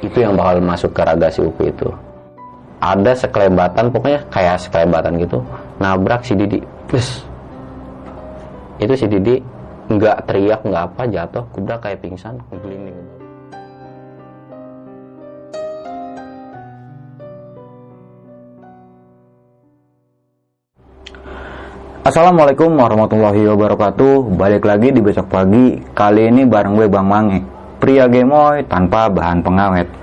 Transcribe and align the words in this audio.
itu 0.00 0.18
yang 0.20 0.36
bakal 0.36 0.60
masuk 0.64 0.90
ke 0.96 1.02
raga 1.04 1.28
si 1.28 1.44
Upi 1.44 1.68
itu. 1.68 1.88
Ada 2.80 3.12
sekelebatan 3.28 3.92
pokoknya 3.92 4.24
kayak 4.32 4.56
sekelebatan 4.64 5.20
gitu 5.20 5.44
nabrak 5.76 6.24
si 6.24 6.32
Didi. 6.32 6.64
Plus 6.88 7.24
itu 8.80 8.94
si 8.96 9.06
Didi 9.06 9.36
nggak 9.90 10.24
teriak 10.24 10.64
nggak 10.64 10.84
apa 10.94 11.02
jatuh 11.10 11.44
kubra 11.52 11.76
kayak 11.76 12.00
pingsan 12.00 12.38
gelinding 12.62 12.96
Assalamualaikum 22.00 22.80
warahmatullahi 22.80 23.44
wabarakatuh. 23.44 24.32
Balik 24.32 24.64
lagi 24.64 24.88
di 24.88 25.04
besok 25.04 25.28
pagi. 25.28 25.76
Kali 25.92 26.32
ini 26.32 26.48
bareng 26.48 26.72
gue 26.72 26.88
Bang 26.88 27.04
Mange. 27.04 27.44
Pria 27.76 28.08
gemoy 28.08 28.64
tanpa 28.64 29.12
bahan 29.12 29.44
pengawet 29.44 29.99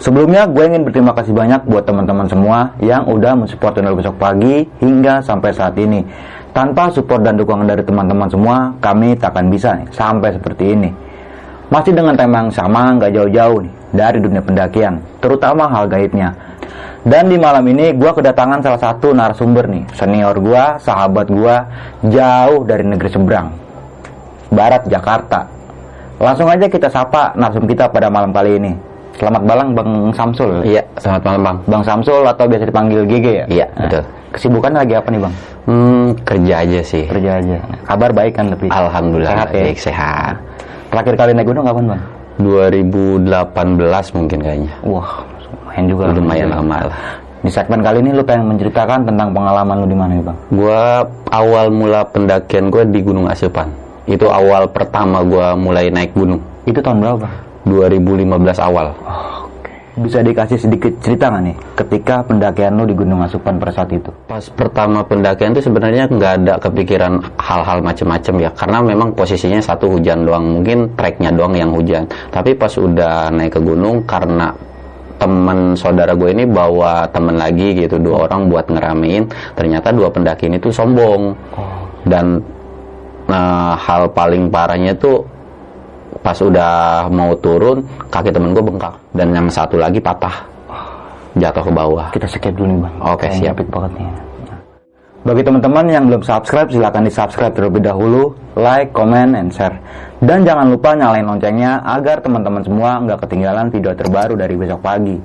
Sebelumnya 0.00 0.48
gue 0.48 0.64
ingin 0.64 0.80
berterima 0.88 1.12
kasih 1.12 1.36
banyak 1.36 1.68
buat 1.68 1.84
teman-teman 1.84 2.24
semua 2.24 2.72
yang 2.80 3.04
udah 3.04 3.36
mensupport 3.36 3.76
channel 3.76 3.92
besok 3.92 4.16
pagi 4.16 4.64
hingga 4.80 5.20
sampai 5.20 5.52
saat 5.52 5.76
ini. 5.76 6.00
Tanpa 6.56 6.88
support 6.88 7.20
dan 7.20 7.36
dukungan 7.36 7.68
dari 7.68 7.84
teman-teman 7.84 8.32
semua, 8.32 8.72
kami 8.80 9.12
tak 9.20 9.36
akan 9.36 9.52
bisa 9.52 9.76
nih, 9.76 9.92
sampai 9.92 10.32
seperti 10.32 10.72
ini. 10.72 10.90
Masih 11.68 11.92
dengan 11.92 12.16
tema 12.16 12.42
yang 12.42 12.50
sama, 12.50 12.96
nggak 12.96 13.12
jauh-jauh 13.12 13.60
nih 13.60 13.72
dari 13.92 14.18
dunia 14.24 14.40
pendakian, 14.40 15.04
terutama 15.20 15.68
hal 15.68 15.84
gaibnya. 15.86 16.32
Dan 17.04 17.28
di 17.28 17.36
malam 17.36 17.62
ini 17.68 17.92
gue 17.92 18.10
kedatangan 18.10 18.64
salah 18.64 18.80
satu 18.80 19.12
narasumber 19.12 19.68
nih, 19.68 19.84
senior 19.94 20.40
gue, 20.40 20.64
sahabat 20.80 21.28
gue, 21.28 21.56
jauh 22.08 22.64
dari 22.64 22.88
negeri 22.88 23.10
seberang, 23.12 23.52
Barat 24.48 24.88
Jakarta. 24.88 25.44
Langsung 26.16 26.48
aja 26.48 26.66
kita 26.72 26.88
sapa 26.88 27.36
narsum 27.36 27.68
kita 27.68 27.92
pada 27.92 28.08
malam 28.08 28.32
kali 28.32 28.56
ini. 28.56 28.89
Selamat 29.20 29.42
malam 29.44 29.76
Bang 29.76 29.90
Samsul. 30.16 30.64
Iya, 30.64 30.80
selamat 30.96 31.22
malam 31.28 31.40
Bang. 31.44 31.56
Bang 31.68 31.82
Samsul 31.84 32.24
atau 32.24 32.48
biasa 32.48 32.64
dipanggil 32.64 33.04
GG 33.04 33.26
ya? 33.28 33.44
Iya, 33.52 33.66
Nah, 33.76 33.84
betul. 33.84 34.02
Kesibukan 34.32 34.72
lagi 34.72 34.94
apa 34.96 35.08
nih 35.12 35.20
Bang? 35.20 35.34
Hmm, 35.68 36.06
kerja 36.24 36.54
aja 36.64 36.80
sih. 36.80 37.04
Kerja 37.04 37.30
aja. 37.36 37.56
Kabar 37.84 38.16
baik 38.16 38.32
kan 38.32 38.48
lebih? 38.48 38.72
Alhamdulillah 38.72 39.28
Sehat 39.36 39.48
ya? 39.52 39.60
baik 39.60 39.76
sehat. 39.76 40.34
Terakhir 40.88 41.14
kali 41.20 41.30
naik 41.36 41.52
gunung 41.52 41.68
kapan 41.68 41.84
Bang? 41.84 42.00
2018 42.40 44.16
mungkin 44.16 44.38
kayaknya. 44.40 44.72
Wah, 44.80 45.10
lumayan 45.52 45.84
juga. 45.84 46.02
Lumayan 46.08 46.48
lama 46.48 46.76
lah. 46.88 47.00
Di 47.40 47.50
segmen 47.52 47.84
kali 47.84 48.00
ini 48.00 48.16
lu 48.16 48.24
pengen 48.24 48.56
menceritakan 48.56 49.04
tentang 49.04 49.36
pengalaman 49.36 49.84
lu 49.84 49.86
di 49.86 49.96
mana 50.00 50.16
nih 50.16 50.24
Bang? 50.24 50.38
Gua 50.48 51.04
awal 51.28 51.68
mula 51.68 52.08
pendakian 52.08 52.72
gue 52.72 52.88
di 52.88 53.04
Gunung 53.04 53.28
Asupan. 53.28 53.68
Itu 54.08 54.32
awal 54.32 54.64
pertama 54.72 55.20
gua 55.20 55.52
mulai 55.52 55.92
naik 55.92 56.16
gunung. 56.16 56.40
Itu 56.64 56.80
tahun 56.80 57.04
berapa? 57.04 57.28
2015 57.68 58.60
awal. 58.60 58.94
Bisa 60.00 60.22
dikasih 60.22 60.56
sedikit 60.56 60.92
cerita 61.02 61.28
nggak 61.28 61.42
nih 61.50 61.56
ketika 61.76 62.22
pendakian 62.24 62.78
lu 62.78 62.86
di 62.86 62.94
Gunung 62.94 63.20
Asupan 63.26 63.58
pada 63.58 63.74
saat 63.74 63.90
itu? 63.90 64.08
Pas 64.30 64.40
pertama 64.48 65.02
pendakian 65.04 65.52
itu 65.52 65.66
sebenarnya 65.66 66.06
nggak 66.08 66.32
ada 66.40 66.54
kepikiran 66.62 67.20
hal-hal 67.36 67.82
macam-macam 67.82 68.34
ya, 68.38 68.50
karena 68.54 68.78
memang 68.80 69.12
posisinya 69.12 69.60
satu 69.60 69.98
hujan 69.98 70.24
doang, 70.24 70.46
mungkin 70.46 70.94
treknya 70.94 71.34
doang 71.34 71.58
yang 71.58 71.74
hujan. 71.74 72.06
Tapi 72.30 72.54
pas 72.54 72.70
udah 72.78 73.34
naik 73.34 73.58
ke 73.58 73.60
gunung 73.60 74.06
karena 74.06 74.54
teman 75.20 75.76
saudara 75.76 76.16
gue 76.16 76.32
ini 76.32 76.48
bawa 76.48 77.04
temen 77.12 77.36
lagi 77.36 77.76
gitu 77.76 78.00
dua 78.00 78.24
orang 78.30 78.48
buat 78.48 78.72
ngeramein, 78.72 79.28
ternyata 79.52 79.92
dua 79.92 80.08
pendaki 80.08 80.48
ini 80.48 80.56
tuh 80.56 80.72
sombong 80.72 81.36
dan 82.08 82.40
nah, 83.28 83.76
hal 83.76 84.08
paling 84.16 84.48
parahnya 84.48 84.96
tuh 84.96 85.20
pas 86.20 86.36
udah 86.36 87.08
mau 87.08 87.32
turun 87.40 87.80
kaki 88.12 88.28
temen 88.28 88.52
gue 88.52 88.60
bengkak 88.60 88.92
dan 89.16 89.32
yang 89.32 89.48
satu 89.48 89.80
lagi 89.80 89.98
patah 89.98 90.50
jatuh 91.38 91.62
ke 91.62 91.72
bawah. 91.72 92.06
Kita 92.10 92.26
skip 92.26 92.54
dulu 92.54 92.66
nih 92.66 92.78
Bang. 92.82 92.94
Oke, 93.06 93.26
Kayak 93.30 93.54
siap. 93.54 93.56
banget 93.70 93.92
nih. 93.98 94.08
Bagi 95.20 95.42
teman-teman 95.44 95.84
yang 95.92 96.08
belum 96.08 96.24
subscribe, 96.24 96.72
silahkan 96.72 97.04
di 97.04 97.12
subscribe 97.12 97.52
terlebih 97.52 97.84
dahulu, 97.84 98.32
like, 98.56 98.88
comment, 98.96 99.36
and 99.36 99.52
share. 99.52 99.76
Dan 100.16 100.48
jangan 100.48 100.72
lupa 100.72 100.96
nyalain 100.96 101.28
loncengnya 101.28 101.84
agar 101.84 102.24
teman-teman 102.24 102.64
semua 102.64 102.96
nggak 103.04 103.28
ketinggalan 103.28 103.68
video 103.68 103.92
terbaru 103.92 104.32
dari 104.32 104.56
besok 104.56 104.80
pagi. 104.80 105.20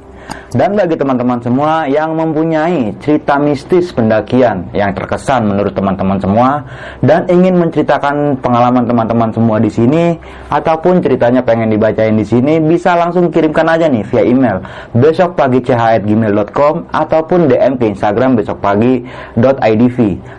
Dan 0.55 0.71
bagi 0.71 0.95
teman-teman 0.95 1.43
semua 1.43 1.83
yang 1.83 2.15
mempunyai 2.15 2.95
cerita 3.03 3.35
mistis 3.35 3.91
pendakian 3.91 4.63
yang 4.71 4.95
terkesan 4.95 5.51
menurut 5.51 5.75
teman-teman 5.75 6.15
semua 6.15 6.63
dan 7.03 7.27
ingin 7.27 7.59
menceritakan 7.59 8.39
pengalaman 8.39 8.87
teman-teman 8.87 9.29
semua 9.35 9.59
di 9.59 9.67
sini 9.67 10.15
ataupun 10.47 11.03
ceritanya 11.03 11.43
pengen 11.43 11.75
dibacain 11.75 12.15
di 12.15 12.23
sini 12.23 12.63
bisa 12.63 12.95
langsung 12.95 13.27
kirimkan 13.27 13.67
aja 13.67 13.91
nih 13.91 14.07
via 14.07 14.23
email 14.23 14.63
besokpagi.gmail.com 14.95 16.87
ataupun 16.87 17.51
DM 17.51 17.75
ke 17.75 17.91
Instagram 17.91 18.39
besokpagi.idv. 18.39 19.97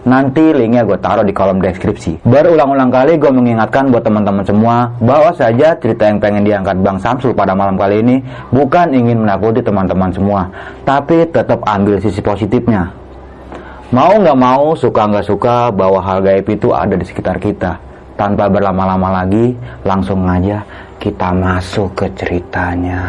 Nanti 0.08 0.44
linknya 0.56 0.88
gue 0.88 0.96
taruh 0.96 1.28
di 1.28 1.36
kolom 1.36 1.60
deskripsi. 1.60 2.24
Berulang-ulang 2.24 2.88
kali 2.88 3.20
gue 3.20 3.32
mengingatkan 3.36 3.92
buat 3.92 4.00
teman-teman 4.00 4.48
semua 4.48 4.96
bahwa 5.04 5.28
saja 5.36 5.76
cerita 5.76 6.08
yang 6.08 6.16
pengen 6.24 6.48
diangkat 6.48 6.80
Bang 6.80 6.96
Samsul 6.96 7.36
pada 7.36 7.52
malam 7.52 7.76
kali 7.76 8.00
ini 8.00 8.16
bukan 8.48 8.96
ingin 8.96 9.20
menakuti 9.20 9.60
teman-teman 9.76 10.08
semua, 10.08 10.48
tapi 10.88 11.28
tetap 11.28 11.60
ambil 11.68 12.00
sisi 12.00 12.24
positifnya. 12.24 12.88
Mau 13.92 14.16
nggak 14.16 14.40
mau, 14.40 14.72
suka 14.72 15.04
nggak 15.04 15.28
suka, 15.28 15.68
bahwa 15.68 16.00
hal 16.00 16.24
gaib 16.24 16.48
itu 16.48 16.72
ada 16.72 16.96
di 16.96 17.04
sekitar 17.04 17.36
kita. 17.36 17.76
Tanpa 18.16 18.48
berlama-lama 18.48 19.20
lagi, 19.20 19.52
langsung 19.84 20.24
aja 20.24 20.64
kita 20.96 21.28
masuk 21.36 21.92
ke 21.92 22.08
ceritanya. 22.16 23.04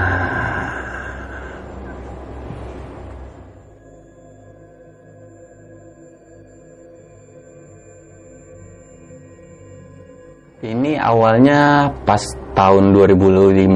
Ini 10.59 10.99
awalnya 10.99 11.87
pas 12.03 12.19
tahun 12.51 12.91
2015 12.91 13.71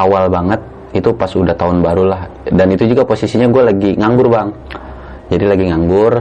awal 0.00 0.32
banget 0.32 0.62
itu 0.92 1.08
pas 1.16 1.28
udah 1.32 1.56
tahun 1.56 1.80
baru 1.80 2.04
lah. 2.04 2.22
Dan 2.48 2.72
itu 2.76 2.84
juga 2.84 3.08
posisinya 3.08 3.48
gue 3.48 3.62
lagi 3.64 3.90
nganggur 3.96 4.28
bang. 4.28 4.48
Jadi 5.32 5.44
lagi 5.48 5.64
nganggur 5.72 6.12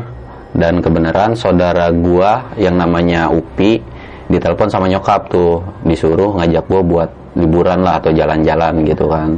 dan 0.51 0.83
kebenaran 0.83 1.31
saudara 1.35 1.91
gua 1.91 2.55
yang 2.59 2.75
namanya 2.75 3.31
Upi 3.31 3.79
ditelepon 4.31 4.71
sama 4.71 4.87
nyokap 4.87 5.27
tuh 5.31 5.59
disuruh 5.83 6.39
ngajak 6.39 6.63
gue 6.67 6.81
buat 6.83 7.09
liburan 7.35 7.83
lah 7.83 7.99
atau 7.99 8.11
jalan-jalan 8.15 8.83
gitu 8.87 9.07
kan. 9.11 9.35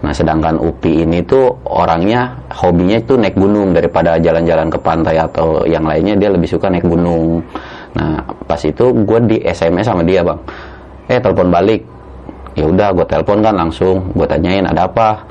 Nah 0.00 0.12
sedangkan 0.16 0.56
Upi 0.56 1.04
ini 1.04 1.20
tuh 1.28 1.52
orangnya 1.68 2.32
hobinya 2.48 2.96
tuh 3.04 3.20
naik 3.20 3.36
gunung 3.36 3.76
daripada 3.76 4.16
jalan-jalan 4.16 4.72
ke 4.72 4.78
pantai 4.80 5.20
atau 5.20 5.68
yang 5.68 5.84
lainnya 5.84 6.16
dia 6.16 6.32
lebih 6.32 6.48
suka 6.48 6.72
naik 6.72 6.88
gunung. 6.88 7.44
Nah 7.92 8.24
pas 8.48 8.60
itu 8.64 8.84
gue 9.04 9.18
di 9.28 9.36
SMS 9.44 9.84
sama 9.84 10.00
dia 10.00 10.24
bang. 10.24 10.40
Eh 11.04 11.20
telepon 11.20 11.52
balik 11.52 11.84
ya 12.58 12.64
udah 12.66 12.88
gue 12.94 13.06
telepon 13.06 13.38
kan 13.42 13.54
langsung 13.54 14.10
gue 14.14 14.26
tanyain 14.26 14.66
ada 14.66 14.90
apa? 14.90 15.22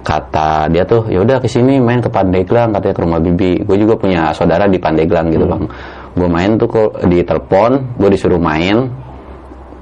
Kata 0.00 0.64
dia 0.72 0.80
tuh 0.88 1.12
ya 1.12 1.20
udah 1.20 1.36
ke 1.44 1.48
sini 1.48 1.76
main 1.76 2.00
ke 2.00 2.08
Pandeglang 2.08 2.72
katanya 2.72 2.94
ke 2.96 3.02
rumah 3.04 3.20
bibi. 3.20 3.60
Gue 3.68 3.76
juga 3.76 4.00
punya 4.00 4.32
saudara 4.32 4.64
di 4.64 4.80
Pandeglang 4.80 5.28
gitu 5.28 5.44
bang. 5.44 5.68
Gue 6.16 6.28
main 6.28 6.56
tuh 6.56 6.68
kok 6.72 6.90
di 7.04 7.20
telepon 7.20 8.00
gue 8.00 8.08
disuruh 8.08 8.40
main 8.40 8.88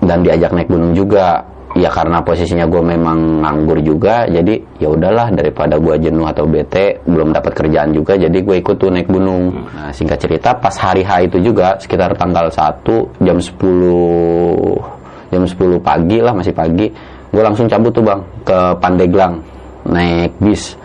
dan 0.03 0.27
diajak 0.27 0.51
naik 0.51 0.67
gunung 0.67 0.93
juga. 0.93 1.47
Ya 1.77 1.93
karena 1.93 2.25
posisinya 2.25 2.67
gue 2.67 2.81
memang 2.81 3.45
nganggur 3.45 3.79
juga 3.85 4.27
jadi 4.27 4.57
ya 4.83 4.89
udahlah 4.89 5.31
daripada 5.31 5.79
gue 5.79 6.01
jenuh 6.01 6.27
atau 6.27 6.49
bete 6.49 6.99
belum 7.07 7.31
dapat 7.31 7.55
kerjaan 7.55 7.93
juga 7.93 8.17
jadi 8.19 8.35
gue 8.35 8.57
ikut 8.59 8.75
tuh 8.75 8.91
naik 8.91 9.07
gunung. 9.07 9.69
Nah 9.77 9.95
singkat 9.95 10.19
cerita 10.19 10.57
pas 10.59 10.75
hari 10.75 11.07
H 11.07 11.31
itu 11.31 11.39
juga 11.39 11.79
sekitar 11.79 12.19
tanggal 12.19 12.51
1 12.51 13.23
jam 13.23 13.39
10 13.39 14.98
jam 15.29 15.45
10 15.45 15.81
pagi 15.81 16.19
lah 16.21 16.33
masih 16.33 16.53
pagi. 16.53 16.87
Gue 17.29 17.43
langsung 17.45 17.69
cabut 17.69 17.93
tuh 17.93 18.05
bang 18.05 18.21
ke 18.45 18.59
Pandeglang. 18.81 19.41
Naik 19.89 20.33
bis. 20.41 20.77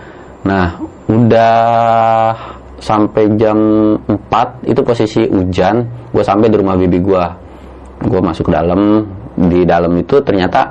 Nah 0.44 0.76
udah 1.08 2.36
sampai 2.80 3.32
jam 3.40 3.58
4 4.08 4.68
itu 4.68 4.82
posisi 4.84 5.24
hujan. 5.28 5.88
Gue 6.12 6.24
sampai 6.24 6.52
di 6.52 6.58
rumah 6.60 6.76
bibi 6.76 7.00
gue 7.00 7.24
gue 8.04 8.20
masuk 8.20 8.52
ke 8.52 8.54
dalam. 8.54 9.08
Di 9.34 9.66
dalam 9.66 9.98
itu 9.98 10.22
ternyata 10.22 10.70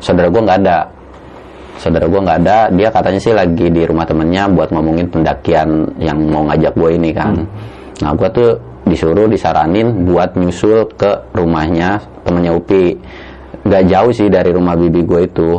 saudara 0.00 0.32
gue 0.32 0.40
nggak 0.40 0.58
ada. 0.66 0.78
Saudara 1.76 2.08
gue 2.08 2.20
nggak 2.20 2.38
ada. 2.44 2.58
Dia 2.72 2.88
katanya 2.88 3.20
sih 3.20 3.36
lagi 3.36 3.68
di 3.68 3.82
rumah 3.84 4.08
temennya 4.08 4.48
buat 4.48 4.72
ngomongin 4.72 5.06
pendakian 5.12 5.84
yang 6.00 6.16
mau 6.28 6.48
ngajak 6.48 6.72
gue 6.74 6.90
ini 6.96 7.10
kan 7.12 7.36
nah 8.00 8.16
gue 8.16 8.28
tuh 8.32 8.50
disuruh 8.88 9.28
disaranin 9.28 10.08
buat 10.08 10.34
nyusul 10.34 10.88
ke 10.98 11.30
rumahnya 11.36 12.00
temennya 12.24 12.52
Upi. 12.56 12.96
Nggak 13.60 13.82
jauh 13.92 14.12
sih 14.14 14.28
dari 14.32 14.50
rumah 14.50 14.74
bibi 14.74 15.04
gue 15.04 15.20
itu. 15.28 15.50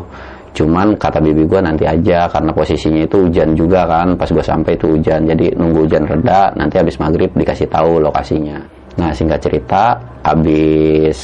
Cuman 0.51 0.99
kata 0.99 1.23
bibi 1.23 1.47
gue 1.47 1.59
nanti 1.63 1.87
aja 1.87 2.27
karena 2.27 2.51
posisinya 2.51 3.07
itu 3.07 3.29
hujan 3.29 3.55
juga 3.55 3.87
kan. 3.87 4.19
Pas 4.19 4.27
gue 4.27 4.43
sampai 4.43 4.75
itu 4.75 4.89
hujan 4.89 5.29
jadi 5.29 5.55
nunggu 5.55 5.87
hujan 5.87 6.03
reda 6.09 6.51
nanti 6.57 6.75
habis 6.81 6.97
maghrib 6.97 7.31
dikasih 7.31 7.69
tahu 7.71 8.01
lokasinya. 8.01 8.59
Nah 8.99 9.15
singkat 9.15 9.39
cerita 9.39 9.95
habis 10.25 11.17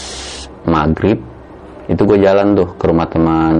maghrib 0.64 1.20
itu 1.88 2.02
gue 2.04 2.18
jalan 2.20 2.56
tuh 2.56 2.68
ke 2.76 2.86
rumah 2.88 3.08
teman 3.10 3.56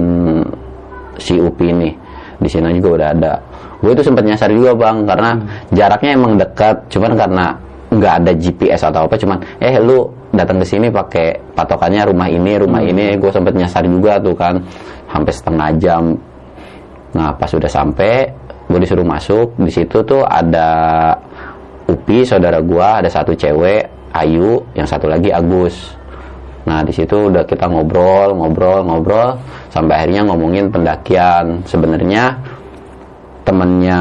si 1.18 1.36
Upi 1.36 1.74
ini 1.74 1.90
di 2.38 2.46
sini 2.46 2.78
juga 2.78 3.02
udah 3.02 3.08
ada 3.18 3.32
gue 3.78 3.90
itu 3.94 4.02
sempat 4.02 4.26
nyasar 4.26 4.50
juga 4.50 4.74
bang 4.74 5.06
karena 5.06 5.30
jaraknya 5.70 6.10
emang 6.18 6.32
dekat 6.34 6.76
cuman 6.90 7.12
karena 7.14 7.46
nggak 7.88 8.14
ada 8.24 8.32
GPS 8.36 8.84
atau 8.84 9.08
apa 9.08 9.16
cuman 9.16 9.38
eh 9.64 9.80
lu 9.80 10.12
datang 10.28 10.60
ke 10.60 10.66
sini 10.68 10.92
pakai 10.92 11.56
patokannya 11.56 12.04
rumah 12.04 12.28
ini 12.28 12.52
rumah 12.60 12.84
ini. 12.84 13.16
Gue 13.16 13.32
sempat 13.32 13.56
nyasar 13.56 13.88
juga 13.88 14.20
tuh 14.20 14.36
kan 14.36 14.60
sampai 15.08 15.32
setengah 15.32 15.68
jam. 15.80 16.02
Nah 17.16 17.32
pas 17.32 17.48
udah 17.48 17.70
sampai 17.70 18.28
gue 18.68 18.78
disuruh 18.84 19.06
masuk 19.06 19.56
di 19.56 19.72
situ 19.72 20.04
tuh 20.04 20.22
ada 20.28 20.68
Upi 21.88 22.20
saudara 22.20 22.60
gue 22.60 22.84
ada 22.84 23.08
satu 23.08 23.32
cewek 23.32 24.12
Ayu 24.12 24.60
yang 24.76 24.84
satu 24.84 25.08
lagi 25.08 25.32
Agus. 25.32 25.96
Nah, 26.68 26.84
di 26.84 26.92
situ 26.92 27.32
udah 27.32 27.48
kita 27.48 27.64
ngobrol, 27.64 28.36
ngobrol, 28.36 28.84
ngobrol 28.84 29.40
sampai 29.72 30.04
akhirnya 30.04 30.28
ngomongin 30.28 30.68
pendakian. 30.68 31.64
Sebenarnya 31.64 32.36
temennya 33.48 34.00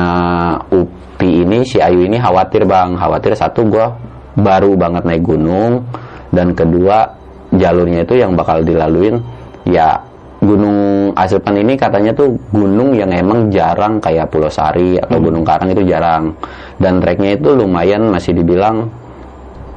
Upi 0.67 1.47
ini 1.47 1.63
si 1.63 1.79
Ayu 1.79 2.03
ini 2.03 2.19
khawatir, 2.19 2.67
Bang. 2.67 2.99
Khawatir 2.99 3.31
satu 3.31 3.63
gua 3.63 3.95
baru 4.35 4.75
banget 4.75 5.07
naik 5.07 5.23
gunung 5.23 5.87
dan 6.35 6.51
kedua 6.51 7.07
jalurnya 7.55 8.03
itu 8.03 8.19
yang 8.19 8.35
bakal 8.35 8.61
dilaluin 8.61 9.23
ya 9.63 9.97
Gunung 10.37 11.09
Asirpan 11.17 11.57
ini 11.65 11.73
katanya 11.73 12.13
tuh 12.13 12.37
gunung 12.53 12.93
yang 12.93 13.09
emang 13.09 13.49
jarang 13.49 13.97
kayak 13.97 14.29
Pulau 14.29 14.53
Sari 14.53 14.93
atau 15.01 15.17
Gunung 15.17 15.41
Karang 15.41 15.73
itu 15.73 15.81
jarang. 15.81 16.29
Dan 16.77 17.01
treknya 17.01 17.33
itu 17.41 17.57
lumayan 17.57 18.05
masih 18.13 18.37
dibilang 18.37 18.85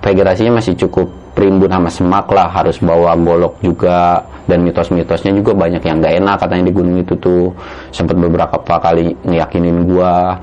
vegetasinya 0.05 0.61
masih 0.61 0.77
cukup 0.77 1.09
primbun 1.35 1.71
sama 1.71 1.91
semak 1.91 2.27
lah 2.31 2.51
harus 2.51 2.79
bawa 2.83 3.15
golok 3.17 3.59
juga. 3.63 4.25
Dan 4.51 4.67
mitos-mitosnya 4.67 5.31
juga 5.31 5.55
banyak 5.55 5.79
yang 5.79 6.03
gak 6.03 6.15
enak 6.19 6.37
katanya 6.43 6.65
di 6.67 6.75
gunung 6.75 6.97
itu 6.99 7.15
tuh. 7.23 7.55
Sempat 7.95 8.19
beberapa 8.19 8.59
kali 8.59 9.15
ngiyakinin 9.23 9.87
gua 9.87 10.35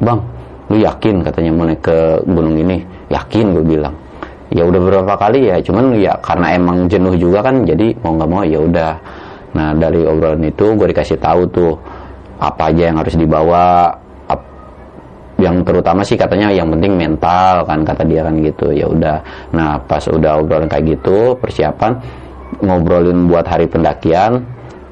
bang 0.00 0.20
lu 0.66 0.76
yakin? 0.82 1.22
katanya 1.22 1.50
mau 1.52 1.68
naik 1.68 1.84
ke 1.84 1.98
gunung 2.26 2.56
ini. 2.56 2.82
Yakin 3.12 3.54
gue 3.54 3.64
bilang. 3.64 3.94
Ya 4.50 4.62
udah 4.62 4.78
beberapa 4.78 5.14
kali 5.18 5.50
ya 5.50 5.58
cuman 5.58 5.98
ya 5.98 6.14
karena 6.22 6.54
emang 6.54 6.86
jenuh 6.86 7.18
juga 7.18 7.42
kan 7.42 7.66
jadi 7.66 7.98
mau 8.02 8.14
nggak 8.14 8.30
mau 8.30 8.42
ya 8.46 8.58
udah. 8.62 8.92
Nah 9.52 9.74
dari 9.74 10.06
obrolan 10.06 10.42
itu 10.46 10.74
gue 10.74 10.86
dikasih 10.90 11.18
tahu 11.18 11.50
tuh 11.50 11.74
apa 12.36 12.72
aja 12.72 12.92
yang 12.92 12.96
harus 13.00 13.16
dibawa 13.16 13.90
yang 15.46 15.62
terutama 15.62 16.02
sih 16.02 16.18
katanya 16.18 16.50
yang 16.50 16.66
penting 16.74 16.98
mental 16.98 17.62
kan 17.62 17.86
kata 17.86 18.02
dia 18.02 18.26
kan 18.26 18.34
gitu. 18.42 18.74
Ya 18.74 18.90
udah. 18.90 19.22
Nah 19.54 19.78
pas 19.86 20.02
udah 20.10 20.42
obrolan 20.42 20.66
kayak 20.66 20.98
gitu 20.98 21.38
persiapan 21.38 21.94
ngobrolin 22.66 23.30
buat 23.30 23.46
hari 23.46 23.70
pendakian 23.70 24.42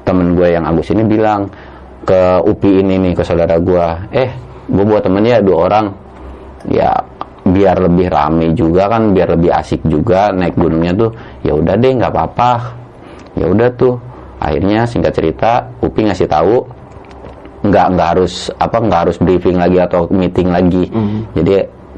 temen 0.07 0.37
gue 0.37 0.55
yang 0.55 0.63
Agus 0.63 0.91
ini 0.95 1.03
bilang 1.03 1.51
ke 2.05 2.39
UPI 2.45 2.85
ini 2.85 2.95
nih 3.01 3.13
ke 3.17 3.23
saudara 3.25 3.57
gue 3.57 3.87
eh 4.13 4.29
gue 4.71 4.85
buat 4.87 5.03
temennya 5.03 5.43
dua 5.43 5.57
orang. 5.67 5.85
Ya 6.71 6.95
biar 7.45 7.77
lebih 7.77 8.09
rame 8.09 8.57
juga 8.57 8.89
kan 8.89 9.13
biar 9.13 9.37
lebih 9.37 9.53
asik 9.53 9.85
juga 9.85 10.31
naik 10.31 10.55
gunungnya 10.55 10.95
tuh. 10.95 11.11
Ya 11.43 11.51
udah 11.51 11.75
deh 11.75 11.91
nggak 11.91 12.11
apa-apa. 12.15 12.51
Ya 13.35 13.51
udah 13.51 13.69
tuh. 13.75 13.99
Akhirnya 14.35 14.83
singkat 14.85 15.15
cerita 15.15 15.67
Upi 15.79 16.05
ngasih 16.05 16.27
tahu 16.27 16.84
nggak 17.69 17.85
nggak 17.97 18.07
harus 18.17 18.53
apa 18.57 18.77
nggak 18.81 18.99
harus 19.07 19.17
briefing 19.21 19.57
lagi 19.57 19.77
atau 19.81 20.07
meeting 20.11 20.49
lagi. 20.49 20.89
Jadi 21.33 21.53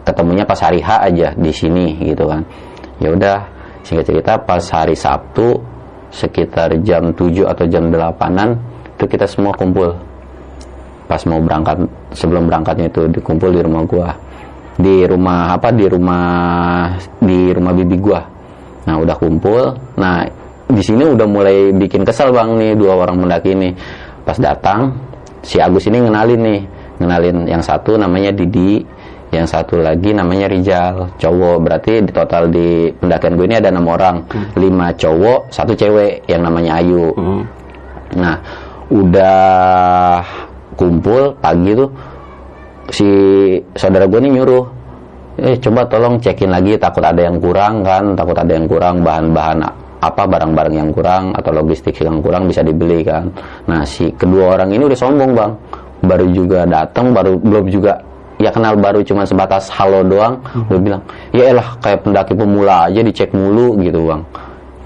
ketemunya 0.07 0.47
pas 0.47 0.59
hari 0.63 0.79
H 0.79 0.89
aja 1.03 1.35
di 1.35 1.51
sini 1.51 1.99
gitu 2.03 2.27
kan. 2.27 2.41
Ya 3.03 3.11
udah 3.11 3.37
singkat 3.83 4.05
cerita 4.07 4.39
pas 4.41 4.63
hari 4.71 4.95
Sabtu 4.95 5.59
sekitar 6.11 6.79
jam 6.87 7.11
7 7.11 7.43
atau 7.43 7.65
jam 7.67 7.91
8an 7.91 8.49
itu 8.95 9.05
kita 9.05 9.27
semua 9.27 9.51
kumpul. 9.53 9.93
Pas 11.07 11.21
mau 11.27 11.39
berangkat 11.39 11.87
sebelum 12.11 12.51
berangkatnya 12.51 12.91
itu 12.91 13.07
dikumpul 13.11 13.51
di 13.51 13.61
rumah 13.63 13.83
gua. 13.87 14.09
Di 14.77 15.07
rumah 15.07 15.55
apa 15.55 15.71
di 15.73 15.85
rumah 15.87 16.25
di 17.19 17.51
rumah 17.51 17.73
bibi 17.75 17.97
gua. 17.99 18.21
Nah 18.87 18.95
udah 18.99 19.15
kumpul. 19.19 19.75
Nah 19.99 20.23
di 20.67 20.83
sini 20.83 21.07
udah 21.07 21.27
mulai 21.27 21.71
bikin 21.71 22.03
kesel 22.03 22.35
bang 22.35 22.59
nih 22.59 22.75
dua 22.75 23.07
orang 23.07 23.23
pendaki 23.23 23.55
ini 23.55 23.71
pas 24.27 24.35
datang 24.35 24.99
si 25.43 25.57
Agus 25.61 25.85
ini 25.89 26.01
ngenalin 26.01 26.39
nih 26.41 26.59
ngenalin 26.97 27.37
yang 27.45 27.61
satu 27.61 27.97
namanya 27.97 28.33
Didi 28.33 28.81
yang 29.27 29.43
satu 29.43 29.83
lagi 29.83 30.15
namanya 30.15 30.47
Rijal 30.47 31.11
cowok. 31.19 31.57
Berarti 31.59 31.99
di 32.03 32.11
total 32.15 32.47
di 32.47 32.87
pendakian 32.95 33.35
gue 33.35 33.45
ini 33.47 33.55
ada 33.59 33.69
enam 33.69 33.87
orang. 33.91 34.23
Lima 34.55 34.95
cowok 34.95 35.51
satu 35.51 35.75
cewek 35.75 36.23
yang 36.31 36.47
namanya 36.47 36.79
Ayu. 36.79 37.11
Nah 38.15 38.39
udah 38.87 40.23
kumpul 40.79 41.35
pagi 41.43 41.75
tuh 41.75 41.91
si 42.87 43.09
saudara 43.75 44.07
gue 44.07 44.19
ini 44.23 44.39
nyuruh 44.39 44.65
eh 45.37 45.59
coba 45.59 45.85
tolong 45.91 46.23
cekin 46.23 46.49
lagi 46.49 46.79
takut 46.79 47.03
ada 47.03 47.27
yang 47.27 47.37
kurang 47.37 47.83
kan 47.83 48.15
takut 48.15 48.33
ada 48.33 48.55
yang 48.55 48.65
kurang 48.65 49.03
bahan-bahan 49.03 49.59
apa 49.97 50.29
barang-barang 50.29 50.75
yang 50.77 50.89
kurang 50.93 51.33
atau 51.33 51.49
logistik 51.49 51.97
yang 51.97 52.21
kurang 52.21 52.45
bisa 52.45 52.61
dibeli 52.61 53.01
kan. 53.01 53.33
Nah 53.65 53.81
si 53.81 54.13
kedua 54.13 54.57
orang 54.57 54.69
ini 54.69 54.85
udah 54.85 54.97
sombong 54.97 55.31
bang. 55.33 55.51
Baru 55.97 56.29
juga 56.29 56.61
datang 56.69 57.09
baru 57.09 57.41
belum 57.41 57.65
juga 57.73 57.97
ya 58.37 58.53
kenal 58.53 58.77
baru 58.77 59.01
cuma 59.01 59.25
sebatas 59.25 59.73
halo 59.73 60.05
doang. 60.05 60.37
Udah 60.69 60.81
bilang 60.81 61.01
ya 61.33 61.49
elah 61.49 61.73
kayak 61.81 62.05
pendaki 62.05 62.37
pemula 62.37 62.85
aja 62.85 63.01
dicek 63.01 63.33
mulu 63.33 63.73
gitu 63.81 64.05
bang. 64.05 64.21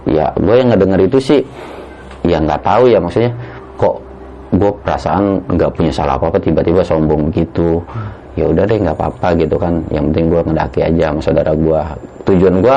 Ya 0.07 0.31
gue 0.39 0.55
yang 0.55 0.71
ngedenger 0.71 1.01
itu 1.11 1.17
sih 1.19 1.39
ya 2.23 2.39
nggak 2.39 2.63
tahu 2.63 2.87
ya 2.87 3.03
maksudnya. 3.03 3.35
Kok 3.75 3.95
gue 4.55 4.71
perasaan 4.79 5.43
nggak 5.51 5.71
punya 5.75 5.91
salah 5.91 6.15
apa 6.15 6.31
apa 6.31 6.39
tiba-tiba 6.39 6.83
sombong 6.87 7.31
gitu 7.35 7.83
ya 8.39 8.47
udah 8.47 8.63
deh 8.63 8.79
nggak 8.79 8.95
apa-apa 8.95 9.35
gitu 9.35 9.59
kan. 9.59 9.83
Yang 9.91 10.15
penting 10.15 10.25
gue 10.31 10.41
ngedaki 10.47 10.79
aja 10.87 11.03
sama 11.11 11.19
saudara 11.19 11.51
gue 11.51 11.81
tujuan 12.31 12.63
gue 12.63 12.75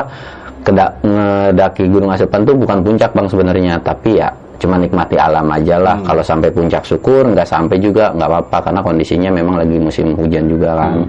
ngedaki 0.71 1.85
Gunung 1.85 2.09
Asepan 2.09 2.41
tuh 2.41 2.57
bukan 2.57 2.81
puncak 2.81 3.13
bang 3.13 3.27
sebenarnya. 3.29 3.73
Tapi 3.83 4.17
ya 4.17 4.29
cuma 4.57 4.79
nikmati 4.81 5.19
alam 5.19 5.45
aja 5.51 5.77
lah. 5.77 6.01
Kalau 6.01 6.23
sampai 6.25 6.49
puncak 6.49 6.87
syukur 6.87 7.27
nggak 7.29 7.45
sampai 7.45 7.77
juga 7.77 8.15
nggak 8.15 8.29
apa-apa. 8.29 8.57
Karena 8.71 8.81
kondisinya 8.81 9.29
memang 9.29 9.61
lagi 9.61 9.77
musim 9.77 10.17
hujan 10.17 10.49
juga 10.49 10.73
kan. 10.73 11.05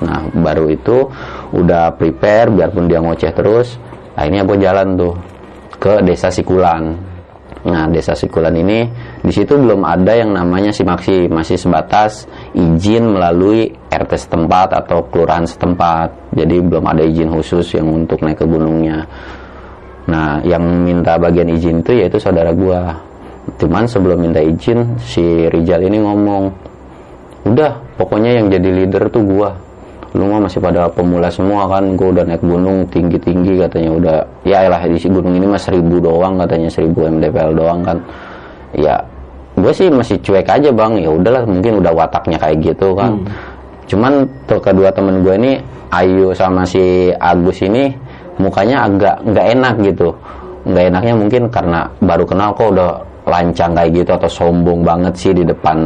Nah 0.00 0.20
baru 0.32 0.68
itu 0.72 1.08
udah 1.52 1.92
prepare 1.96 2.48
biarpun 2.52 2.88
dia 2.88 3.00
ngoceh 3.04 3.32
terus 3.36 3.76
akhirnya 4.16 4.44
gue 4.48 4.56
jalan 4.60 4.88
tuh 4.96 5.14
ke 5.80 6.04
desa 6.04 6.28
Sikulan 6.28 6.96
Nah, 7.60 7.84
desa 7.92 8.16
Sikulan 8.16 8.56
ini 8.56 8.88
di 9.20 9.28
situ 9.28 9.52
belum 9.52 9.84
ada 9.84 10.16
yang 10.16 10.32
namanya 10.32 10.72
simaksi, 10.72 11.28
masih 11.28 11.60
sebatas 11.60 12.24
izin 12.56 13.12
melalui 13.12 13.68
RT 13.92 14.12
setempat 14.16 14.72
atau 14.72 15.04
kelurahan 15.12 15.44
setempat. 15.44 16.32
Jadi 16.32 16.56
belum 16.64 16.84
ada 16.88 17.04
izin 17.04 17.28
khusus 17.28 17.68
yang 17.76 17.92
untuk 17.92 18.24
naik 18.24 18.40
ke 18.40 18.46
gunungnya. 18.48 19.04
Nah, 20.08 20.40
yang 20.40 20.64
minta 20.64 21.20
bagian 21.20 21.52
izin 21.52 21.84
itu 21.84 22.00
yaitu 22.00 22.16
saudara 22.16 22.56
gua. 22.56 22.96
Cuman 23.60 23.84
sebelum 23.84 24.24
minta 24.24 24.40
izin 24.40 24.96
si 25.04 25.20
Rijal 25.52 25.84
ini 25.84 26.00
ngomong, 26.00 26.44
"Udah, 27.44 27.76
pokoknya 28.00 28.40
yang 28.40 28.48
jadi 28.48 28.68
leader 28.72 29.12
tuh 29.12 29.22
gua." 29.28 29.69
Lu 30.10 30.26
mah 30.26 30.42
masih 30.42 30.58
pada 30.58 30.90
pemula 30.90 31.30
semua 31.30 31.70
kan 31.70 31.94
gue 31.94 32.08
udah 32.10 32.26
naik 32.26 32.42
gunung 32.42 32.82
tinggi 32.90 33.14
tinggi 33.22 33.62
katanya 33.62 33.90
udah 33.94 34.16
ya 34.42 34.66
lah 34.66 34.82
di 34.82 34.98
gunung 35.06 35.38
ini 35.38 35.46
mah 35.46 35.62
seribu 35.62 36.02
doang 36.02 36.34
katanya 36.34 36.66
seribu 36.66 37.06
mdpl 37.06 37.54
doang 37.54 37.80
kan. 37.86 37.98
Ya 38.74 38.98
gue 39.54 39.70
sih 39.70 39.86
masih 39.86 40.18
cuek 40.18 40.50
aja 40.50 40.74
bang. 40.74 40.98
Ya 40.98 41.10
udahlah 41.14 41.46
mungkin 41.46 41.78
udah 41.78 41.92
wataknya 41.94 42.42
kayak 42.42 42.58
gitu 42.58 42.98
kan. 42.98 43.22
Cuman 43.86 44.26
tuh 44.50 44.58
kedua 44.58 44.90
temen 44.90 45.22
gue 45.22 45.34
ini 45.38 45.52
Ayu 45.90 46.30
sama 46.34 46.62
si 46.62 47.10
Agus 47.18 47.62
ini 47.66 47.90
mukanya 48.38 48.90
agak 48.90 49.22
nggak 49.26 49.46
enak 49.58 49.74
gitu. 49.94 50.10
Nggak 50.66 50.84
enaknya 50.90 51.14
mungkin 51.14 51.42
karena 51.54 51.86
baru 52.02 52.26
kenal 52.26 52.50
kok 52.54 52.70
udah 52.74 52.90
lancang 53.30 53.78
kayak 53.78 53.90
gitu 53.94 54.10
atau 54.16 54.30
sombong 54.30 54.82
banget 54.82 55.14
sih 55.14 55.30
di 55.30 55.46
depan 55.46 55.76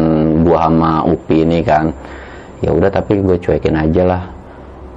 gua 0.47 0.65
sama 0.71 1.05
Upi 1.05 1.45
ini 1.45 1.61
kan 1.61 1.93
ya 2.65 2.71
udah 2.73 2.91
tapi 2.91 3.21
gue 3.21 3.37
cuekin 3.37 3.77
aja 3.77 4.03
lah. 4.09 4.23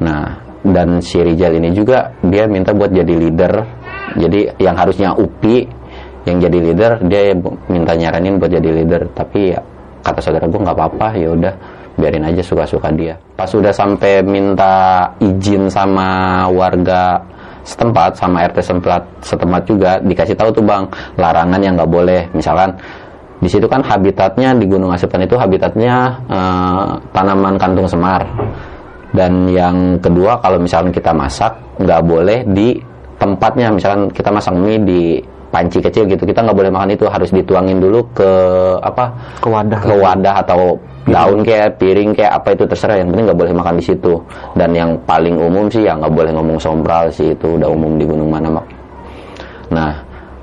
Nah 0.02 0.24
dan 0.64 1.00
si 1.04 1.20
Rijal 1.20 1.60
ini 1.60 1.76
juga 1.76 2.12
dia 2.24 2.48
minta 2.48 2.72
buat 2.72 2.92
jadi 2.92 3.14
leader. 3.14 3.54
Jadi 4.18 4.64
yang 4.64 4.76
harusnya 4.80 5.14
Upi 5.14 5.68
yang 6.28 6.44
jadi 6.44 6.58
leader 6.60 6.92
dia 7.08 7.36
minta 7.68 7.94
nyaranin 7.96 8.40
buat 8.40 8.52
jadi 8.52 8.70
leader. 8.84 9.12
Tapi 9.12 9.56
ya 9.56 9.60
kata 10.04 10.20
saudara 10.24 10.48
gue 10.48 10.60
nggak 10.60 10.78
apa-apa 10.78 11.08
ya 11.20 11.30
udah 11.36 11.54
biarin 11.98 12.24
aja 12.24 12.42
suka-suka 12.46 12.94
dia. 12.94 13.18
Pas 13.36 13.50
udah 13.52 13.74
sampai 13.74 14.24
minta 14.24 15.08
izin 15.20 15.68
sama 15.68 16.46
warga 16.48 17.20
setempat 17.68 18.16
sama 18.16 18.48
RT 18.48 18.64
setempat 18.64 19.02
setempat 19.20 19.62
juga 19.68 19.92
dikasih 20.00 20.40
tahu 20.40 20.56
tuh 20.56 20.64
bang 20.64 20.88
larangan 21.20 21.60
yang 21.60 21.76
nggak 21.76 21.92
boleh. 21.92 22.22
Misalkan 22.32 22.80
di 23.38 23.50
situ 23.50 23.70
kan 23.70 23.86
habitatnya 23.86 24.58
di 24.58 24.66
Gunung 24.66 24.90
Asupan 24.90 25.22
itu 25.26 25.38
habitatnya 25.38 25.96
eh, 26.26 26.86
tanaman 27.14 27.56
kantung 27.62 27.86
semar. 27.86 28.26
Dan 29.14 29.48
yang 29.50 29.98
kedua 30.04 30.42
kalau 30.42 30.60
misalkan 30.60 30.92
kita 30.92 31.14
masak 31.14 31.54
nggak 31.78 32.02
boleh 32.02 32.44
di 32.50 32.78
tempatnya. 33.22 33.70
Misalkan 33.70 34.10
kita 34.10 34.30
masak 34.34 34.54
mie 34.58 34.82
di 34.82 35.02
panci 35.48 35.80
kecil 35.80 36.06
gitu 36.12 36.28
kita 36.28 36.44
nggak 36.44 36.58
boleh 36.58 36.72
makan 36.74 36.98
itu. 36.98 37.06
Harus 37.06 37.30
dituangin 37.30 37.78
dulu 37.78 38.04
ke 38.14 38.32
apa 38.82 39.14
Ke 39.38 39.48
wadah. 39.48 39.80
ke 39.86 39.96
wadah 39.96 40.36
atau 40.44 40.76
daun 41.08 41.40
kayak 41.46 41.80
piring 41.80 42.18
kayak 42.18 42.42
apa 42.42 42.58
itu 42.58 42.66
terserah. 42.66 43.00
Yang 43.00 43.16
penting 43.16 43.26
nggak 43.32 43.40
boleh 43.40 43.54
makan 43.54 43.76
di 43.80 43.84
situ. 43.86 44.14
Dan 44.58 44.74
yang 44.74 44.98
paling 45.06 45.38
umum 45.38 45.70
sih 45.70 45.86
ya 45.86 45.94
nggak 45.94 46.14
boleh 46.14 46.32
ngomong 46.34 46.58
sombral 46.58 47.08
sih. 47.14 47.38
Itu 47.38 47.62
udah 47.62 47.70
umum 47.70 48.02
di 48.02 48.06
gunung 48.06 48.34
mana 48.34 48.50
mak 48.50 48.68
nah 49.68 50.00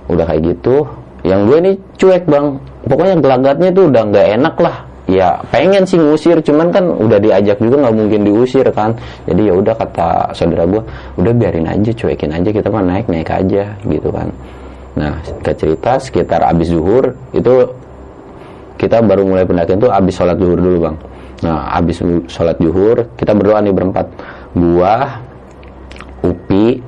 udah 0.09 0.25
kayak 0.29 0.53
gitu. 0.53 0.85
Yang 1.25 1.41
gue 1.49 1.57
ini 1.57 1.73
cuek 1.97 2.25
bang 2.29 2.47
pokoknya 2.87 3.17
gelagatnya 3.21 3.69
tuh 3.73 3.91
udah 3.91 4.03
nggak 4.09 4.27
enak 4.41 4.57
lah. 4.61 4.77
Ya 5.05 5.37
pengen 5.53 5.85
sih 5.85 6.01
ngusir 6.01 6.41
cuman 6.41 6.73
kan 6.73 6.89
udah 6.89 7.21
diajak 7.21 7.61
juga 7.61 7.77
nggak 7.85 7.95
mungkin 7.97 8.21
diusir 8.25 8.65
kan. 8.73 8.97
Jadi 9.29 9.53
ya 9.53 9.55
udah 9.57 9.75
kata 9.77 10.33
saudara 10.33 10.65
gue 10.65 10.81
udah 11.21 11.33
biarin 11.37 11.69
aja 11.69 11.93
cuekin 11.93 12.33
aja 12.33 12.49
kita 12.49 12.73
mah 12.73 12.81
naik 12.81 13.13
naik 13.13 13.29
aja 13.29 13.77
gitu 13.85 14.09
kan. 14.09 14.33
Nah 14.97 15.21
ke 15.45 15.53
cerita 15.53 16.01
sekitar 16.01 16.41
abis 16.49 16.73
zuhur 16.73 17.13
itu 17.37 17.69
kita 18.81 19.05
baru 19.05 19.29
mulai 19.29 19.45
pendakian 19.45 19.77
tuh 19.77 19.93
abis 19.93 20.17
sholat 20.17 20.41
zuhur 20.41 20.57
dulu 20.57 20.89
bang. 20.89 20.97
Nah 21.45 21.77
abis 21.77 22.01
sholat 22.33 22.57
zuhur 22.57 23.05
kita 23.21 23.37
berdoa 23.37 23.61
nih 23.61 23.77
berempat. 23.77 24.09
Gua 24.57 25.21
Upi 26.25 26.81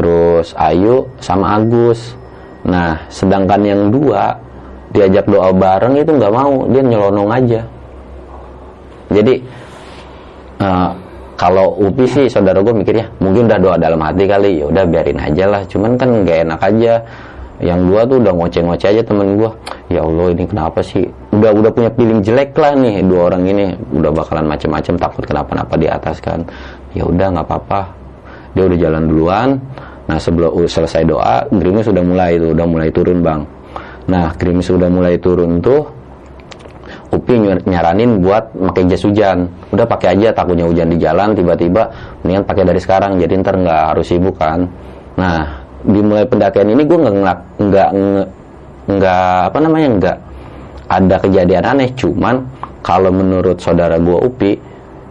terus 0.00 0.56
Ayu 0.56 1.12
sama 1.20 1.60
Agus. 1.60 2.16
Nah 2.64 3.04
sedangkan 3.12 3.60
yang 3.68 3.92
dua 3.92 4.48
diajak 4.90 5.26
doa 5.30 5.54
bareng 5.54 5.94
itu 5.98 6.10
nggak 6.10 6.32
mau 6.34 6.66
dia 6.70 6.82
nyelonong 6.82 7.30
aja. 7.30 7.60
Jadi 9.10 9.34
eh, 10.62 10.90
kalau 11.34 11.72
Upi 11.80 12.04
sih 12.04 12.26
saudara 12.28 12.60
gue 12.60 12.74
mikirnya 12.74 13.08
mungkin 13.18 13.48
udah 13.48 13.58
doa 13.58 13.76
dalam 13.80 13.98
hati 14.02 14.28
kali 14.28 14.60
ya 14.60 14.68
udah 14.68 14.84
biarin 14.84 15.16
aja 15.16 15.44
lah 15.48 15.62
cuman 15.64 15.96
kan 15.96 16.08
nggak 16.22 16.38
enak 16.46 16.60
aja. 16.60 16.94
Yang 17.60 17.92
gua 17.92 18.00
tuh 18.08 18.16
udah 18.24 18.32
ngoceh-ngoceh 18.40 18.88
aja 18.88 19.02
temen 19.04 19.36
gua 19.36 19.52
ya 19.92 20.00
Allah 20.00 20.32
ini 20.32 20.48
kenapa 20.48 20.80
sih? 20.80 21.04
Udah 21.28 21.52
udah 21.52 21.68
punya 21.68 21.92
feeling 21.92 22.24
jelek 22.24 22.56
lah 22.56 22.72
nih 22.72 23.04
dua 23.04 23.28
orang 23.28 23.44
ini 23.44 23.76
udah 24.00 24.08
bakalan 24.16 24.48
macem-macem 24.48 24.96
takut 24.96 25.28
kenapa-napa 25.28 25.76
di 25.76 25.84
atas 25.84 26.24
kan. 26.24 26.40
Ya 26.96 27.04
udah 27.04 27.36
nggak 27.36 27.44
apa-apa. 27.44 27.92
Dia 28.56 28.64
udah 28.64 28.78
jalan 28.80 29.02
duluan. 29.12 29.48
Nah 30.08 30.16
sebelum 30.16 30.56
uh, 30.56 30.64
selesai 30.64 31.04
doa 31.04 31.44
gerimis 31.52 31.84
sudah 31.84 32.00
mulai 32.00 32.40
tuh 32.40 32.56
udah 32.56 32.66
mulai 32.66 32.88
turun 32.88 33.20
bang 33.20 33.44
nah 34.10 34.34
gerimis 34.34 34.66
sudah 34.66 34.90
mulai 34.90 35.16
turun 35.22 35.62
tuh 35.62 36.00
Upi 37.10 37.34
nyar- 37.42 37.66
nyaranin 37.66 38.22
buat 38.22 38.54
pakai 38.54 38.86
jas 38.86 39.02
hujan. 39.02 39.50
Udah 39.74 39.82
pakai 39.82 40.14
aja 40.14 40.30
takutnya 40.30 40.62
hujan 40.62 40.94
di 40.94 40.98
jalan 41.02 41.34
tiba-tiba 41.34 41.90
mendingan 42.22 42.46
pakai 42.46 42.62
dari 42.62 42.78
sekarang 42.78 43.18
jadi 43.18 43.34
ntar 43.42 43.58
nggak 43.58 43.82
harus 43.94 44.06
sibuk 44.06 44.38
kan. 44.38 44.70
Nah, 45.18 45.42
dimulai 45.82 46.22
pendakian 46.22 46.70
ini 46.70 46.86
gue 46.86 46.98
nggak 46.98 47.38
nggak 47.58 47.90
nggak 48.90 49.36
apa 49.50 49.58
namanya 49.58 49.88
nggak 49.98 50.16
ada 50.90 51.16
kejadian 51.22 51.64
aneh 51.64 51.90
cuman 51.94 52.42
kalau 52.82 53.10
menurut 53.14 53.58
saudara 53.62 53.96
gue 53.96 54.18
Upi 54.26 54.52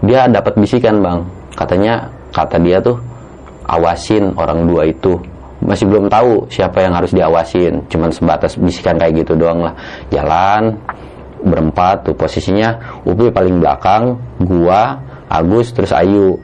dia 0.03 0.27
dapat 0.27 0.55
bisikan 0.59 1.01
bang 1.01 1.19
katanya 1.55 2.07
kata 2.35 2.59
dia 2.61 2.79
tuh 2.83 2.99
awasin 3.65 4.35
orang 4.35 4.67
dua 4.67 4.87
itu 4.87 5.17
masih 5.59 5.85
belum 5.87 6.07
tahu 6.07 6.47
siapa 6.47 6.83
yang 6.83 6.95
harus 6.95 7.11
diawasin. 7.11 7.83
Cuman 7.91 8.09
sebatas 8.11 8.55
bisikan 8.55 8.95
kayak 8.95 9.23
gitu 9.23 9.35
doang 9.35 9.63
lah. 9.63 9.73
Jalan 10.11 10.75
berempat 11.43 12.07
tuh 12.07 12.15
posisinya. 12.15 13.01
Upi 13.03 13.31
paling 13.31 13.59
belakang 13.59 14.15
gua 14.43 14.99
Agus 15.27 15.75
terus 15.75 15.91
Ayu. 15.91 16.39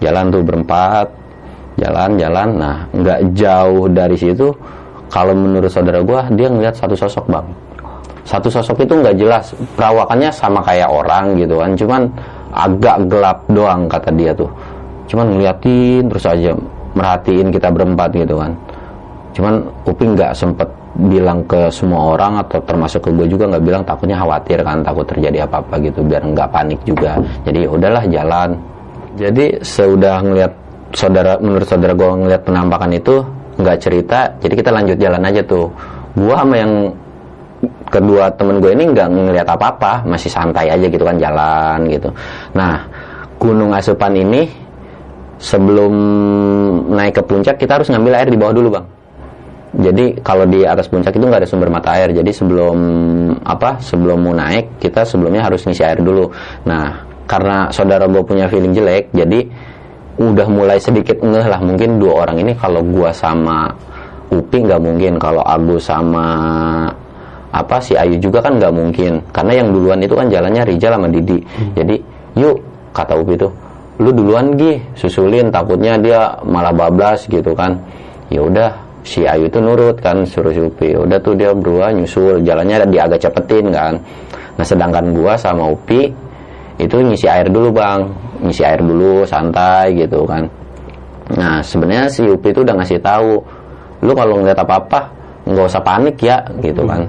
Jalan 0.00 0.32
tuh 0.32 0.42
berempat. 0.44 1.08
Jalan-jalan 1.76 2.48
nah 2.56 2.76
nggak 2.88 3.36
jauh 3.36 3.84
dari 3.92 4.16
situ 4.16 4.48
kalau 5.12 5.36
menurut 5.36 5.68
saudara 5.68 6.00
gua 6.00 6.24
dia 6.32 6.48
ngeliat 6.48 6.72
satu 6.72 6.96
sosok 6.96 7.28
bang. 7.28 7.46
Satu 8.26 8.48
sosok 8.48 8.82
itu 8.82 8.96
nggak 8.96 9.16
jelas. 9.20 9.52
Perawakannya 9.76 10.32
sama 10.32 10.64
kayak 10.64 10.88
orang 10.88 11.36
gitu 11.36 11.60
kan. 11.60 11.70
Cuman 11.76 12.02
agak 12.56 13.04
gelap 13.06 13.38
doang 13.52 13.86
kata 13.86 14.10
dia 14.16 14.32
tuh. 14.32 14.48
Cuman 15.06 15.36
ngeliatin 15.36 16.10
terus 16.10 16.26
aja 16.26 16.56
merhatiin 16.96 17.52
kita 17.52 17.68
berempat 17.68 18.10
gitu 18.16 18.40
kan. 18.40 18.56
Cuman 19.36 19.68
Uping 19.84 20.16
nggak 20.16 20.32
sempet 20.32 20.64
bilang 20.96 21.44
ke 21.44 21.68
semua 21.68 22.16
orang 22.16 22.40
atau 22.40 22.56
termasuk 22.64 23.04
ke 23.04 23.10
gue 23.12 23.28
juga 23.28 23.44
nggak 23.52 23.64
bilang 23.68 23.82
takutnya 23.84 24.16
khawatir 24.16 24.64
kan 24.64 24.80
takut 24.80 25.04
terjadi 25.04 25.44
apa-apa 25.44 25.76
gitu 25.84 26.00
biar 26.00 26.24
nggak 26.24 26.48
panik 26.48 26.80
juga. 26.88 27.20
Jadi 27.44 27.58
ya 27.62 27.68
udahlah 27.68 28.04
jalan. 28.08 28.50
Jadi 29.20 29.44
sudah 29.60 30.24
ngelihat 30.24 30.52
saudara 30.96 31.36
menurut 31.36 31.68
saudara 31.68 31.92
gue 31.92 32.08
ngelihat 32.08 32.42
penampakan 32.48 32.96
itu 32.96 33.20
nggak 33.56 33.78
cerita 33.80 34.28
jadi 34.40 34.54
kita 34.56 34.70
lanjut 34.72 34.96
jalan 34.96 35.22
aja 35.28 35.40
tuh. 35.44 35.68
Gue 36.16 36.32
sama 36.32 36.56
yang 36.56 36.72
kedua 37.92 38.32
temen 38.36 38.60
gue 38.64 38.72
ini 38.72 38.84
nggak 38.96 39.08
ngelihat 39.12 39.48
apa-apa 39.48 40.04
masih 40.08 40.32
santai 40.32 40.72
aja 40.72 40.88
gitu 40.88 41.04
kan 41.04 41.20
jalan 41.20 41.84
gitu. 41.92 42.08
Nah 42.56 42.88
gunung 43.36 43.76
asupan 43.76 44.16
ini 44.16 44.48
sebelum 45.36 45.92
naik 46.92 47.20
ke 47.20 47.22
puncak 47.24 47.56
kita 47.60 47.80
harus 47.80 47.88
ngambil 47.92 48.12
air 48.16 48.28
di 48.32 48.38
bawah 48.38 48.54
dulu 48.56 48.68
bang. 48.80 48.86
Jadi 49.76 50.24
kalau 50.24 50.48
di 50.48 50.64
atas 50.64 50.88
puncak 50.88 51.12
itu 51.12 51.24
nggak 51.24 51.44
ada 51.44 51.48
sumber 51.48 51.68
mata 51.68 51.92
air. 51.92 52.08
Jadi 52.16 52.32
sebelum 52.32 52.78
apa 53.44 53.76
sebelum 53.84 54.24
mau 54.24 54.32
naik 54.32 54.80
kita 54.80 55.04
sebelumnya 55.04 55.44
harus 55.44 55.68
ngisi 55.68 55.84
air 55.84 56.00
dulu. 56.00 56.32
Nah 56.64 57.04
karena 57.28 57.68
saudara 57.68 58.08
gue 58.08 58.22
punya 58.24 58.48
feeling 58.48 58.72
jelek 58.72 59.12
jadi 59.12 59.44
udah 60.16 60.48
mulai 60.48 60.80
sedikit 60.80 61.20
ngeh 61.20 61.44
lah. 61.44 61.60
Mungkin 61.60 62.00
dua 62.00 62.24
orang 62.24 62.40
ini 62.40 62.56
kalau 62.56 62.80
gua 62.80 63.12
sama 63.12 63.68
Upi 64.32 64.64
nggak 64.64 64.80
mungkin. 64.80 65.20
Kalau 65.20 65.44
Agus 65.44 65.86
sama 65.86 66.26
apa 67.52 67.76
si 67.78 67.94
Ayu 67.94 68.16
juga 68.16 68.40
kan 68.40 68.56
nggak 68.56 68.72
mungkin. 68.72 69.20
Karena 69.30 69.60
yang 69.60 69.76
duluan 69.76 70.00
itu 70.00 70.16
kan 70.16 70.32
jalannya 70.32 70.64
Rijal 70.64 70.96
sama 70.96 71.08
Didi. 71.12 71.38
Jadi 71.76 72.00
yuk 72.40 72.56
kata 72.96 73.12
Upi 73.20 73.36
tuh 73.36 73.65
lu 73.96 74.12
duluan 74.12 74.56
Gi 74.60 74.76
susulin 74.92 75.48
takutnya 75.48 75.96
dia 75.96 76.36
malah 76.44 76.72
bablas 76.72 77.24
gitu 77.28 77.56
kan. 77.56 77.80
Ya 78.28 78.42
udah 78.44 78.70
si 79.06 79.22
Ayu 79.22 79.46
tuh 79.46 79.62
nurut 79.62 80.02
kan 80.02 80.26
suruh 80.26 80.50
Upi 80.50 80.90
Ya 80.90 80.98
udah 80.98 81.18
tuh 81.22 81.38
dia 81.38 81.54
berdua 81.54 81.94
nyusul 81.94 82.42
jalannya 82.42 82.90
dia 82.90 83.06
agak 83.06 83.22
cepetin 83.22 83.70
kan. 83.70 84.02
Nah 84.58 84.64
sedangkan 84.66 85.14
gua 85.14 85.38
sama 85.38 85.70
Upi 85.70 86.10
itu 86.76 86.94
ngisi 87.00 87.30
air 87.30 87.48
dulu 87.48 87.72
bang. 87.72 88.04
Ngisi 88.44 88.62
air 88.66 88.84
dulu 88.84 89.24
santai 89.24 89.96
gitu 89.96 90.28
kan. 90.28 90.44
Nah 91.32 91.64
sebenarnya 91.64 92.12
si 92.12 92.26
Upi 92.26 92.52
itu 92.52 92.60
udah 92.60 92.74
ngasih 92.76 93.00
tahu 93.00 93.40
lu 94.04 94.12
kalau 94.12 94.44
ngeliat 94.44 94.60
apa 94.60 94.74
apa 94.76 95.00
nggak 95.48 95.66
usah 95.72 95.80
panik 95.80 96.20
ya 96.20 96.42
gitu 96.60 96.84
kan. 96.84 97.06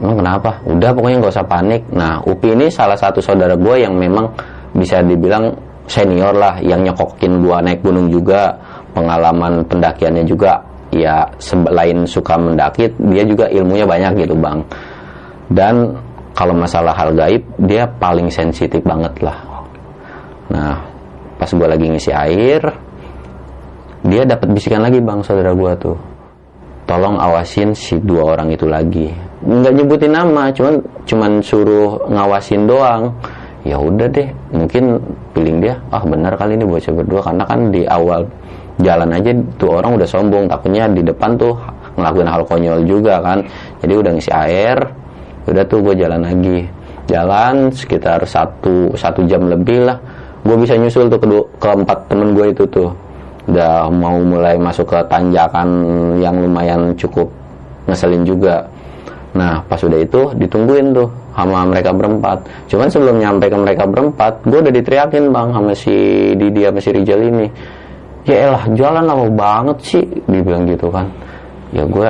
Emang 0.00 0.16
kenapa? 0.20 0.60
Udah 0.68 0.90
pokoknya 0.92 1.16
nggak 1.24 1.32
usah 1.32 1.46
panik. 1.48 1.82
Nah 1.96 2.20
Upi 2.28 2.52
ini 2.52 2.68
salah 2.68 2.98
satu 2.98 3.24
saudara 3.24 3.56
gue 3.56 3.76
yang 3.80 3.96
memang 3.96 4.28
bisa 4.76 5.00
dibilang 5.00 5.69
senior 5.90 6.30
lah 6.30 6.62
yang 6.62 6.86
nyokokin 6.86 7.42
gua 7.42 7.58
naik 7.58 7.82
gunung 7.82 8.06
juga 8.06 8.54
pengalaman 8.94 9.66
pendakiannya 9.66 10.22
juga 10.22 10.62
ya 10.94 11.26
selain 11.38 12.06
suka 12.06 12.34
mendaki 12.38 12.90
dia 13.10 13.26
juga 13.26 13.50
ilmunya 13.50 13.86
banyak 13.86 14.26
gitu 14.26 14.38
bang. 14.38 14.62
Dan 15.50 15.98
kalau 16.34 16.54
masalah 16.54 16.94
hal 16.94 17.10
gaib 17.14 17.42
dia 17.66 17.90
paling 17.98 18.30
sensitif 18.30 18.82
banget 18.86 19.18
lah. 19.22 19.38
Nah 20.50 20.78
pas 21.40 21.50
gue 21.50 21.66
lagi 21.66 21.86
ngisi 21.88 22.12
air 22.12 22.62
dia 24.04 24.22
dapat 24.24 24.48
bisikan 24.54 24.84
lagi 24.84 25.02
bang 25.02 25.20
saudara 25.26 25.50
gue 25.54 25.72
tuh. 25.78 25.98
Tolong 26.86 27.22
awasin 27.22 27.70
si 27.70 28.02
dua 28.02 28.34
orang 28.34 28.50
itu 28.50 28.66
lagi. 28.66 29.10
Nggak 29.46 29.72
nyebutin 29.78 30.10
nama 30.10 30.50
cuman 30.50 30.74
cuman 31.06 31.38
suruh 31.38 32.02
ngawasin 32.10 32.66
doang 32.66 33.14
ya 33.60 33.76
udah 33.76 34.08
deh 34.08 34.28
mungkin 34.56 34.96
feeling 35.36 35.60
dia 35.60 35.76
ah 35.92 36.00
benar 36.00 36.36
kali 36.36 36.56
ini 36.56 36.64
bocah 36.64 36.92
berdua. 36.94 37.20
Karena 37.20 37.44
kan 37.44 37.68
di 37.68 37.84
awal 37.84 38.24
jalan 38.80 39.10
aja 39.12 39.30
tuh 39.60 39.70
orang 39.76 40.00
udah 40.00 40.08
sombong 40.08 40.48
takutnya 40.48 40.88
di 40.88 41.04
depan 41.04 41.36
tuh 41.36 41.54
ngelakuin 41.96 42.28
hal 42.28 42.42
konyol 42.48 42.80
juga 42.88 43.20
kan. 43.20 43.44
Jadi 43.84 43.92
udah 43.96 44.10
ngisi 44.16 44.32
air 44.32 44.78
udah 45.48 45.64
tuh 45.68 45.78
gue 45.84 45.94
jalan 45.96 46.22
lagi. 46.24 46.58
Jalan 47.10 47.74
sekitar 47.74 48.22
satu 48.22 48.94
satu 48.94 49.26
jam 49.26 49.50
lebih 49.50 49.82
lah 49.84 49.98
gue 50.40 50.56
bisa 50.56 50.72
nyusul 50.72 51.12
tuh 51.12 51.20
kedua 51.20 51.42
keempat 51.60 52.08
temen 52.08 52.32
gue 52.32 52.52
itu 52.52 52.64
tuh. 52.68 52.90
Udah 53.50 53.90
mau 53.90 54.14
mulai 54.20 54.54
masuk 54.60 54.94
ke 54.94 54.98
tanjakan 55.10 55.68
yang 56.22 56.38
lumayan 56.38 56.94
cukup 56.94 57.26
ngeselin 57.88 58.22
juga 58.22 58.68
nah 59.30 59.62
pas 59.62 59.78
udah 59.78 59.98
itu 60.02 60.34
ditungguin 60.34 60.90
tuh 60.90 61.08
sama 61.34 61.62
mereka 61.66 61.94
berempat. 61.94 62.38
Cuman 62.66 62.88
sebelum 62.90 63.16
nyampe 63.22 63.46
ke 63.46 63.58
mereka 63.58 63.84
berempat 63.86 64.42
gue 64.44 64.58
udah 64.58 64.74
diteriakin 64.74 65.30
bang 65.30 65.48
sama 65.54 65.72
si 65.72 65.96
Didi 66.34 66.60
sama 66.66 66.80
si 66.82 66.90
Rijal 66.90 67.20
ini. 67.22 67.46
Ya 68.28 68.36
elah 68.50 68.64
jalan 68.76 69.04
lama 69.06 69.26
banget 69.32 69.78
sih 69.80 70.04
dibilang 70.28 70.68
gitu 70.68 70.92
kan. 70.92 71.08
Ya 71.70 71.86
gue 71.86 72.08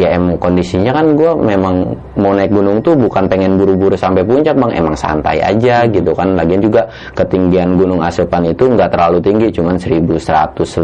ya 0.00 0.16
emang 0.16 0.40
kondisinya 0.40 0.96
kan 0.96 1.12
gue 1.12 1.28
memang 1.36 1.92
mau 2.16 2.32
naik 2.32 2.48
gunung 2.48 2.80
tuh 2.80 2.96
bukan 2.96 3.28
pengen 3.28 3.60
buru-buru 3.60 3.92
sampai 3.92 4.24
puncak 4.24 4.56
bang. 4.56 4.72
Emang 4.72 4.96
santai 4.96 5.44
aja 5.44 5.84
gitu 5.84 6.16
kan. 6.16 6.32
Lagian 6.32 6.64
juga 6.64 6.88
ketinggian 7.12 7.76
gunung 7.76 8.00
Asepan 8.00 8.48
itu 8.48 8.64
nggak 8.64 8.96
terlalu 8.96 9.20
tinggi 9.20 9.46
cuman 9.52 9.76
1100 9.76 10.16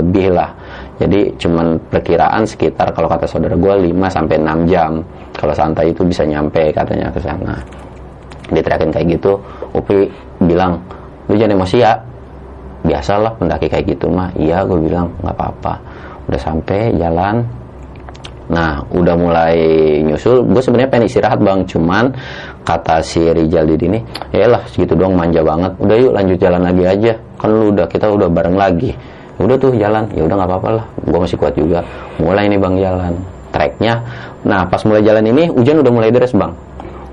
lebih 0.04 0.26
lah. 0.36 0.52
Jadi 1.00 1.40
cuman 1.40 1.80
perkiraan 1.88 2.44
sekitar 2.44 2.92
kalau 2.92 3.08
kata 3.08 3.24
saudara 3.24 3.56
gue 3.56 3.74
5 3.88 3.96
sampai 4.12 4.36
6 4.36 4.68
jam. 4.68 4.92
Kalau 5.32 5.54
santai 5.56 5.96
itu 5.96 6.04
bisa 6.04 6.28
nyampe 6.28 6.72
katanya 6.76 7.08
ke 7.08 7.20
sana. 7.20 7.56
Diteriakin 8.46 8.94
kayak 8.94 9.18
gitu 9.18 9.42
Upi 9.74 10.06
bilang 10.44 10.78
lu 11.26 11.34
jangan 11.40 11.56
emosi 11.56 11.76
ya. 11.80 11.96
Biasalah 12.86 13.40
pendaki 13.40 13.66
kayak 13.72 13.96
gitu 13.96 14.12
mah. 14.12 14.30
Iya 14.36 14.62
gue 14.68 14.78
bilang 14.78 15.16
nggak 15.24 15.34
apa-apa. 15.34 15.74
Udah 16.28 16.40
sampai 16.42 16.94
jalan 17.00 17.65
Nah, 18.46 18.78
udah 18.94 19.14
mulai 19.18 19.56
nyusul. 20.06 20.46
Gue 20.46 20.62
sebenarnya 20.62 20.90
pengen 20.90 21.06
istirahat 21.10 21.42
bang, 21.42 21.66
cuman 21.66 22.14
kata 22.62 23.02
si 23.02 23.22
Rijal 23.22 23.66
di 23.66 23.74
ini, 23.90 23.98
ya 24.30 24.46
lah 24.46 24.62
segitu 24.70 24.94
doang 24.94 25.18
manja 25.18 25.42
banget. 25.42 25.74
Udah 25.82 25.96
yuk 25.98 26.12
lanjut 26.14 26.38
jalan 26.38 26.62
lagi 26.62 26.84
aja. 26.86 27.12
Kan 27.42 27.50
lu 27.50 27.74
udah 27.74 27.86
kita 27.90 28.06
udah 28.06 28.28
bareng 28.30 28.54
lagi. 28.54 28.94
Udah 29.36 29.56
tuh 29.58 29.74
jalan, 29.76 30.06
ya 30.14 30.24
udah 30.24 30.36
nggak 30.38 30.50
apa-apa 30.50 30.68
lah. 30.82 30.86
Gue 31.04 31.18
masih 31.20 31.36
kuat 31.36 31.54
juga. 31.58 31.82
Mulai 32.22 32.46
nih 32.48 32.60
bang 32.62 32.74
jalan. 32.78 33.12
Treknya. 33.50 33.94
Nah, 34.46 34.62
pas 34.68 34.80
mulai 34.86 35.02
jalan 35.02 35.24
ini 35.26 35.50
hujan 35.50 35.82
udah 35.82 35.92
mulai 35.92 36.10
deres 36.14 36.30
bang. 36.30 36.52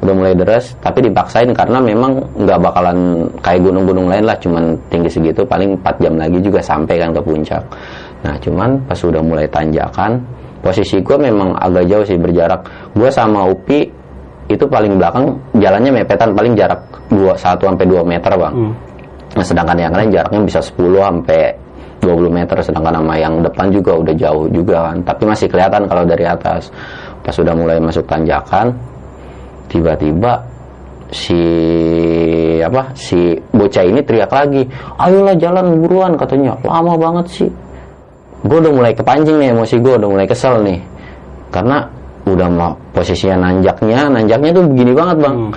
Udah 0.04 0.16
mulai 0.20 0.36
deres, 0.36 0.76
tapi 0.84 1.00
dipaksain 1.00 1.48
karena 1.56 1.80
memang 1.80 2.20
nggak 2.36 2.60
bakalan 2.60 3.24
kayak 3.40 3.64
gunung-gunung 3.64 4.12
lain 4.12 4.28
lah, 4.28 4.36
cuman 4.36 4.76
tinggi 4.92 5.08
segitu 5.08 5.48
paling 5.48 5.80
4 5.80 5.96
jam 6.04 6.20
lagi 6.20 6.44
juga 6.44 6.60
sampai 6.60 7.00
kan 7.00 7.16
ke 7.16 7.24
puncak. 7.24 7.64
Nah, 8.28 8.36
cuman 8.44 8.84
pas 8.84 9.00
udah 9.00 9.24
mulai 9.24 9.48
tanjakan, 9.48 10.20
posisi 10.64 11.04
gue 11.04 11.18
memang 11.20 11.60
agak 11.60 11.84
jauh 11.92 12.06
sih 12.08 12.16
berjarak. 12.16 12.64
Gue 12.96 13.12
sama 13.12 13.44
Upi 13.52 13.84
itu 14.48 14.64
paling 14.64 14.96
belakang 14.96 15.36
jalannya 15.60 15.92
mepetan 16.04 16.32
paling 16.32 16.56
jarak 16.56 16.80
2 17.12 17.36
1 17.36 17.60
sampai 17.60 17.86
2 17.86 18.00
meter 18.08 18.32
bang. 18.32 18.56
Hmm. 18.56 18.74
nah, 19.36 19.46
sedangkan 19.46 19.78
yang 19.80 19.94
lain 19.94 20.10
jaraknya 20.12 20.40
bisa 20.48 20.60
10 20.64 20.80
sampai 21.00 21.42
20 22.04 22.28
meter 22.32 22.58
sedangkan 22.60 23.00
sama 23.00 23.16
yang 23.16 23.40
depan 23.40 23.72
juga 23.72 23.92
udah 24.00 24.16
jauh 24.16 24.46
juga 24.52 24.92
kan. 24.92 24.98
Tapi 25.04 25.24
masih 25.28 25.48
kelihatan 25.52 25.84
kalau 25.88 26.04
dari 26.08 26.26
atas. 26.28 26.72
Pas 27.24 27.32
sudah 27.32 27.56
mulai 27.56 27.80
masuk 27.80 28.04
tanjakan 28.08 28.76
tiba-tiba 29.72 30.44
si 31.14 31.40
apa 32.60 32.92
si 32.96 33.38
bocah 33.54 33.86
ini 33.86 34.02
teriak 34.04 34.32
lagi 34.32 34.68
ayolah 35.00 35.36
jalan 35.40 35.80
buruan 35.80 36.20
katanya. 36.20 36.56
Lama 36.68 37.00
banget 37.00 37.26
sih 37.32 37.52
gue 38.44 38.58
udah 38.60 38.74
mulai 38.76 38.92
kepancing 38.92 39.40
nih 39.40 39.56
emosi 39.56 39.76
gue 39.80 39.94
udah 39.96 40.10
mulai 40.12 40.28
kesel 40.28 40.60
nih. 40.62 40.80
Karena 41.50 41.88
udah 42.24 42.48
mau 42.52 42.72
posisinya 42.96 43.52
nanjaknya 43.52 44.08
nanjaknya 44.12 44.52
tuh 44.56 44.64
begini 44.68 44.92
banget 44.96 45.18
bang. 45.20 45.38
Hmm. 45.38 45.54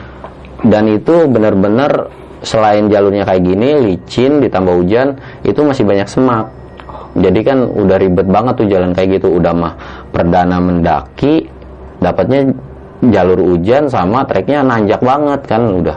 dan 0.67 0.89
itu 0.89 1.29
benar-benar 1.31 2.11
selain 2.41 2.89
jalurnya 2.89 3.29
kayak 3.29 3.45
gini 3.45 3.69
licin 3.93 4.41
ditambah 4.41 4.75
hujan 4.83 5.21
itu 5.45 5.61
masih 5.63 5.85
banyak 5.85 6.09
semak. 6.09 6.49
Jadi 7.17 7.41
kan 7.45 7.65
udah 7.65 7.97
ribet 7.97 8.29
banget 8.29 8.55
tuh 8.61 8.67
jalan 8.69 8.93
kayak 8.93 9.21
gitu. 9.21 9.33
Udah 9.37 9.53
mah 9.57 9.73
perdana 10.13 10.61
mendaki 10.61 11.49
dapatnya 12.01 12.53
jalur 13.09 13.41
hujan 13.41 13.89
sama 13.89 14.25
treknya 14.29 14.61
nanjak 14.61 15.01
banget 15.01 15.41
kan. 15.49 15.65
Udah. 15.65 15.97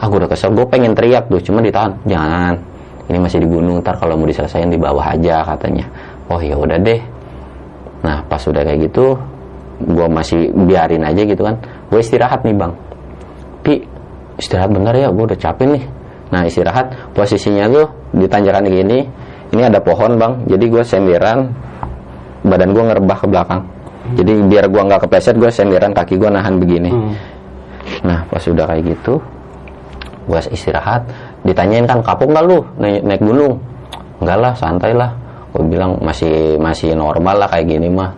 Aku 0.00 0.20
udah 0.20 0.28
kesel. 0.28 0.56
Gue 0.56 0.64
pengen 0.68 0.96
teriak 0.96 1.28
tuh 1.28 1.40
cuma 1.40 1.60
ditahan. 1.60 1.96
Jangan. 2.08 2.56
Ini 3.04 3.18
masih 3.20 3.44
di 3.44 3.48
gunung 3.48 3.84
ntar 3.84 4.00
kalau 4.00 4.16
mau 4.16 4.24
diselesaikan 4.24 4.72
di 4.72 4.80
bawah 4.80 5.04
aja 5.04 5.44
katanya 5.44 5.84
oh 6.28 6.40
ya 6.40 6.56
udah 6.56 6.78
deh. 6.80 7.00
Nah 8.04 8.24
pas 8.28 8.40
udah 8.44 8.62
kayak 8.64 8.90
gitu 8.90 9.16
gue 9.84 10.06
masih 10.06 10.52
biarin 10.54 11.04
aja 11.04 11.22
gitu 11.24 11.42
kan. 11.44 11.60
Gue 11.90 12.00
istirahat 12.00 12.44
nih 12.46 12.56
bang. 12.56 12.72
Pi 13.64 13.74
istirahat 14.40 14.70
bener 14.72 14.94
ya 14.96 15.08
gue 15.10 15.24
udah 15.24 15.38
capek 15.38 15.66
nih. 15.68 15.84
Nah 16.32 16.42
istirahat 16.48 17.12
posisinya 17.12 17.68
tuh 17.68 17.86
di 18.14 18.26
tanjakan 18.28 18.64
gini. 18.68 19.04
Ini 19.52 19.62
ada 19.68 19.80
pohon 19.84 20.16
bang. 20.16 20.32
Jadi 20.48 20.64
gue 20.70 20.82
senderan 20.84 21.52
badan 22.44 22.70
gue 22.72 22.84
ngerebah 22.84 23.18
ke 23.18 23.26
belakang. 23.28 23.60
Jadi 24.14 24.32
biar 24.52 24.68
gue 24.68 24.82
nggak 24.84 25.08
kepleset 25.08 25.40
gue 25.40 25.48
senderan 25.48 25.96
kaki 25.96 26.20
gue 26.20 26.30
nahan 26.30 26.60
begini. 26.60 26.92
Hmm. 26.92 27.14
nah 28.00 28.24
pas 28.24 28.40
udah 28.40 28.64
kayak 28.64 28.96
gitu 28.96 29.20
gue 30.24 30.40
istirahat. 30.52 31.04
Ditanyain 31.44 31.84
kan 31.84 32.00
kapok 32.00 32.32
nggak 32.32 32.44
lu? 32.48 32.64
Naik, 32.80 33.00
naik 33.04 33.20
gunung? 33.20 33.60
Enggak 34.24 34.38
lah 34.40 34.52
santai 34.56 34.96
lah 34.96 35.23
gue 35.54 35.64
bilang 35.70 36.02
masih 36.02 36.58
masih 36.58 36.98
normal 36.98 37.46
lah 37.46 37.48
kayak 37.48 37.70
gini 37.70 37.86
mah. 37.86 38.10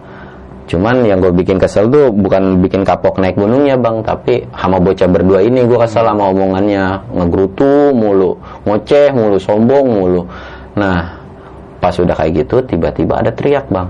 Cuman 0.66 1.06
yang 1.06 1.22
gue 1.22 1.30
bikin 1.30 1.60
kesel 1.62 1.86
tuh 1.92 2.10
bukan 2.10 2.58
bikin 2.64 2.82
kapok 2.82 3.22
naik 3.22 3.38
gunungnya 3.38 3.78
bang 3.78 4.02
tapi 4.02 4.42
sama 4.56 4.82
bocah 4.82 5.06
berdua 5.06 5.44
ini 5.44 5.62
gue 5.62 5.78
kesel 5.78 6.08
sama 6.08 6.32
omongannya. 6.32 7.06
Ngegrutu 7.12 7.92
mulu 7.92 8.40
ngoceh 8.64 9.12
mulu 9.12 9.36
sombong 9.36 9.84
mulu. 9.84 10.24
Nah 10.80 11.20
pas 11.78 11.92
udah 11.92 12.16
kayak 12.16 12.48
gitu 12.48 12.64
tiba-tiba 12.64 13.20
ada 13.20 13.30
teriak 13.30 13.68
bang. 13.68 13.86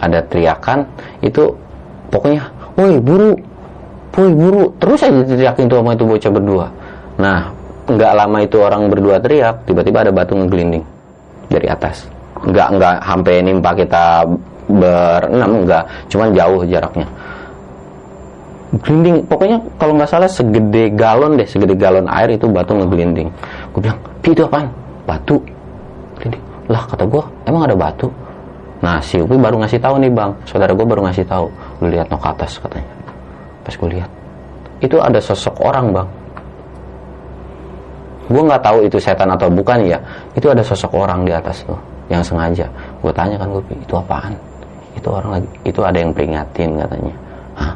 Ada 0.00 0.24
teriakan 0.32 0.88
itu 1.20 1.52
pokoknya 2.08 2.48
woi 2.80 2.96
buru 2.98 3.36
woi 4.16 4.32
buru. 4.32 4.72
Terus 4.80 5.04
aja 5.04 5.22
teriakin 5.28 5.68
tuh 5.68 5.84
sama 5.84 5.92
itu 5.92 6.08
bocah 6.08 6.30
berdua. 6.32 6.66
Nah 7.20 7.59
nggak 7.96 8.12
lama 8.14 8.38
itu 8.44 8.56
orang 8.62 8.86
berdua 8.86 9.18
teriak 9.18 9.66
tiba-tiba 9.66 10.06
ada 10.06 10.12
batu 10.14 10.38
ngegelinding 10.38 10.84
dari 11.50 11.66
atas. 11.66 12.06
Nggak 12.46 12.68
nggak 12.78 12.94
sampai 13.02 13.34
nimpa 13.42 13.70
kita 13.74 14.24
berenam 14.70 15.66
nggak. 15.66 15.84
Cuman 16.06 16.28
jauh 16.30 16.62
jaraknya. 16.64 17.06
Gelinding 18.70 19.26
pokoknya 19.26 19.58
kalau 19.82 19.98
nggak 19.98 20.10
salah 20.10 20.30
segede 20.30 20.94
galon 20.94 21.34
deh 21.34 21.48
segede 21.48 21.74
galon 21.74 22.06
air 22.06 22.38
itu 22.38 22.46
batu 22.46 22.78
ngegelinding. 22.78 23.28
Gue 23.74 23.80
bilang 23.82 23.98
pi 24.22 24.30
itu 24.30 24.46
apaan? 24.46 24.70
Batu. 25.04 25.42
Gelinding. 26.22 26.44
Lah 26.70 26.86
kata 26.86 27.02
gue 27.02 27.22
emang 27.50 27.66
ada 27.66 27.74
batu? 27.74 28.06
Nah 28.80 29.02
si 29.02 29.18
Upi 29.18 29.34
baru 29.34 29.58
ngasih 29.60 29.82
tahu 29.82 29.98
nih 29.98 30.10
bang. 30.14 30.30
Saudara 30.46 30.70
gue 30.70 30.86
baru 30.86 31.02
ngasih 31.10 31.26
tahu. 31.26 31.50
Lu 31.82 31.86
lihat 31.90 32.06
no 32.08 32.16
ke 32.16 32.28
atas 32.30 32.62
katanya. 32.62 32.86
Pas 33.66 33.74
gue 33.74 33.88
lihat. 33.90 34.10
Itu 34.80 35.02
ada 35.02 35.18
sosok 35.18 35.60
orang 35.66 35.90
bang 35.90 36.08
gue 38.30 38.42
nggak 38.46 38.62
tahu 38.62 38.86
itu 38.86 38.96
setan 39.02 39.26
atau 39.34 39.50
bukan 39.50 39.82
ya 39.82 39.98
itu 40.38 40.46
ada 40.46 40.62
sosok 40.62 40.94
orang 40.94 41.26
di 41.26 41.34
atas 41.34 41.66
tuh 41.66 41.76
yang 42.10 42.22
sengaja. 42.22 42.66
Gue 43.02 43.14
tanya 43.14 43.38
kan 43.38 43.50
gue 43.50 43.62
itu 43.70 43.94
apaan? 43.94 44.34
Itu 44.98 45.08
orang 45.14 45.38
lagi 45.38 45.48
itu 45.66 45.80
ada 45.82 45.98
yang 45.98 46.10
peringatin 46.10 46.70
katanya. 46.78 47.14
Hah? 47.54 47.74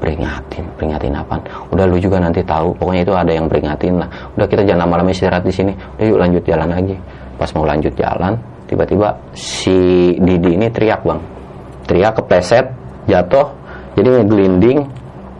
peringatin? 0.00 0.64
Peringatin 0.76 1.12
apaan? 1.16 1.40
Udah 1.72 1.84
lu 1.84 1.96
juga 2.00 2.20
nanti 2.20 2.40
tahu. 2.44 2.72
Pokoknya 2.76 3.02
itu 3.04 3.14
ada 3.16 3.32
yang 3.32 3.46
peringatin 3.48 4.00
lah. 4.00 4.08
Udah 4.36 4.46
kita 4.48 4.64
jangan 4.64 4.88
lama-lama 4.88 5.12
istirahat 5.12 5.44
di 5.44 5.52
sini. 5.52 5.72
Udah 6.00 6.04
yuk 6.08 6.18
lanjut 6.20 6.42
jalan 6.44 6.68
lagi. 6.72 6.96
Pas 7.36 7.50
mau 7.52 7.64
lanjut 7.64 7.92
jalan 7.96 8.32
tiba-tiba 8.64 9.08
si 9.36 10.12
Didi 10.16 10.56
ini 10.56 10.66
teriak 10.72 11.04
bang. 11.04 11.20
Teriak 11.84 12.12
kepleset 12.20 12.66
jatuh. 13.08 13.46
Jadi 13.94 14.08
ngegelinding 14.10 14.78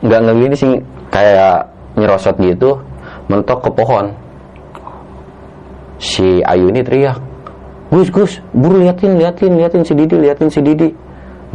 nggak 0.04 0.20
ngegelinding 0.20 0.60
sih 0.60 0.72
kayak 1.08 1.64
nyerosot 1.96 2.36
gitu 2.38 2.76
mentok 3.32 3.64
ke 3.64 3.70
pohon 3.72 4.12
si 6.04 6.44
Ayu 6.44 6.68
ini 6.68 6.84
teriak 6.84 7.16
Gus 7.88 8.12
Gus 8.12 8.32
buru 8.52 8.84
liatin 8.84 9.16
liatin 9.16 9.56
liatin 9.56 9.80
si 9.80 9.96
Didi 9.96 10.20
liatin 10.20 10.52
si 10.52 10.60
Didi. 10.60 10.92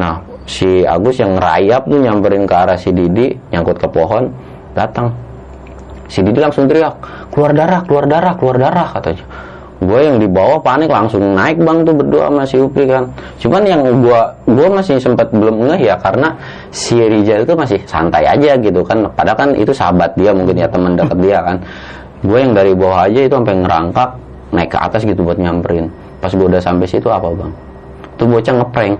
Nah 0.02 0.18
si 0.50 0.82
Agus 0.82 1.22
yang 1.22 1.38
rayap 1.38 1.86
tuh 1.86 2.02
nyamperin 2.02 2.50
ke 2.50 2.56
arah 2.58 2.80
si 2.80 2.90
Didi 2.90 3.38
nyangkut 3.54 3.78
ke 3.78 3.86
pohon 3.86 4.34
datang. 4.74 5.14
Si 6.10 6.26
Didi 6.26 6.42
langsung 6.42 6.66
teriak 6.66 6.98
keluar 7.30 7.54
darah 7.54 7.86
keluar 7.86 8.10
darah 8.10 8.34
keluar 8.34 8.58
darah 8.58 8.90
katanya. 8.98 9.26
Gue 9.80 10.04
yang 10.04 10.20
dibawa 10.20 10.60
panik 10.60 10.92
langsung 10.92 11.24
naik 11.40 11.56
bang 11.56 11.88
tuh 11.88 11.96
berdua 11.96 12.28
sama 12.28 12.44
si 12.44 12.60
Upri 12.60 12.84
kan. 12.84 13.08
Cuman 13.40 13.64
yang 13.64 13.80
gue 14.04 14.22
gue 14.52 14.68
masih 14.68 15.00
sempat 15.00 15.32
belum 15.32 15.72
ngeh 15.72 15.88
ya 15.88 15.96
karena 15.96 16.36
si 16.68 17.00
Rijal 17.00 17.48
itu 17.48 17.56
masih 17.56 17.80
santai 17.88 18.28
aja 18.28 18.60
gitu 18.60 18.84
kan. 18.84 19.08
Padahal 19.16 19.38
kan 19.40 19.50
itu 19.56 19.72
sahabat 19.72 20.12
dia 20.20 20.36
mungkin 20.36 20.60
ya 20.60 20.68
teman 20.68 21.00
dekat 21.00 21.20
dia 21.24 21.40
kan. 21.40 21.58
Gue 22.28 22.44
yang 22.44 22.52
dari 22.52 22.76
bawah 22.76 23.08
aja 23.08 23.20
itu 23.24 23.32
sampai 23.32 23.56
ngerangkak 23.56 24.10
naik 24.50 24.74
ke 24.74 24.78
atas 24.78 25.06
gitu 25.06 25.22
buat 25.22 25.38
nyamperin. 25.38 25.90
Pas 26.20 26.34
gue 26.34 26.46
udah 26.46 26.60
sampai 26.60 26.90
situ 26.90 27.08
apa 27.08 27.30
bang? 27.32 27.52
Tuh 28.20 28.28
bocah 28.28 28.54
ngeprank. 28.60 28.96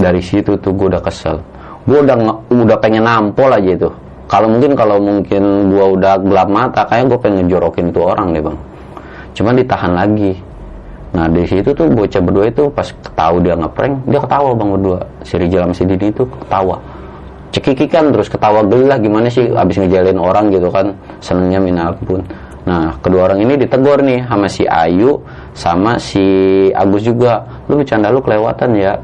Dari 0.00 0.22
situ 0.24 0.56
tuh 0.56 0.72
gue 0.72 0.86
udah 0.92 1.02
kesel. 1.04 1.40
Gue 1.88 2.04
udah 2.04 2.16
udah 2.52 2.78
pengen 2.80 3.08
nampol 3.08 3.52
aja 3.52 3.70
itu. 3.72 3.90
Kalau 4.30 4.46
mungkin 4.46 4.78
kalau 4.78 5.02
mungkin 5.02 5.42
gue 5.74 5.86
udah 5.98 6.22
gelap 6.22 6.48
mata 6.52 6.86
kayak 6.86 7.10
gue 7.10 7.18
pengen 7.18 7.50
jorokin 7.50 7.90
tuh 7.90 8.12
orang 8.12 8.36
deh 8.36 8.42
bang. 8.44 8.58
Cuman 9.34 9.58
ditahan 9.58 9.92
lagi. 9.96 10.38
Nah 11.10 11.26
di 11.26 11.42
situ 11.42 11.74
tuh 11.74 11.90
bocah 11.90 12.22
berdua 12.22 12.46
itu 12.46 12.70
pas 12.70 12.86
tahu 13.18 13.42
dia 13.42 13.58
ngeprank, 13.58 14.06
dia 14.06 14.20
ketawa 14.22 14.54
bang 14.54 14.68
berdua. 14.70 14.98
Si 15.26 15.34
Rijal 15.34 15.66
sama 15.66 15.74
si 15.74 15.82
Didi 15.82 16.14
itu 16.14 16.22
ketawa. 16.22 16.78
Cekikikan 17.50 18.14
terus 18.14 18.30
ketawa 18.30 18.62
gelah 18.62 18.98
gimana 19.02 19.26
sih 19.26 19.50
abis 19.50 19.82
ngejalin 19.82 20.18
orang 20.22 20.54
gitu 20.54 20.70
kan 20.70 20.94
senengnya 21.18 21.58
minal 21.58 21.98
pun. 21.98 22.22
Nah 22.62 22.94
kedua 23.02 23.26
orang 23.26 23.42
ini 23.42 23.58
ditegur 23.58 24.06
nih 24.06 24.22
sama 24.22 24.46
si 24.46 24.62
Ayu 24.70 25.18
sama 25.52 25.98
si 25.98 26.24
Agus 26.70 27.02
juga. 27.02 27.42
Lu 27.66 27.82
bercanda 27.82 28.14
lu 28.14 28.22
kelewatan 28.22 28.78
ya. 28.78 28.94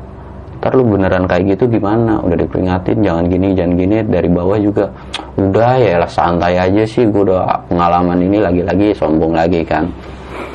Ntar 0.57 0.73
lu 0.73 0.89
beneran 0.89 1.27
kayak 1.29 1.59
gitu 1.59 1.69
gimana? 1.69 2.23
Udah 2.23 2.39
diperingatin 2.39 3.03
jangan 3.03 3.25
gini 3.29 3.53
jangan 3.53 3.73
gini 3.77 3.97
dari 4.07 4.29
bawah 4.31 4.59
juga. 4.63 4.89
Udah 5.37 5.77
ya 5.83 5.99
lah 6.01 6.11
santai 6.11 6.55
aja 6.55 6.83
sih. 6.87 7.05
Gue 7.11 7.27
udah 7.27 7.67
pengalaman 7.67 8.23
ini 8.23 8.39
lagi-lagi 8.41 8.95
sombong 8.95 9.35
lagi 9.35 9.67
kan. 9.67 9.91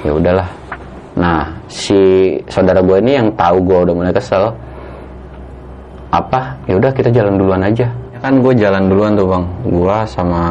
Ya 0.01 0.15
udahlah 0.15 0.61
Nah, 1.11 1.43
si 1.67 1.99
saudara 2.47 2.79
gue 2.79 2.97
ini 3.03 3.19
yang 3.19 3.27
tahu 3.35 3.67
gue 3.67 3.79
udah 3.89 3.95
mulai 3.95 4.13
kesel, 4.15 4.55
apa? 6.11 6.59
Ya 6.67 6.77
udah 6.77 6.91
kita 6.91 7.09
jalan 7.09 7.39
duluan 7.39 7.63
aja. 7.63 7.87
Kan 8.21 8.37
gue 8.45 8.53
jalan 8.53 8.85
duluan 8.85 9.17
tuh 9.17 9.25
bang, 9.25 9.43
gue 9.65 9.97
sama 10.05 10.43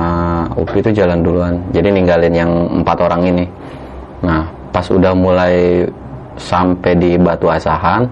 Upi 0.58 0.82
itu 0.82 0.90
jalan 0.90 1.22
duluan. 1.22 1.54
Jadi 1.70 1.94
ninggalin 1.94 2.34
yang 2.34 2.50
empat 2.82 2.98
orang 2.98 3.22
ini. 3.30 3.46
Nah, 4.26 4.42
pas 4.74 4.82
udah 4.90 5.14
mulai 5.14 5.86
sampai 6.34 6.98
di 6.98 7.14
Batu 7.14 7.46
Asahan, 7.46 8.10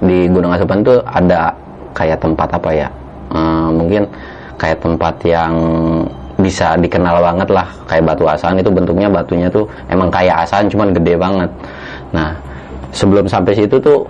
di 0.00 0.24
Gunung 0.32 0.56
Asapan 0.56 0.80
tuh 0.80 1.04
ada 1.04 1.52
kayak 1.92 2.16
tempat 2.24 2.48
apa 2.48 2.70
ya? 2.72 2.88
Eh, 3.28 3.68
mungkin 3.76 4.08
kayak 4.56 4.80
tempat 4.80 5.14
yang 5.26 5.52
bisa 6.40 6.74
dikenal 6.80 7.22
banget 7.22 7.48
lah 7.52 7.68
kayak 7.86 8.08
batu 8.08 8.24
asahan 8.26 8.58
itu 8.58 8.72
bentuknya 8.72 9.06
batunya 9.06 9.46
tuh 9.52 9.68
emang 9.92 10.08
kayak 10.08 10.42
asahan 10.48 10.66
cuman 10.66 10.90
gede 10.90 11.14
banget 11.14 11.50
nah 12.10 12.34
sebelum 12.90 13.28
sampai 13.30 13.52
situ 13.54 13.76
tuh 13.78 14.04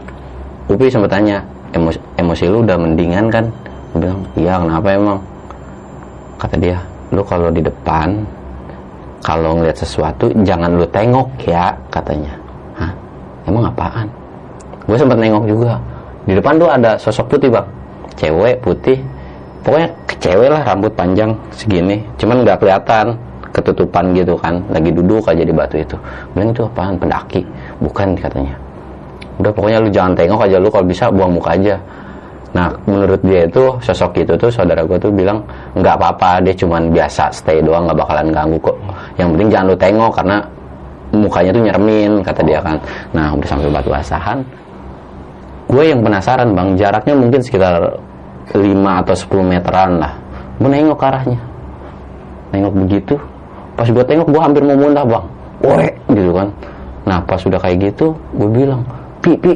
Upi 0.71 0.87
sempat 0.89 1.13
tanya 1.13 1.43
emosi, 1.73 1.99
emosi 2.21 2.45
lu 2.49 2.65
udah 2.65 2.77
mendingan 2.79 3.27
kan? 3.33 3.45
Gua 3.93 3.99
bilang 4.01 4.21
iya 4.37 4.55
kenapa 4.61 4.89
emang? 4.93 5.19
Kata 6.41 6.57
dia 6.57 6.79
lu 7.13 7.21
kalau 7.25 7.53
di 7.53 7.61
depan 7.61 8.25
kalau 9.23 9.61
ngeliat 9.61 9.79
sesuatu 9.79 10.33
jangan 10.43 10.75
lu 10.75 10.87
tengok 10.89 11.29
ya 11.45 11.71
katanya. 11.93 12.35
Hah? 12.77 12.93
Emang 13.47 13.69
apaan? 13.69 14.09
Gue 14.89 14.99
sempat 14.99 15.19
nengok 15.19 15.47
juga. 15.47 15.79
Di 16.27 16.35
depan 16.35 16.59
tuh 16.59 16.71
ada 16.71 16.99
sosok 16.99 17.37
putih 17.37 17.51
bang. 17.53 17.67
Cewek 18.19 18.59
putih. 18.63 18.99
Pokoknya 19.63 19.89
cewek 20.19 20.49
lah 20.51 20.63
rambut 20.67 20.91
panjang 20.99 21.31
segini. 21.55 22.03
Cuman 22.19 22.43
nggak 22.43 22.59
kelihatan 22.59 23.15
ketutupan 23.55 24.11
gitu 24.11 24.35
kan. 24.35 24.59
Lagi 24.75 24.91
duduk 24.91 25.23
aja 25.31 25.43
di 25.47 25.55
batu 25.55 25.79
itu. 25.79 25.95
Bilang 26.35 26.51
itu 26.51 26.67
apaan? 26.67 26.99
Pendaki. 26.99 27.47
Bukan 27.79 28.19
katanya 28.19 28.62
udah 29.43 29.51
pokoknya 29.51 29.79
lu 29.83 29.91
jangan 29.91 30.15
tengok 30.15 30.47
aja 30.47 30.57
lu 30.63 30.71
kalau 30.71 30.87
bisa 30.87 31.11
buang 31.11 31.35
muka 31.35 31.59
aja. 31.59 31.75
Nah 32.53 32.69
menurut 32.85 33.21
dia 33.25 33.49
itu 33.49 33.65
sosok 33.81 34.23
itu 34.23 34.39
tuh 34.39 34.53
saudara 34.53 34.85
gue 34.85 34.99
tuh 35.01 35.11
bilang 35.11 35.43
nggak 35.75 35.95
apa-apa 35.99 36.45
dia 36.47 36.55
cuman 36.55 36.93
biasa 36.93 37.33
stay 37.33 37.59
doang 37.65 37.91
nggak 37.91 37.99
bakalan 37.99 38.29
ganggu 38.31 38.59
kok. 38.63 38.77
Yang 39.19 39.29
penting 39.35 39.49
jangan 39.51 39.67
lu 39.67 39.77
tengok 39.77 40.13
karena 40.15 40.37
mukanya 41.13 41.51
tuh 41.51 41.63
nyeremin 41.65 42.13
kata 42.23 42.41
dia 42.47 42.61
kan. 42.63 42.77
Nah 43.17 43.35
udah 43.35 43.49
sampai 43.49 43.73
batu 43.73 43.91
asahan. 43.91 44.39
Gue 45.67 45.89
yang 45.89 46.05
penasaran 46.05 46.53
bang 46.53 46.69
jaraknya 46.77 47.15
mungkin 47.17 47.41
sekitar 47.41 47.97
5 48.53 48.61
atau 49.01 49.15
10 49.17 49.49
meteran 49.49 49.91
lah. 49.97 50.13
Gue 50.61 50.69
nengok 50.69 51.01
ke 51.01 51.07
arahnya. 51.09 51.41
Nengok 52.53 52.75
begitu. 52.85 53.15
Pas 53.73 53.89
gue 53.89 54.05
tengok 54.05 54.29
gue 54.29 54.41
hampir 54.45 54.61
mau 54.61 54.77
muntah 54.77 55.09
bang. 55.09 55.25
Ore 55.65 55.89
gitu 56.13 56.31
kan. 56.37 56.49
Nah 57.09 57.19
pas 57.25 57.41
sudah 57.41 57.57
kayak 57.57 57.91
gitu 57.91 58.13
gue 58.37 58.51
bilang 58.53 58.85
pi 59.23 59.39
pi. 59.39 59.53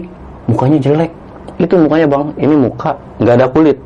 Mukanya 0.46 0.78
jelek. 0.78 1.10
Itu 1.58 1.74
mukanya 1.74 2.06
bang. 2.06 2.24
Ini 2.38 2.54
muka. 2.54 2.94
Nggak 3.18 3.34
ada 3.34 3.46
kulit. 3.50 3.78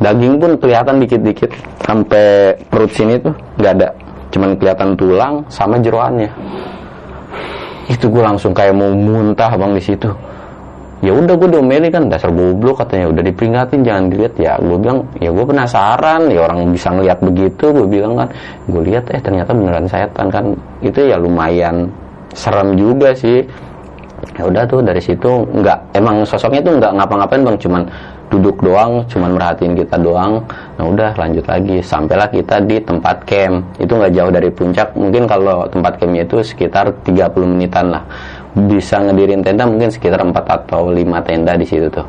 Daging 0.00 0.34
pun 0.40 0.50
kelihatan 0.56 0.94
dikit-dikit. 1.04 1.50
Sampai 1.84 2.56
perut 2.72 2.90
sini 2.96 3.20
tuh 3.20 3.36
nggak 3.60 3.72
ada. 3.76 3.88
Cuman 4.32 4.56
kelihatan 4.56 4.96
tulang 4.96 5.44
sama 5.52 5.76
jeroannya. 5.78 6.30
Itu 7.92 8.08
gue 8.08 8.22
langsung 8.24 8.56
kayak 8.56 8.72
mau 8.72 8.92
muntah 8.92 9.52
bang 9.52 9.72
di 9.76 9.82
situ. 9.84 10.08
Ya 10.98 11.14
udah 11.14 11.34
gue 11.38 11.48
diomelin 11.52 11.92
kan. 11.92 12.08
Dasar 12.08 12.32
goblok 12.32 12.80
katanya. 12.80 13.12
Udah 13.12 13.22
diperingatin 13.22 13.80
jangan 13.84 14.04
dilihat. 14.08 14.34
Ya 14.40 14.56
gue 14.56 14.76
bilang 14.80 15.04
ya 15.20 15.28
gue 15.28 15.44
penasaran. 15.44 16.32
Ya 16.32 16.40
orang 16.40 16.72
bisa 16.72 16.88
ngeliat 16.88 17.18
begitu 17.20 17.64
gue 17.68 17.86
bilang 17.86 18.16
kan. 18.16 18.28
Gue 18.64 18.80
lihat 18.86 19.12
eh 19.12 19.20
ternyata 19.20 19.52
beneran 19.52 19.84
setan 19.90 20.32
kan. 20.32 20.56
Itu 20.80 21.04
ya 21.04 21.20
lumayan 21.20 21.90
serem 22.36 22.76
juga 22.76 23.16
sih 23.16 23.42
ya 24.34 24.42
udah 24.46 24.62
tuh 24.66 24.80
dari 24.82 25.02
situ 25.02 25.46
nggak 25.46 25.94
emang 25.94 26.26
sosoknya 26.26 26.62
tuh 26.62 26.78
nggak 26.78 26.92
ngapa-ngapain 26.98 27.42
bang 27.42 27.58
cuman 27.58 27.82
duduk 28.28 28.60
doang 28.60 29.08
cuman 29.08 29.34
merhatiin 29.34 29.74
kita 29.74 29.96
doang. 29.98 30.44
Nah 30.76 30.84
udah 30.84 31.16
lanjut 31.16 31.44
lagi. 31.48 31.80
Sampailah 31.80 32.28
kita 32.28 32.60
di 32.62 32.76
tempat 32.80 33.24
camp. 33.24 33.64
Itu 33.80 33.96
nggak 33.96 34.12
jauh 34.12 34.32
dari 34.32 34.50
puncak. 34.52 34.94
Mungkin 34.94 35.24
kalau 35.24 35.64
tempat 35.72 35.96
campnya 35.96 36.28
itu 36.28 36.44
sekitar 36.44 36.92
30 37.04 37.32
menitan 37.48 37.88
lah. 37.92 38.04
Bisa 38.52 39.00
ngedirin 39.00 39.40
tenda 39.40 39.64
mungkin 39.64 39.88
sekitar 39.88 40.20
4 40.20 40.34
atau 40.34 40.92
5 40.92 41.26
tenda 41.26 41.56
di 41.56 41.66
situ 41.66 41.88
tuh. 41.88 42.04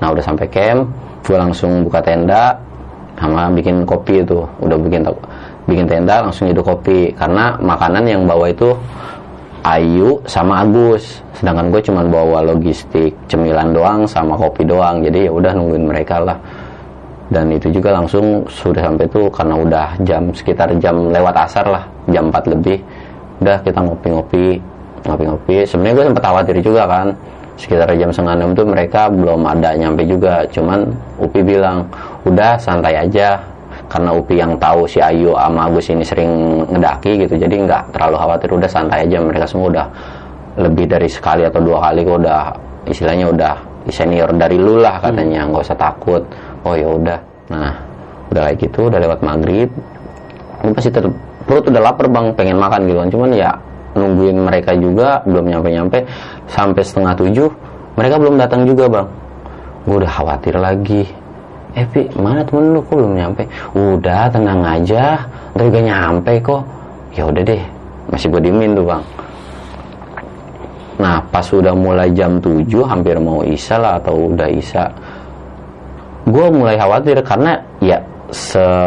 Nah 0.00 0.10
udah 0.10 0.24
sampai 0.24 0.48
camp 0.48 0.88
gue 1.24 1.36
langsung 1.40 1.88
buka 1.88 2.04
tenda 2.04 2.60
sama 3.16 3.48
bikin 3.48 3.88
kopi 3.88 4.20
itu 4.20 4.44
udah 4.60 4.76
bikin 4.76 5.00
bikin 5.64 5.86
tenda 5.88 6.24
langsung 6.24 6.48
hidup 6.48 6.64
kopi. 6.64 7.12
Karena 7.12 7.60
makanan 7.60 8.08
yang 8.08 8.24
bawa 8.24 8.48
itu 8.48 8.72
Ayu 9.64 10.20
sama 10.28 10.60
Agus. 10.60 11.24
Sedangkan 11.40 11.72
gue 11.72 11.80
cuma 11.80 12.04
bawa 12.04 12.44
logistik 12.44 13.16
cemilan 13.32 13.72
doang 13.72 14.04
sama 14.04 14.36
kopi 14.36 14.68
doang. 14.68 15.00
Jadi 15.00 15.24
ya 15.24 15.32
udah 15.32 15.56
nungguin 15.56 15.88
mereka 15.88 16.20
lah. 16.20 16.36
Dan 17.32 17.48
itu 17.48 17.72
juga 17.72 17.96
langsung 17.96 18.44
sudah 18.44 18.84
sampai 18.84 19.08
tuh 19.08 19.32
karena 19.32 19.56
udah 19.56 19.86
jam 20.04 20.28
sekitar 20.36 20.68
jam 20.76 21.08
lewat 21.08 21.48
asar 21.48 21.64
lah 21.64 21.84
jam 22.12 22.28
4 22.28 22.52
lebih. 22.52 22.78
Udah 23.40 23.56
kita 23.64 23.80
ngopi-ngopi 23.80 24.60
ngopi-ngopi. 25.08 25.64
Sebenarnya 25.64 25.94
gue 25.96 26.04
sempat 26.12 26.24
khawatir 26.28 26.56
juga 26.60 26.82
kan 26.84 27.06
sekitar 27.54 27.88
jam 27.96 28.10
setengah 28.10 28.34
enam 28.36 28.50
tuh 28.52 28.66
mereka 28.66 29.08
belum 29.08 29.48
ada 29.48 29.72
nyampe 29.72 30.04
juga. 30.04 30.44
Cuman 30.52 30.92
Upi 31.16 31.40
bilang 31.40 31.88
udah 32.28 32.60
santai 32.60 33.00
aja 33.00 33.40
karena 33.94 34.10
Upi 34.10 34.42
yang 34.42 34.58
tahu 34.58 34.90
si 34.90 34.98
Ayu 34.98 35.38
sama 35.38 35.70
Agus 35.70 35.86
ini 35.86 36.02
sering 36.02 36.66
ngedaki 36.66 37.14
gitu 37.14 37.38
jadi 37.38 37.54
nggak 37.62 37.94
terlalu 37.94 38.18
khawatir. 38.18 38.50
Udah 38.50 38.66
santai 38.66 39.06
aja 39.06 39.22
mereka 39.22 39.46
semua 39.46 39.70
udah 39.70 39.86
lebih 40.58 40.90
dari 40.90 41.06
sekali 41.06 41.46
atau 41.46 41.62
dua 41.62 41.78
kali 41.78 42.02
kok 42.02 42.18
udah 42.26 42.42
istilahnya 42.90 43.30
udah 43.30 43.54
senior 43.86 44.34
dari 44.34 44.58
lu 44.58 44.82
lah 44.82 44.98
katanya 44.98 45.46
nggak 45.46 45.62
usah 45.62 45.78
takut. 45.78 46.26
Oh 46.66 46.74
ya 46.74 46.90
udah. 46.90 47.18
Nah 47.54 47.70
udah 48.34 48.42
kayak 48.50 48.66
gitu 48.66 48.90
udah 48.90 48.98
lewat 48.98 49.22
maghrib. 49.22 49.70
Ini 50.66 50.74
pasti 50.74 50.90
tetap 50.90 51.14
perut 51.46 51.62
udah 51.70 51.82
lapar 51.86 52.10
bang 52.10 52.34
pengen 52.34 52.58
makan 52.58 52.90
gitu 52.90 52.98
kan. 52.98 53.08
Cuman 53.14 53.30
ya 53.30 53.54
nungguin 53.94 54.42
mereka 54.42 54.74
juga 54.74 55.22
belum 55.22 55.54
nyampe-nyampe 55.54 56.02
sampai 56.50 56.82
setengah 56.82 57.14
tujuh 57.14 57.46
mereka 57.94 58.18
belum 58.18 58.42
datang 58.42 58.66
juga 58.66 58.90
bang. 58.90 59.06
Gue 59.86 60.02
udah 60.02 60.10
khawatir 60.10 60.58
lagi 60.58 61.06
eh 61.74 61.86
Pi, 61.90 62.06
mana 62.18 62.46
temen 62.46 62.74
lu? 62.74 62.80
Kok 62.86 62.94
belum 62.94 63.14
nyampe? 63.18 63.42
Udah 63.74 64.30
tenang 64.30 64.62
aja. 64.62 65.18
Ntar 65.54 65.64
juga 65.70 65.80
nyampe 65.82 66.32
kok. 66.38 66.62
Ya 67.14 67.26
udah 67.26 67.42
deh 67.42 67.62
masih 68.10 68.28
gue 68.30 68.42
dimin 68.46 68.76
tuh 68.76 68.86
bang. 68.86 69.02
Nah 71.00 71.18
pas 71.32 71.46
udah 71.50 71.74
mulai 71.74 72.08
jam 72.14 72.38
7 72.38 72.62
hampir 72.86 73.18
mau 73.18 73.42
isya 73.42 73.76
lah 73.80 73.92
atau 73.98 74.30
udah 74.30 74.46
isya 74.46 74.86
gue 76.24 76.46
mulai 76.48 76.80
khawatir 76.80 77.20
karena 77.20 77.60
ya 77.84 78.00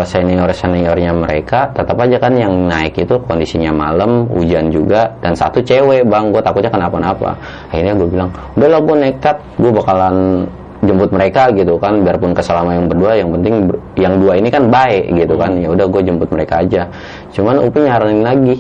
senior 0.02 0.50
seniornya 0.50 1.14
mereka 1.14 1.70
tetap 1.72 1.94
aja 2.02 2.18
kan 2.18 2.34
yang 2.34 2.66
naik 2.66 2.98
itu 2.98 3.16
kondisinya 3.30 3.70
malam 3.70 4.26
hujan 4.34 4.74
juga 4.74 5.08
dan 5.22 5.38
satu 5.38 5.62
cewek 5.62 6.04
bang. 6.08 6.34
Gue 6.34 6.42
takutnya 6.42 6.72
kenapa-napa. 6.72 7.38
Akhirnya 7.70 7.94
gue 7.96 8.08
bilang 8.10 8.30
udahlah 8.58 8.80
gue 8.82 8.96
nekat. 9.08 9.38
Gue 9.60 9.72
bakalan 9.72 10.48
jemput 10.86 11.10
mereka 11.10 11.50
gitu 11.58 11.82
kan 11.82 12.06
biarpun 12.06 12.38
kesal 12.38 12.62
sama 12.62 12.78
yang 12.78 12.86
berdua 12.86 13.18
yang 13.18 13.34
penting 13.34 13.66
yang 13.98 14.14
dua 14.22 14.38
ini 14.38 14.54
kan 14.54 14.70
baik 14.70 15.10
gitu 15.10 15.34
kan 15.34 15.58
ya 15.58 15.74
udah 15.74 15.86
gue 15.90 16.02
jemput 16.06 16.30
mereka 16.30 16.62
aja. 16.62 16.86
Cuman 17.34 17.66
Upi 17.66 17.82
nyaranin 17.82 18.22
lagi 18.22 18.56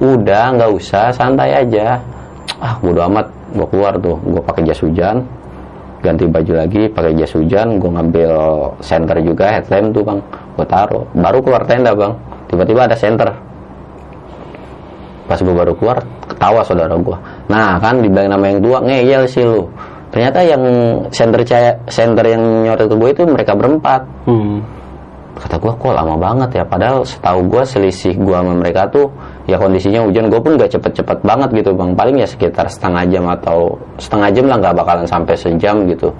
udah 0.00 0.56
nggak 0.56 0.70
usah 0.72 1.12
santai 1.12 1.52
aja. 1.52 2.00
Ah 2.58 2.80
bodo 2.80 3.04
amat 3.04 3.28
gue 3.52 3.66
keluar 3.68 4.00
tuh 4.00 4.16
gue 4.16 4.42
pakai 4.42 4.64
jas 4.64 4.80
hujan 4.80 5.24
ganti 5.98 6.24
baju 6.30 6.52
lagi 6.62 6.86
pakai 6.88 7.12
jas 7.18 7.34
hujan 7.34 7.82
gue 7.82 7.90
ngambil 7.90 8.32
senter 8.80 9.18
juga 9.20 9.60
headlamp 9.60 9.92
tuh 9.92 10.02
bang 10.04 10.18
gue 10.56 10.66
taruh. 10.66 11.04
Baru 11.12 11.38
keluar 11.44 11.68
tenda 11.68 11.92
bang 11.92 12.16
tiba-tiba 12.48 12.88
ada 12.88 12.96
senter. 12.96 13.28
Pas 15.28 15.36
gue 15.36 15.52
baru 15.52 15.76
keluar 15.76 16.00
ketawa 16.24 16.62
saudara 16.62 16.94
gue 16.94 17.18
nah 17.50 17.76
kan 17.82 17.98
dibilang 17.98 18.30
nama 18.30 18.44
yang 18.48 18.60
dua 18.62 18.78
ngeyel 18.84 19.22
sih 19.26 19.42
lu 19.42 19.66
ternyata 20.08 20.40
yang 20.40 20.62
center 21.12 21.40
caya 21.44 21.76
center 21.88 22.24
yang 22.24 22.42
nyoret 22.64 22.88
ke 22.88 22.96
gue 22.96 23.10
itu 23.12 23.22
mereka 23.28 23.52
berempat. 23.54 24.02
Hmm. 24.24 24.60
kata 25.38 25.54
gue 25.54 25.70
kok 25.70 25.94
lama 25.94 26.18
banget 26.18 26.50
ya? 26.58 26.64
Padahal 26.66 27.06
setahu 27.06 27.46
gue 27.46 27.62
selisih 27.62 28.18
gue 28.18 28.34
sama 28.34 28.58
mereka 28.58 28.90
tuh 28.90 29.06
ya 29.46 29.54
kondisinya 29.54 30.02
hujan. 30.02 30.26
Gue 30.26 30.42
pun 30.42 30.58
gak 30.58 30.74
cepet-cepet 30.74 31.22
banget 31.22 31.62
gitu 31.62 31.78
bang. 31.78 31.94
Paling 31.94 32.18
ya 32.18 32.26
sekitar 32.26 32.66
setengah 32.66 33.06
jam 33.06 33.24
atau 33.30 33.78
setengah 34.02 34.34
jam 34.34 34.50
lah 34.50 34.58
nggak 34.58 34.74
bakalan 34.74 35.06
sampai 35.06 35.38
sejam 35.38 35.86
gitu. 35.86 36.10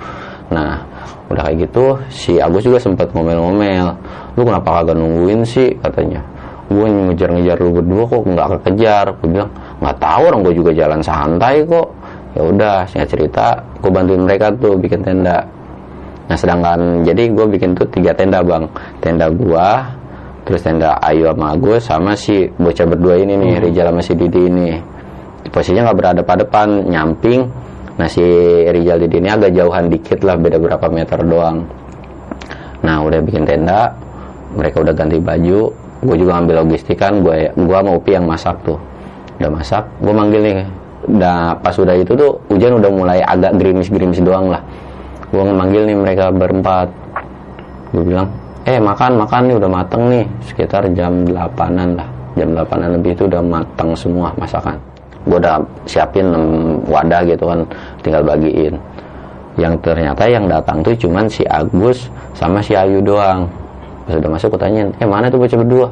Nah 0.54 0.86
udah 1.28 1.42
kayak 1.50 1.66
gitu 1.66 1.98
si 2.08 2.38
Agus 2.38 2.62
juga 2.62 2.78
sempat 2.78 3.10
ngomel-ngomel. 3.10 3.90
Lu 4.38 4.46
kenapa 4.46 4.80
kagak 4.80 4.94
nungguin 4.94 5.42
sih? 5.42 5.74
katanya. 5.82 6.22
Gue 6.70 6.86
ngejar-ngejar 6.86 7.58
lu 7.58 7.74
berdua 7.74 8.04
kok 8.06 8.22
nggak 8.22 8.48
kekejar 8.62 9.04
gue 9.18 9.28
bilang. 9.34 9.50
Nggak 9.82 9.96
tahu 9.98 10.22
orang 10.30 10.40
gue 10.46 10.54
juga 10.54 10.70
jalan 10.78 11.00
santai 11.02 11.66
kok 11.66 11.90
ya 12.36 12.42
udah 12.44 12.76
singkat 12.90 13.08
cerita 13.08 13.46
gue 13.80 13.90
bantuin 13.92 14.20
mereka 14.20 14.52
tuh 14.56 14.76
bikin 14.76 15.00
tenda. 15.00 15.46
Nah 16.28 16.36
sedangkan 16.36 17.08
jadi 17.08 17.32
gue 17.32 17.46
bikin 17.56 17.72
tuh 17.72 17.88
tiga 17.88 18.12
tenda 18.12 18.44
bang. 18.44 18.68
Tenda 19.00 19.32
gua 19.32 19.96
terus 20.44 20.64
tenda 20.64 20.96
Ayu 21.04 21.28
sama 21.28 21.46
Agus 21.52 21.82
sama 21.84 22.12
si 22.16 22.48
bocah 22.56 22.88
berdua 22.88 23.20
ini 23.20 23.36
nih 23.36 23.60
Rijal 23.60 23.92
sama 23.92 24.00
si 24.04 24.12
Didi 24.16 24.42
ini. 24.48 24.68
Posisinya 25.48 25.88
nggak 25.88 25.98
berhadapan-hadapan 25.98 26.68
nyamping. 26.88 27.40
Nah 27.96 28.08
si 28.08 28.24
Rijal 28.68 29.00
Didi 29.00 29.24
ini 29.24 29.28
agak 29.32 29.56
jauhan 29.56 29.88
dikit 29.88 30.20
lah 30.24 30.36
beda 30.36 30.60
berapa 30.60 30.86
meter 30.92 31.20
doang. 31.24 31.64
Nah 32.84 32.96
udah 33.02 33.20
bikin 33.24 33.48
tenda 33.48 33.96
mereka 34.52 34.84
udah 34.84 34.92
ganti 34.92 35.16
baju. 35.16 35.72
Gue 35.98 36.14
juga 36.14 36.38
ngambil 36.38 36.62
logistik 36.62 36.94
kan 36.94 37.26
gue 37.26 37.50
gua 37.58 37.82
mau 37.82 37.98
Upi 37.98 38.14
yang 38.14 38.28
masak 38.28 38.62
tuh. 38.62 38.78
Udah 39.40 39.50
masak 39.50 39.84
gue 39.98 40.12
manggil 40.12 40.40
nih 40.44 40.56
udah 41.06 41.54
pas 41.62 41.74
udah 41.78 41.94
itu 41.94 42.12
tuh 42.18 42.34
hujan 42.50 42.82
udah 42.82 42.90
mulai 42.90 43.18
agak 43.22 43.54
gerimis-gerimis 43.54 44.18
doang 44.26 44.50
lah. 44.50 44.62
Gue 45.30 45.44
manggil 45.46 45.86
nih 45.86 45.94
mereka 45.94 46.34
berempat. 46.34 46.90
Gue 47.94 48.02
bilang 48.02 48.26
eh 48.66 48.80
makan 48.82 49.22
makan 49.22 49.42
nih 49.46 49.56
udah 49.62 49.70
mateng 49.70 50.02
nih. 50.10 50.24
Sekitar 50.42 50.90
jam 50.96 51.22
8an 51.22 51.94
lah. 51.94 52.08
Jam 52.34 52.50
8an 52.56 52.98
lebih 52.98 53.14
itu 53.14 53.30
udah 53.30 53.42
mateng 53.44 53.94
semua 53.94 54.34
masakan. 54.34 54.74
Gue 55.28 55.38
udah 55.38 55.62
siapin 55.86 56.34
6 56.34 56.90
wadah 56.90 57.22
gitu 57.28 57.44
kan 57.46 57.60
tinggal 58.02 58.22
bagiin. 58.26 58.74
Yang 59.58 59.74
ternyata 59.82 60.22
yang 60.26 60.46
datang 60.50 60.82
tuh 60.82 60.94
cuman 60.98 61.26
si 61.30 61.42
Agus 61.46 62.10
sama 62.34 62.58
si 62.58 62.74
Ayu 62.74 62.98
doang. 63.04 63.46
Pas 64.08 64.16
udah 64.16 64.30
masuk 64.34 64.56
gue 64.56 64.60
tanyain 64.66 64.88
eh 64.98 65.06
mana 65.06 65.30
tuh 65.30 65.38
bocah 65.38 65.58
berdua? 65.62 65.88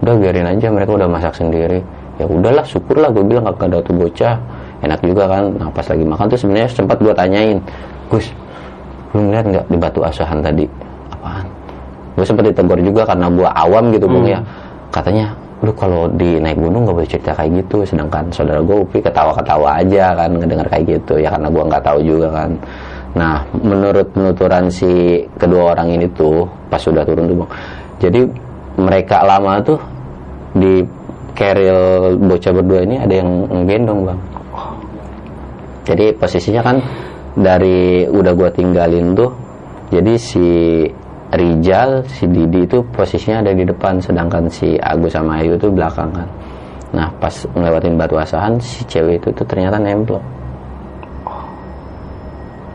Udah 0.00 0.14
biarin 0.16 0.48
aja 0.48 0.72
mereka 0.72 0.96
udah 0.96 1.08
masak 1.12 1.36
sendiri 1.36 1.84
ya 2.20 2.26
udahlah 2.28 2.64
syukurlah 2.68 3.08
gue 3.08 3.24
bilang 3.24 3.48
gak 3.48 3.64
ada 3.72 3.80
tuh 3.80 3.96
bocah. 3.96 4.36
Enak 4.80 5.00
juga 5.04 5.24
kan. 5.28 5.44
Nah 5.56 5.68
pas 5.72 5.84
lagi 5.88 6.04
makan 6.04 6.24
tuh 6.28 6.38
sebenarnya 6.40 6.68
sempat 6.72 6.96
gue 7.00 7.12
tanyain 7.12 7.58
Gus 8.12 8.28
lu 9.10 9.26
ngeliat 9.26 9.44
nggak 9.48 9.64
di 9.66 9.76
batu 9.80 10.00
asuhan 10.06 10.38
tadi? 10.38 10.64
Apaan? 11.10 11.46
Gue 12.14 12.24
sempat 12.24 12.44
ditegur 12.46 12.78
juga 12.78 13.02
karena 13.08 13.26
gue 13.26 13.48
awam 13.48 13.84
gitu 13.90 14.06
bung 14.06 14.28
ya. 14.28 14.40
Katanya 14.94 15.34
lu 15.60 15.72
kalau 15.76 16.08
di 16.16 16.40
naik 16.40 16.56
gunung 16.56 16.88
nggak 16.88 16.96
boleh 16.96 17.10
cerita 17.10 17.32
kayak 17.34 17.64
gitu. 17.64 17.82
Sedangkan 17.82 18.30
saudara 18.30 18.62
gue 18.62 18.76
Upi 18.76 19.02
ketawa-ketawa 19.02 19.82
aja 19.82 20.14
kan 20.14 20.30
ngedengar 20.36 20.66
kayak 20.70 20.84
gitu 21.00 21.18
ya 21.18 21.28
karena 21.32 21.48
gue 21.50 21.62
nggak 21.66 21.82
tahu 21.82 21.98
juga 22.04 22.28
kan. 22.30 22.50
Nah 23.10 23.42
menurut 23.58 24.06
penuturan 24.14 24.70
si 24.70 25.24
kedua 25.34 25.74
orang 25.74 25.90
ini 25.90 26.06
tuh 26.14 26.46
pas 26.70 26.78
sudah 26.78 27.02
turun 27.02 27.26
tuh 27.26 27.36
bang 27.42 27.50
jadi 28.00 28.20
mereka 28.80 29.26
lama 29.26 29.60
tuh 29.60 29.76
di 30.56 30.80
keril 31.34 32.16
bocah 32.18 32.52
berdua 32.52 32.80
ini 32.84 32.96
ada 33.00 33.14
yang 33.14 33.48
ngegendong 33.48 34.00
bang. 34.06 34.20
Jadi 35.88 36.06
posisinya 36.14 36.62
kan 36.62 36.76
dari 37.34 38.04
udah 38.06 38.32
gue 38.34 38.50
tinggalin 38.52 39.14
tuh 39.14 39.30
jadi 39.90 40.14
si 40.18 40.46
Rijal, 41.30 42.06
si 42.10 42.26
Didi 42.26 42.66
itu 42.66 42.82
posisinya 42.90 43.42
ada 43.42 43.54
di 43.54 43.62
depan 43.62 44.02
sedangkan 44.02 44.50
si 44.50 44.74
Agus 44.78 45.14
sama 45.14 45.38
Ayu 45.38 45.54
itu 45.54 45.70
belakangan. 45.70 46.26
Nah 46.90 47.06
pas 47.22 47.34
ngelewatin 47.54 47.94
batu 47.94 48.18
asahan 48.18 48.58
si 48.58 48.82
cewek 48.86 49.22
itu 49.22 49.28
tuh 49.30 49.46
ternyata 49.46 49.78
nemplok. 49.78 50.22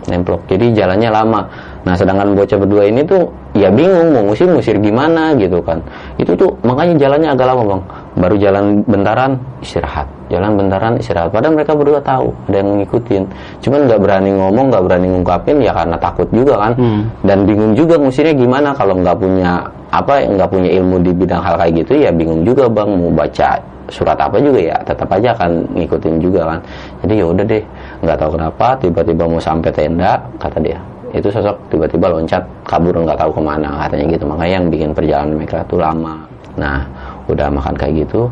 Nemplok. 0.07 0.47
Jadi 0.47 0.71
jalannya 0.71 1.09
lama 1.11 1.41
nah 1.85 1.93
sedangkan 1.93 2.33
bocah 2.33 2.57
berdua 2.57 2.89
ini 2.89 3.05
tuh 3.05 3.29
ya 3.53 3.69
bingung 3.69 4.09
mau 4.09 4.25
ngusir 4.25 4.49
ngusir 4.49 4.81
gimana 4.81 5.37
gitu 5.37 5.61
kan. 5.61 5.77
Itu 6.17 6.33
tuh 6.33 6.49
makanya 6.65 6.97
jalannya 6.97 7.29
agak 7.37 7.45
lama 7.45 7.63
bang. 7.63 7.81
Baru 8.17 8.35
jalan 8.41 8.65
bentaran 8.89 9.37
istirahat. 9.61 10.09
Jalan 10.33 10.57
bentaran 10.57 10.97
istirahat. 10.97 11.29
Padahal 11.29 11.53
mereka 11.53 11.77
berdua 11.77 12.01
tahu 12.01 12.33
ada 12.49 12.57
yang 12.57 12.81
ngikutin. 12.81 13.23
Cuman 13.61 13.79
nggak 13.85 13.99
berani 14.01 14.33
ngomong 14.33 14.65
nggak 14.73 14.83
berani 14.83 15.07
ngungkapin 15.13 15.61
ya 15.61 15.71
karena 15.77 15.95
takut 16.01 16.25
juga 16.33 16.53
kan. 16.57 16.73
Dan 17.21 17.45
bingung 17.45 17.77
juga 17.77 18.01
ngusirnya 18.01 18.33
gimana. 18.33 18.73
Kalau 18.73 18.97
nggak 18.97 19.17
punya 19.21 19.61
apa 19.93 20.25
nggak 20.25 20.49
punya 20.49 20.69
ilmu 20.81 21.05
di 21.05 21.11
bidang 21.13 21.39
hal 21.45 21.53
kayak 21.53 21.85
gitu 21.85 22.01
ya 22.01 22.09
bingung 22.09 22.41
juga 22.41 22.65
bang. 22.65 22.89
Mau 22.97 23.13
baca 23.13 23.61
surat 23.93 24.17
apa 24.17 24.41
juga 24.41 24.57
ya 24.57 24.77
tetap 24.81 25.05
aja 25.13 25.37
akan 25.37 25.69
ngikutin 25.77 26.17
juga 26.17 26.49
kan. 26.49 26.59
Jadi 27.05 27.13
ya 27.21 27.25
udah 27.29 27.45
deh 27.45 27.63
nggak 28.01 28.17
tahu 28.17 28.29
kenapa 28.33 28.67
tiba-tiba 28.81 29.23
mau 29.29 29.37
sampai 29.37 29.69
tenda 29.69 30.17
kata 30.41 30.57
dia 30.57 30.81
itu 31.15 31.31
sosok 31.31 31.55
tiba-tiba 31.71 32.11
loncat 32.11 32.43
kabur 32.67 32.91
nggak 32.91 33.15
tahu 33.15 33.31
ke 33.31 33.41
mana 33.41 33.87
katanya 33.87 34.05
gitu. 34.19 34.23
Makanya 34.27 34.53
yang 34.59 34.65
bikin 34.67 34.89
perjalanan 34.91 35.33
mereka 35.39 35.63
tuh 35.65 35.79
lama. 35.79 36.27
Nah 36.59 36.83
udah 37.31 37.47
makan 37.47 37.73
kayak 37.75 38.05
gitu 38.05 38.27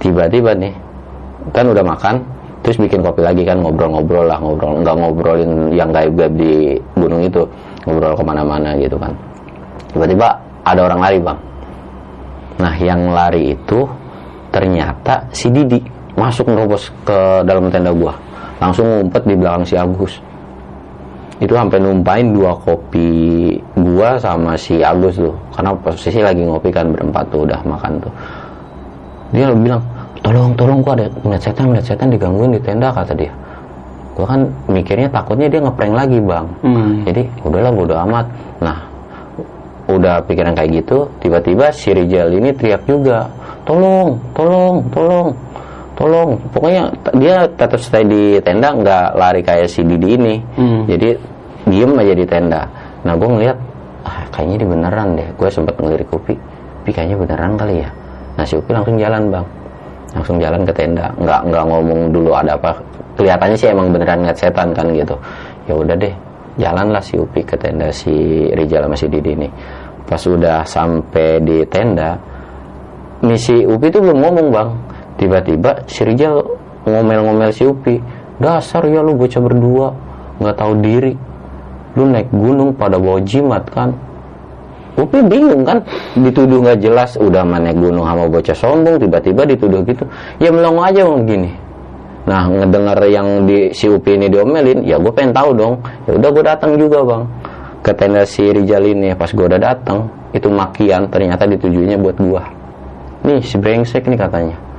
tiba-tiba 0.00 0.56
nih 0.56 0.72
kan 1.52 1.64
udah 1.68 1.84
makan 1.84 2.20
terus 2.60 2.76
bikin 2.76 3.00
kopi 3.00 3.24
lagi 3.24 3.42
kan 3.44 3.60
ngobrol-ngobrol 3.60 4.28
lah 4.28 4.36
ngobrol 4.36 4.80
nggak 4.84 4.96
ngobrolin 4.96 5.72
yang 5.72 5.88
gaib-gaib 5.92 6.32
di 6.36 6.76
gunung 6.96 7.24
itu 7.24 7.44
ngobrol 7.88 8.12
ke 8.16 8.24
mana-mana 8.24 8.76
gitu 8.76 9.00
kan. 9.00 9.12
Tiba-tiba 9.90 10.28
ada 10.64 10.80
orang 10.84 11.00
lari 11.00 11.18
bang. 11.18 11.38
Nah 12.60 12.74
yang 12.76 13.00
lari 13.10 13.56
itu 13.56 13.88
ternyata 14.52 15.24
si 15.32 15.48
Didi 15.48 15.80
masuk 16.20 16.52
nerobos 16.52 16.92
ke 17.02 17.44
dalam 17.48 17.72
tenda 17.72 17.92
gua. 17.96 18.12
Langsung 18.60 18.84
ngumpet 18.84 19.24
di 19.24 19.34
belakang 19.40 19.64
si 19.64 19.72
Agus 19.72 20.20
itu 21.40 21.56
sampai 21.56 21.80
numpain 21.80 22.36
dua 22.36 22.52
kopi 22.52 23.56
gua 23.80 24.20
sama 24.20 24.54
si 24.60 24.84
Agus 24.84 25.16
tuh. 25.16 25.32
Karena 25.56 25.72
posisi 25.80 26.20
lagi 26.20 26.44
ngopi 26.44 26.68
kan 26.68 26.92
berempat 26.92 27.24
tuh 27.32 27.48
udah 27.48 27.60
makan 27.64 27.96
tuh. 28.00 28.12
Dia 29.32 29.48
bilang 29.56 29.80
tolong 30.20 30.52
tolong 30.52 30.78
gua 30.84 30.92
ada 31.00 31.06
ngeliat 31.24 31.42
setan 31.42 31.72
ngeliat 31.72 31.86
setan 31.88 32.12
digangguin 32.12 32.52
di 32.52 32.60
tenda 32.60 32.92
kata 32.92 33.16
dia. 33.16 33.32
Gua 34.12 34.28
kan 34.28 34.44
mikirnya 34.68 35.08
takutnya 35.08 35.48
dia 35.48 35.64
ngeprank 35.64 35.94
lagi 35.96 36.18
bang. 36.20 36.46
Jadi 37.08 37.22
udahlah 37.40 37.72
bodo 37.72 37.94
amat. 38.04 38.26
Nah 38.60 38.78
udah 39.90 40.22
pikiran 40.22 40.54
kayak 40.54 40.84
gitu 40.84 41.10
tiba-tiba 41.18 41.74
si 41.74 41.90
Rijal 41.90 42.30
ini 42.30 42.54
teriak 42.54 42.86
juga 42.86 43.26
tolong 43.66 44.22
tolong 44.38 44.86
tolong 44.94 45.34
tolong. 46.00 46.40
Pokoknya 46.48 46.88
dia 47.20 47.44
tetap 47.44 47.76
stay 47.76 48.08
di 48.08 48.40
tenda 48.40 48.72
nggak 48.72 49.20
lari 49.20 49.44
kayak 49.44 49.68
si 49.68 49.84
Didi 49.84 50.16
ini. 50.16 50.34
Jadi 50.88 51.08
diem 51.68 51.92
aja 51.92 52.14
di 52.16 52.24
tenda. 52.24 52.64
Nah 53.04 53.12
gue 53.20 53.28
ngeliat 53.28 53.56
ah, 54.08 54.24
kayaknya 54.32 54.64
ini 54.64 54.66
beneran 54.72 55.08
deh. 55.20 55.28
Gue 55.36 55.52
sempat 55.52 55.76
ngelirik 55.76 56.08
Upi 56.08 56.32
Upi 56.80 56.90
kayaknya 56.96 57.20
beneran 57.20 57.60
kali 57.60 57.84
ya? 57.84 57.92
Nah 58.40 58.44
si 58.48 58.56
Upi 58.56 58.72
langsung 58.72 58.96
jalan 58.96 59.28
bang. 59.28 59.46
Langsung 60.16 60.36
jalan 60.40 60.64
ke 60.64 60.72
tenda. 60.72 61.12
Nggak 61.20 61.40
nggak 61.52 61.64
ngomong 61.68 62.00
dulu 62.08 62.30
ada 62.32 62.56
apa. 62.56 62.72
Kelihatannya 63.20 63.56
sih 63.60 63.68
emang 63.68 63.92
beneran 63.92 64.24
ngeliat 64.24 64.38
setan 64.40 64.72
kan 64.72 64.88
gitu. 64.96 65.12
Ya 65.68 65.76
udah 65.76 65.94
deh 66.00 66.14
jalanlah 66.56 67.04
si 67.04 67.20
Upi 67.20 67.44
ke 67.44 67.60
tenda 67.60 67.92
si 67.92 68.48
Rijal 68.56 68.88
sama 68.88 68.96
si 68.96 69.06
Didi 69.12 69.36
ini. 69.36 69.48
Pas 70.08 70.24
udah 70.24 70.64
sampai 70.64 71.44
di 71.44 71.60
tenda 71.68 72.16
misi 73.20 73.68
Upi 73.68 73.92
itu 73.92 74.00
belum 74.00 74.16
ngomong 74.16 74.48
bang 74.48 74.70
tiba-tiba 75.20 75.84
si 75.84 76.00
Rijal 76.08 76.40
ngomel-ngomel 76.88 77.52
si 77.52 77.68
Upi. 77.68 78.00
Dasar 78.40 78.88
ya 78.88 79.04
lu 79.04 79.12
bocah 79.12 79.40
berdua. 79.44 79.92
Nggak 80.40 80.56
tahu 80.56 80.72
diri. 80.80 81.12
Lu 81.98 82.08
naik 82.08 82.32
gunung 82.32 82.72
pada 82.72 82.96
bawa 82.96 83.20
jimat 83.20 83.68
kan? 83.68 83.92
Upi 84.96 85.20
bingung 85.28 85.68
kan? 85.68 85.84
Dituduh 86.16 86.64
nggak 86.64 86.80
jelas 86.80 87.20
udah 87.20 87.44
mana 87.44 87.76
gunung 87.76 88.08
sama 88.08 88.24
bocah 88.32 88.56
sombong. 88.56 88.96
Tiba-tiba 88.96 89.44
dituduh 89.44 89.84
gitu. 89.84 90.08
Ya 90.40 90.48
melongo 90.48 90.80
aja 90.80 91.04
bang 91.04 91.22
gini. 91.28 91.50
Nah 92.24 92.48
ngedengar 92.48 93.00
yang 93.04 93.44
di 93.44 93.76
si 93.76 93.92
Upi 93.92 94.16
ini 94.16 94.32
diomelin 94.32 94.88
ya 94.88 94.96
gue 94.96 95.12
pengen 95.12 95.36
tahu 95.36 95.52
dong. 95.52 95.74
Ya 96.08 96.16
udah 96.16 96.30
gue 96.32 96.44
datang 96.44 96.70
juga 96.80 97.04
bang. 97.04 97.22
Ke 97.84 97.92
tenda 97.92 98.24
si 98.24 98.44
Rijal 98.44 98.88
ini 98.88 99.12
pas 99.12 99.28
gue 99.28 99.44
udah 99.44 99.60
datang 99.60 100.08
itu 100.32 100.48
makian 100.48 101.10
ternyata 101.12 101.44
ditujunya 101.44 101.98
buat 102.00 102.16
gua. 102.22 102.44
Nih 103.24 103.44
si 103.44 103.60
brengsek 103.60 104.08
nih 104.08 104.16
katanya 104.16 104.69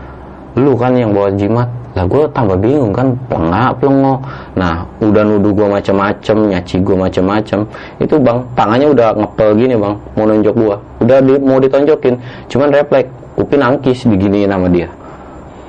lu 0.55 0.75
kan 0.75 0.95
yang 0.95 1.15
bawa 1.15 1.31
jimat. 1.35 1.69
Lah 1.91 2.07
gue 2.07 2.23
tambah 2.31 2.55
bingung 2.55 2.95
kan 2.95 3.11
pelengak 3.27 3.75
pelengo 3.83 4.23
nah 4.55 4.87
udah 5.03 5.23
nuduh 5.27 5.51
gue 5.51 5.67
macem-macem 5.67 6.37
nyaci 6.47 6.79
gue 6.79 6.95
macem-macem. 6.95 7.67
Itu 7.99 8.15
bang 8.15 8.39
tangannya 8.55 8.87
udah 8.95 9.07
ngepel 9.19 9.49
gini 9.59 9.75
bang 9.75 9.95
mau 10.15 10.23
nunjuk 10.23 10.55
gue 10.55 10.75
udah 11.03 11.17
di, 11.19 11.33
mau 11.43 11.59
ditonjokin 11.59 12.15
cuman 12.47 12.69
refleks 12.71 13.11
Upin 13.39 13.63
nangkis 13.63 14.03
diginiin 14.03 14.51
sama 14.51 14.67
dia. 14.67 14.91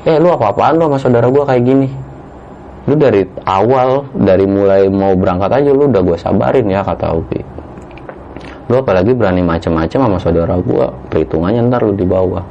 Eh 0.03 0.19
lu 0.19 0.35
apa-apaan 0.35 0.83
lu 0.83 0.91
sama 0.91 0.99
saudara 0.99 1.31
gue 1.31 1.45
kayak 1.47 1.63
gini? 1.63 1.89
Lu 2.91 2.99
dari 2.99 3.23
awal 3.47 4.11
dari 4.19 4.43
mulai 4.51 4.91
mau 4.91 5.15
berangkat 5.15 5.63
aja 5.63 5.71
lu 5.71 5.87
udah 5.87 6.03
gue 6.03 6.19
sabarin 6.19 6.67
ya 6.67 6.83
kata 6.83 7.15
Upi. 7.15 7.39
Lu 8.67 8.83
apalagi 8.83 9.15
berani 9.15 9.47
macem-macem 9.47 10.03
sama 10.03 10.19
saudara 10.19 10.59
gue 10.59 10.85
perhitungannya 11.07 11.71
ntar 11.71 11.87
lu 11.87 11.95
di 11.95 12.03
bawah 12.03 12.43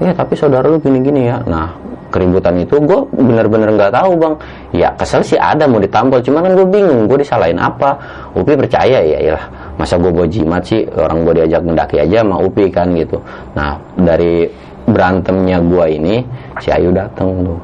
ya 0.00 0.10
tapi 0.16 0.34
saudara 0.34 0.66
lu 0.66 0.80
gini-gini 0.80 1.28
ya. 1.28 1.44
Nah 1.44 1.76
keributan 2.10 2.58
itu 2.58 2.82
gue 2.82 3.00
bener-bener 3.14 3.70
nggak 3.76 3.92
tahu 3.94 4.18
bang. 4.18 4.34
Ya 4.74 4.88
kesel 4.98 5.22
sih 5.22 5.38
ada 5.38 5.70
mau 5.70 5.78
ditampol 5.78 6.18
cuman 6.24 6.40
kan 6.42 6.52
gue 6.58 6.66
bingung 6.66 7.06
gue 7.06 7.22
disalahin 7.22 7.60
apa? 7.60 8.00
Upi 8.34 8.58
percaya? 8.58 8.98
Ya 9.04 9.18
iyalah 9.30 9.76
masa 9.78 10.00
gue 10.00 10.10
bawa 10.10 10.26
jimat 10.26 10.66
sih? 10.66 10.82
Orang 10.96 11.22
gue 11.22 11.38
diajak 11.38 11.62
mendaki 11.62 12.02
aja 12.02 12.26
sama 12.26 12.42
Upi 12.42 12.66
kan 12.72 12.90
gitu. 12.98 13.22
Nah 13.54 13.78
dari 13.94 14.50
berantemnya 14.90 15.62
gue 15.62 15.84
ini 15.86 16.14
si 16.58 16.74
Ayu 16.74 16.90
dateng 16.90 17.46
tuh. 17.46 17.60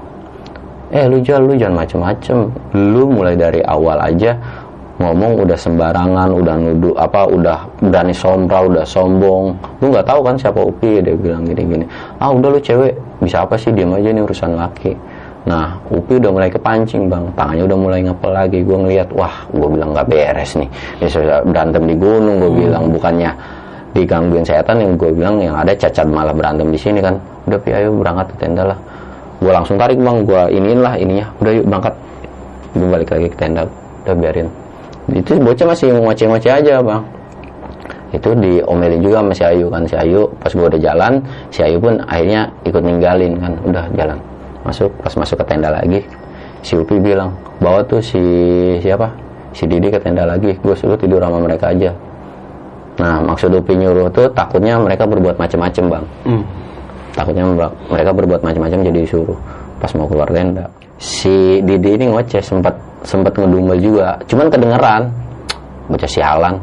Eh 0.94 1.02
lu 1.10 1.18
jual 1.18 1.42
lu 1.42 1.58
jangan 1.58 1.82
macem-macem. 1.82 2.46
Lu 2.76 3.10
mulai 3.10 3.34
dari 3.34 3.58
awal 3.66 3.98
aja 3.98 4.38
ngomong 4.96 5.44
udah 5.44 5.58
sembarangan 5.60 6.28
udah 6.32 6.54
nuduh 6.56 6.94
apa 6.96 7.28
udah 7.28 7.68
berani 7.84 8.16
sombral 8.16 8.72
udah 8.72 8.84
sombong. 8.88 9.52
Lu 9.84 9.92
nggak 9.92 10.08
tahu 10.08 10.20
kan 10.24 10.34
siapa 10.40 10.60
Upi 10.64 11.04
dia 11.04 11.12
bilang 11.12 11.44
gini-gini. 11.44 11.84
Ah 12.16 12.32
udah 12.32 12.48
lu 12.56 12.60
cewek 12.60 12.96
bisa 13.20 13.44
apa 13.44 13.60
sih 13.60 13.76
diam 13.76 13.92
aja 13.92 14.08
nih 14.08 14.24
urusan 14.24 14.56
laki? 14.56 14.96
Nah 15.44 15.76
Upi 15.92 16.16
udah 16.16 16.32
mulai 16.32 16.48
kepancing 16.48 17.12
bang. 17.12 17.28
Tangannya 17.36 17.64
udah 17.68 17.78
mulai 17.78 18.00
ngepel 18.08 18.30
lagi. 18.32 18.58
Gue 18.64 18.76
ngeliat 18.80 19.08
wah 19.12 19.44
gue 19.52 19.68
bilang 19.68 19.92
nggak 19.92 20.08
beres 20.08 20.56
nih. 20.56 20.68
Ini 21.04 21.08
sudah 21.12 21.38
berantem 21.44 21.82
di 21.84 21.94
gunung 22.00 22.40
gue 22.40 22.52
bilang. 22.56 22.88
Bukannya 22.88 23.30
digangguin 23.92 24.44
setan 24.48 24.80
yang 24.80 24.96
gue 24.96 25.12
bilang 25.12 25.36
yang 25.44 25.60
ada 25.60 25.76
cacat 25.76 26.08
malah 26.08 26.32
berantem 26.32 26.72
di 26.72 26.80
sini 26.80 27.04
kan. 27.04 27.20
Udah 27.44 27.60
pi 27.60 27.76
ayo 27.76 27.92
berangkat 27.92 28.32
ke 28.32 28.48
tenda 28.48 28.64
lah. 28.72 28.78
Gue 29.44 29.52
langsung 29.52 29.76
tarik 29.76 30.00
bang. 30.00 30.24
Gue 30.24 30.56
iniin 30.56 30.80
lah 30.80 30.96
ininya. 30.96 31.28
Udah 31.44 31.52
yuk 31.52 31.64
berangkat. 31.68 31.94
Gue 32.72 32.88
balik 32.88 33.08
lagi 33.12 33.28
ke 33.28 33.36
tenda. 33.36 33.68
Udah 34.08 34.16
biarin 34.16 34.48
itu 35.12 35.38
bocah 35.38 35.66
masih 35.70 35.94
ngoceh-ngoceh 35.94 36.50
aja 36.50 36.82
bang. 36.82 37.02
Itu 38.10 38.32
diomelin 38.32 39.02
juga 39.02 39.22
sama 39.22 39.32
si 39.34 39.44
Ayu 39.44 39.66
kan. 39.68 39.82
Si 39.84 39.94
Ayu 39.94 40.26
pas 40.40 40.50
gue 40.50 40.66
udah 40.66 40.80
jalan 40.80 41.12
si 41.50 41.60
Ayu 41.62 41.78
pun 41.78 41.98
akhirnya 42.06 42.50
ikut 42.64 42.82
ninggalin 42.82 43.38
kan. 43.38 43.52
Udah 43.62 43.84
jalan. 43.94 44.18
Masuk 44.66 44.90
pas 44.98 45.12
masuk 45.14 45.38
ke 45.42 45.44
tenda 45.46 45.70
lagi 45.70 46.02
si 46.62 46.74
Upi 46.74 46.98
bilang 46.98 47.30
bawa 47.62 47.86
tuh 47.86 48.02
si 48.02 48.18
siapa? 48.82 49.06
Si 49.54 49.62
Didi 49.64 49.88
ke 49.88 49.98
tenda 50.02 50.26
lagi. 50.26 50.54
Gue 50.58 50.74
suruh 50.74 50.98
tidur 50.98 51.22
sama 51.22 51.38
mereka 51.38 51.70
aja. 51.70 51.94
Nah 52.98 53.20
maksud 53.22 53.52
Upi 53.52 53.76
nyuruh 53.76 54.10
tuh 54.10 54.26
takutnya 54.32 54.74
mereka 54.80 55.06
berbuat 55.06 55.36
macem-macem 55.36 55.84
bang. 55.86 56.04
Takutnya 57.12 57.44
mbak- 57.46 57.76
mereka 57.88 58.10
berbuat 58.12 58.40
macam-macam 58.42 58.78
jadi 58.82 58.98
disuruh 59.02 59.38
pas 59.78 59.92
mau 59.94 60.08
keluar 60.08 60.28
tenda. 60.28 60.66
Si 60.96 61.60
Didi 61.60 61.94
ini 61.94 62.08
ngoceh 62.08 62.40
sempat 62.40 62.72
sempat 63.06 63.32
ngedumel 63.38 63.78
juga. 63.78 64.18
Cuman 64.26 64.50
kedengeran. 64.50 65.02
Bocah 65.86 66.10
sialan. 66.10 66.58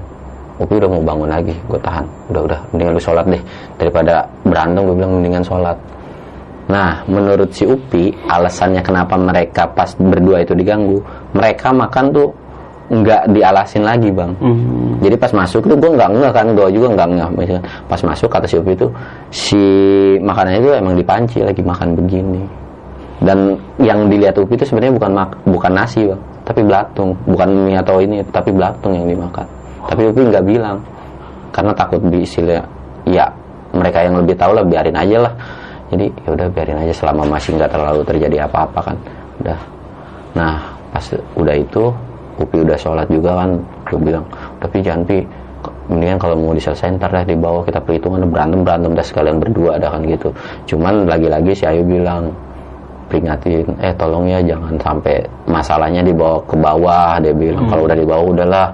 Upi 0.60 0.77
udah 0.77 0.89
mau 0.91 1.01
bangun 1.01 1.29
lagi 1.32 1.56
gue 1.56 1.79
tahan. 1.82 2.06
Udah 2.29 2.41
udah 2.45 2.60
mendingan 2.75 2.93
lu 2.93 3.01
sholat 3.01 3.25
deh. 3.25 3.41
Daripada 3.79 4.27
berantem 4.45 4.86
gue 4.86 4.95
bilang 4.99 5.17
mendingan 5.17 5.41
sholat. 5.41 5.77
Nah 6.69 7.01
menurut 7.10 7.49
si 7.56 7.63
Upi 7.65 8.13
alasannya 8.29 8.84
kenapa 8.86 9.17
mereka 9.17 9.65
pas 9.71 9.89
berdua 9.97 10.45
itu 10.45 10.53
diganggu 10.53 11.01
mereka 11.34 11.73
makan 11.73 12.13
tuh 12.13 12.29
nggak 12.93 13.34
dialasin 13.34 13.82
lagi 13.88 14.13
bang. 14.13 14.36
Jadi 15.01 15.15
pas 15.17 15.32
masuk 15.34 15.65
tuh 15.65 15.79
gue 15.79 15.91
nggak 15.95 16.10
ngeh 16.12 16.32
kan 16.36 16.45
gue 16.53 16.67
juga 16.69 16.88
nggak 16.93 17.08
ngeh. 17.17 17.29
Misalkan 17.34 17.63
pas 17.89 17.99
masuk 18.06 18.29
kata 18.29 18.45
si 18.45 18.56
Upi 18.60 18.77
itu 18.77 18.88
si 19.34 19.63
makanannya 20.21 20.60
itu 20.62 20.69
emang 20.77 20.93
dipanci 20.93 21.39
lagi 21.41 21.63
makan 21.65 21.97
begini. 21.97 22.43
Dan 23.23 23.58
yang 23.82 24.06
dilihat 24.06 24.38
Upi 24.38 24.53
itu 24.53 24.69
sebenarnya 24.69 24.93
bukan 25.01 25.12
mak 25.17 25.29
bukan 25.49 25.71
nasi 25.73 26.06
bang 26.06 26.21
tapi 26.43 26.62
belatung. 26.63 27.15
Bukan 27.27 27.49
mie 27.67 27.79
atau 27.79 27.99
ini 28.03 28.23
tapi 28.29 28.51
belatung 28.51 28.93
yang 28.95 29.08
dimakan. 29.08 29.47
Tapi 29.88 30.01
Upi 30.12 30.21
nggak 30.27 30.45
bilang. 30.45 30.77
Karena 31.53 31.69
takut 31.77 32.01
diisinya 32.10 32.65
ya 33.06 33.29
mereka 33.77 34.01
yang 34.01 34.17
lebih 34.17 34.34
tahu 34.34 34.58
lah 34.58 34.65
biarin 34.65 34.97
aja 34.97 35.29
lah. 35.29 35.34
Jadi 35.93 36.10
ya 36.25 36.29
udah 36.34 36.47
biarin 36.49 36.77
aja 36.82 36.93
selama 36.93 37.29
masih 37.38 37.53
nggak 37.58 37.71
terlalu 37.71 38.01
terjadi 38.06 38.49
apa-apa 38.49 38.79
kan. 38.82 38.97
Udah. 39.41 39.60
Nah 40.34 40.53
pas 40.93 41.06
udah 41.38 41.56
itu 41.58 41.93
Upi 42.41 42.65
udah 42.65 42.77
sholat 42.77 43.06
juga 43.08 43.45
kan. 43.45 43.49
Gue 43.86 43.99
bilang 44.01 44.25
tapi 44.60 44.82
jangan 44.82 45.06
pi. 45.06 45.21
Mendingan 45.84 46.15
kalau 46.15 46.36
mau 46.39 46.56
diselesain 46.56 46.95
ntar 46.95 47.12
di 47.27 47.36
bawah 47.36 47.63
kita 47.67 47.79
perhitungan 47.84 48.23
berantem 48.32 48.63
berantem 48.63 48.95
dah 48.95 49.03
sekalian 49.03 49.39
berdua 49.39 49.75
ada 49.75 49.91
kan 49.91 50.01
gitu. 50.08 50.32
Cuman 50.67 51.08
lagi-lagi 51.08 51.51
si 51.56 51.63
Ayu 51.67 51.84
bilang 51.84 52.32
peringatin 53.07 53.67
eh 53.79 53.93
tolong 53.95 54.27
ya 54.27 54.39
jangan 54.43 54.75
sampai 54.79 55.23
masalahnya 55.47 56.01
dibawa 56.03 56.39
ke 56.43 56.55
bawah. 56.55 57.19
Dia 57.19 57.33
bilang 57.35 57.65
kalau 57.67 57.85
udah 57.87 57.97
di 57.97 58.05
bawah 58.07 58.25
udahlah 58.31 58.67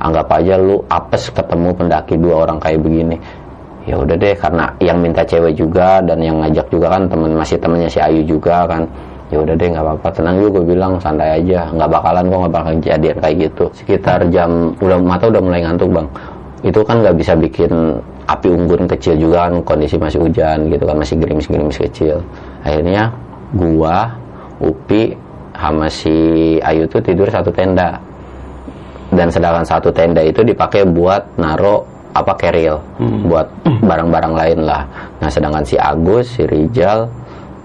anggap 0.00 0.28
aja 0.36 0.54
lu 0.60 0.80
apes 0.90 1.32
ketemu 1.32 1.68
pendaki 1.72 2.14
dua 2.20 2.48
orang 2.48 2.58
kayak 2.60 2.80
begini. 2.82 3.16
Ya 3.84 4.00
udah 4.00 4.16
deh 4.16 4.32
karena 4.32 4.64
yang 4.80 4.98
minta 5.04 5.20
cewek 5.20 5.60
juga 5.60 6.00
dan 6.00 6.16
yang 6.24 6.40
ngajak 6.40 6.72
juga 6.72 6.96
kan 6.96 7.04
temen 7.04 7.36
masih 7.36 7.60
temennya 7.60 7.88
si 7.92 8.00
Ayu 8.00 8.24
juga 8.24 8.64
kan. 8.64 8.88
Ya 9.28 9.40
udah 9.40 9.54
deh 9.56 9.68
nggak 9.68 9.84
apa-apa 9.84 10.08
tenang 10.12 10.36
juga 10.40 10.60
gue 10.60 10.64
bilang 10.72 10.96
santai 11.00 11.40
aja. 11.40 11.68
Nggak 11.68 11.90
bakalan 11.92 12.24
kok 12.28 12.38
nggak 12.44 12.54
bakal 12.54 12.72
kejadian 12.80 13.16
kayak 13.20 13.36
gitu. 13.48 13.64
Sekitar 13.76 14.18
jam 14.32 14.72
udah 14.80 14.96
mata 15.00 15.28
udah 15.28 15.42
mulai 15.44 15.60
ngantuk 15.64 15.92
bang. 15.92 16.08
Itu 16.64 16.80
kan 16.80 17.04
nggak 17.04 17.16
bisa 17.20 17.32
bikin 17.36 18.00
api 18.24 18.48
unggun 18.48 18.88
kecil 18.88 19.20
juga 19.20 19.48
kan 19.48 19.60
kondisi 19.68 20.00
masih 20.00 20.24
hujan 20.24 20.72
gitu 20.72 20.84
kan 20.88 20.96
masih 20.96 21.20
gerimis-gerimis 21.20 21.76
kecil. 21.76 22.24
Akhirnya 22.64 23.12
gua 23.54 24.10
Upi 24.58 25.14
sama 25.54 25.86
si 25.90 26.10
Ayu 26.62 26.86
tuh 26.86 27.02
tidur 27.02 27.26
satu 27.30 27.50
tenda. 27.50 27.98
Dan 29.14 29.30
sedangkan 29.30 29.62
satu 29.62 29.94
tenda 29.94 30.22
itu 30.22 30.42
dipakai 30.42 30.82
buat 30.86 31.38
naro 31.38 31.86
apa 32.14 32.34
keril. 32.38 32.78
Buat 33.26 33.46
barang-barang 33.82 34.34
lain 34.34 34.58
lah. 34.66 34.82
Nah 35.18 35.28
sedangkan 35.30 35.66
si 35.66 35.74
Agus 35.78 36.38
si 36.38 36.42
Rijal 36.46 37.06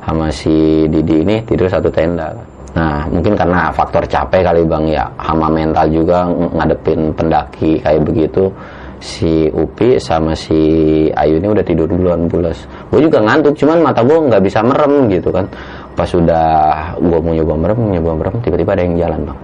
sama 0.05 0.33
si 0.33 0.85
Didi 0.89 1.21
ini 1.21 1.41
tidur 1.45 1.69
satu 1.69 1.89
tenda. 1.89 2.33
Nah 2.73 3.05
mungkin 3.09 3.33
karena 3.33 3.69
faktor 3.73 4.05
capek 4.05 4.45
kali 4.45 4.61
bang 4.65 4.85
ya. 4.89 5.05
Hama 5.17 5.49
mental 5.49 5.89
juga 5.89 6.25
ng- 6.25 6.53
ngadepin 6.57 7.13
pendaki 7.13 7.81
kayak 7.81 8.01
begitu 8.05 8.49
si 8.99 9.47
Upi 9.47 9.95
sama 9.95 10.35
si 10.35 10.59
Ayu 11.15 11.39
ini 11.39 11.47
udah 11.47 11.63
tidur 11.63 11.87
duluan 11.87 12.27
bulas 12.27 12.67
gue 12.91 12.99
juga 12.99 13.23
ngantuk 13.23 13.55
cuman 13.55 13.79
mata 13.79 14.03
gue 14.03 14.17
nggak 14.27 14.43
bisa 14.43 14.59
merem 14.59 15.07
gitu 15.07 15.31
kan. 15.31 15.47
Pas 15.95 16.07
udah 16.11 16.47
gue 16.99 17.19
mau 17.19 17.33
nyoba 17.35 17.55
merem 17.55 17.79
nyoba 17.95 18.11
merem 18.15 18.35
tiba-tiba 18.43 18.71
ada 18.75 18.83
yang 18.83 18.95
jalan 18.99 19.19
bang. 19.31 19.39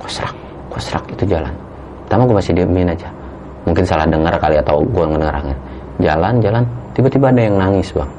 Kosrak 0.00 0.34
kosrak 0.68 1.04
itu 1.08 1.24
jalan. 1.24 1.52
Pertama 2.04 2.28
gue 2.28 2.36
masih 2.36 2.52
diemin 2.52 2.92
aja. 2.92 3.08
Mungkin 3.64 3.84
salah 3.88 4.04
dengar 4.04 4.36
kali 4.36 4.60
atau 4.60 4.84
gue 4.84 5.04
ngedengarnya 5.08 5.56
jalan 6.00 6.34
jalan 6.44 6.64
tiba-tiba 6.92 7.32
ada 7.32 7.40
yang 7.40 7.56
nangis 7.56 7.88
bang. 7.96 8.10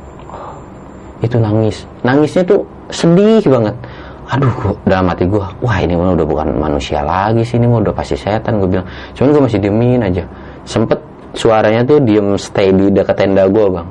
Itu 1.22 1.38
nangis. 1.38 1.86
Nangisnya 2.02 2.44
tuh 2.50 2.66
sedih 2.90 3.46
banget. 3.46 3.78
Aduh 4.24 4.50
gua, 4.56 4.74
dalam 4.88 5.12
hati 5.12 5.28
gue 5.28 5.46
wah 5.62 5.78
ini 5.84 5.94
mah 6.00 6.16
udah 6.16 6.26
bukan 6.26 6.48
manusia 6.56 7.04
lagi 7.04 7.44
sih 7.44 7.60
ini 7.60 7.68
mah 7.68 7.84
udah 7.86 7.94
pasti 7.94 8.18
setan 8.18 8.58
gue 8.58 8.70
bilang. 8.70 8.88
Cuman 9.14 9.30
gue 9.30 9.42
masih 9.46 9.60
diemin 9.62 10.02
aja 10.02 10.26
sempet 10.64 11.00
suaranya 11.34 11.84
tuh 11.84 12.00
diem 12.02 12.38
stay 12.38 12.70
di 12.72 12.94
dekat 12.94 13.18
tenda 13.20 13.50
gue 13.50 13.66
bang. 13.68 13.88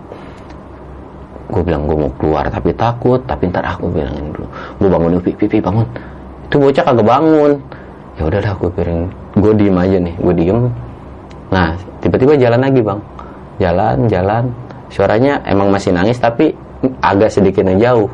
Gue 1.53 1.63
bilang 1.69 1.85
gue 1.85 1.97
mau 1.99 2.13
keluar 2.17 2.49
tapi 2.49 2.73
takut 2.73 3.21
tapi 3.29 3.51
ntar 3.53 3.67
aku 3.67 3.93
bilangin 3.93 4.33
dulu. 4.33 4.47
Gue 4.81 4.89
bangun 4.89 5.21
pipi 5.21 5.37
pipi 5.47 5.59
bangun. 5.61 5.85
Itu 6.49 6.57
bocah 6.57 6.85
kagak 6.87 7.07
bangun. 7.07 7.53
Ya 8.17 8.23
udah 8.29 8.41
dah 8.41 8.55
gue 8.57 8.71
piring 8.73 9.03
gue 9.37 9.53
diem 9.57 9.77
aja 9.77 9.99
nih 10.01 10.15
gue 10.17 10.35
diem. 10.37 10.59
Nah 11.53 11.77
tiba-tiba 12.01 12.39
jalan 12.41 12.61
lagi 12.63 12.81
bang. 12.81 13.01
Jalan 13.61 13.97
jalan. 14.09 14.45
Suaranya 14.93 15.41
emang 15.49 15.73
masih 15.73 15.93
nangis 15.93 16.17
tapi 16.21 16.57
agak 17.05 17.29
sedikit 17.29 17.69
jauh. 17.77 18.09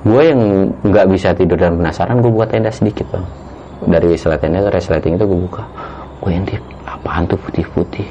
Gue 0.00 0.32
yang 0.32 0.40
nggak 0.80 1.06
bisa 1.12 1.36
tidur 1.36 1.60
dan 1.60 1.76
penasaran 1.76 2.24
gue 2.24 2.32
buat 2.32 2.48
tenda 2.48 2.72
sedikit 2.72 3.04
bang. 3.12 3.26
Dari 3.80 4.16
resletingnya 4.16 4.60
ke 4.64 4.70
resleting 4.72 5.20
itu 5.20 5.24
gue 5.28 5.40
buka. 5.48 5.64
Gue 6.20 6.32
intip 6.36 6.79
apaan 7.00 7.24
tuh 7.24 7.40
putih-putih? 7.40 8.04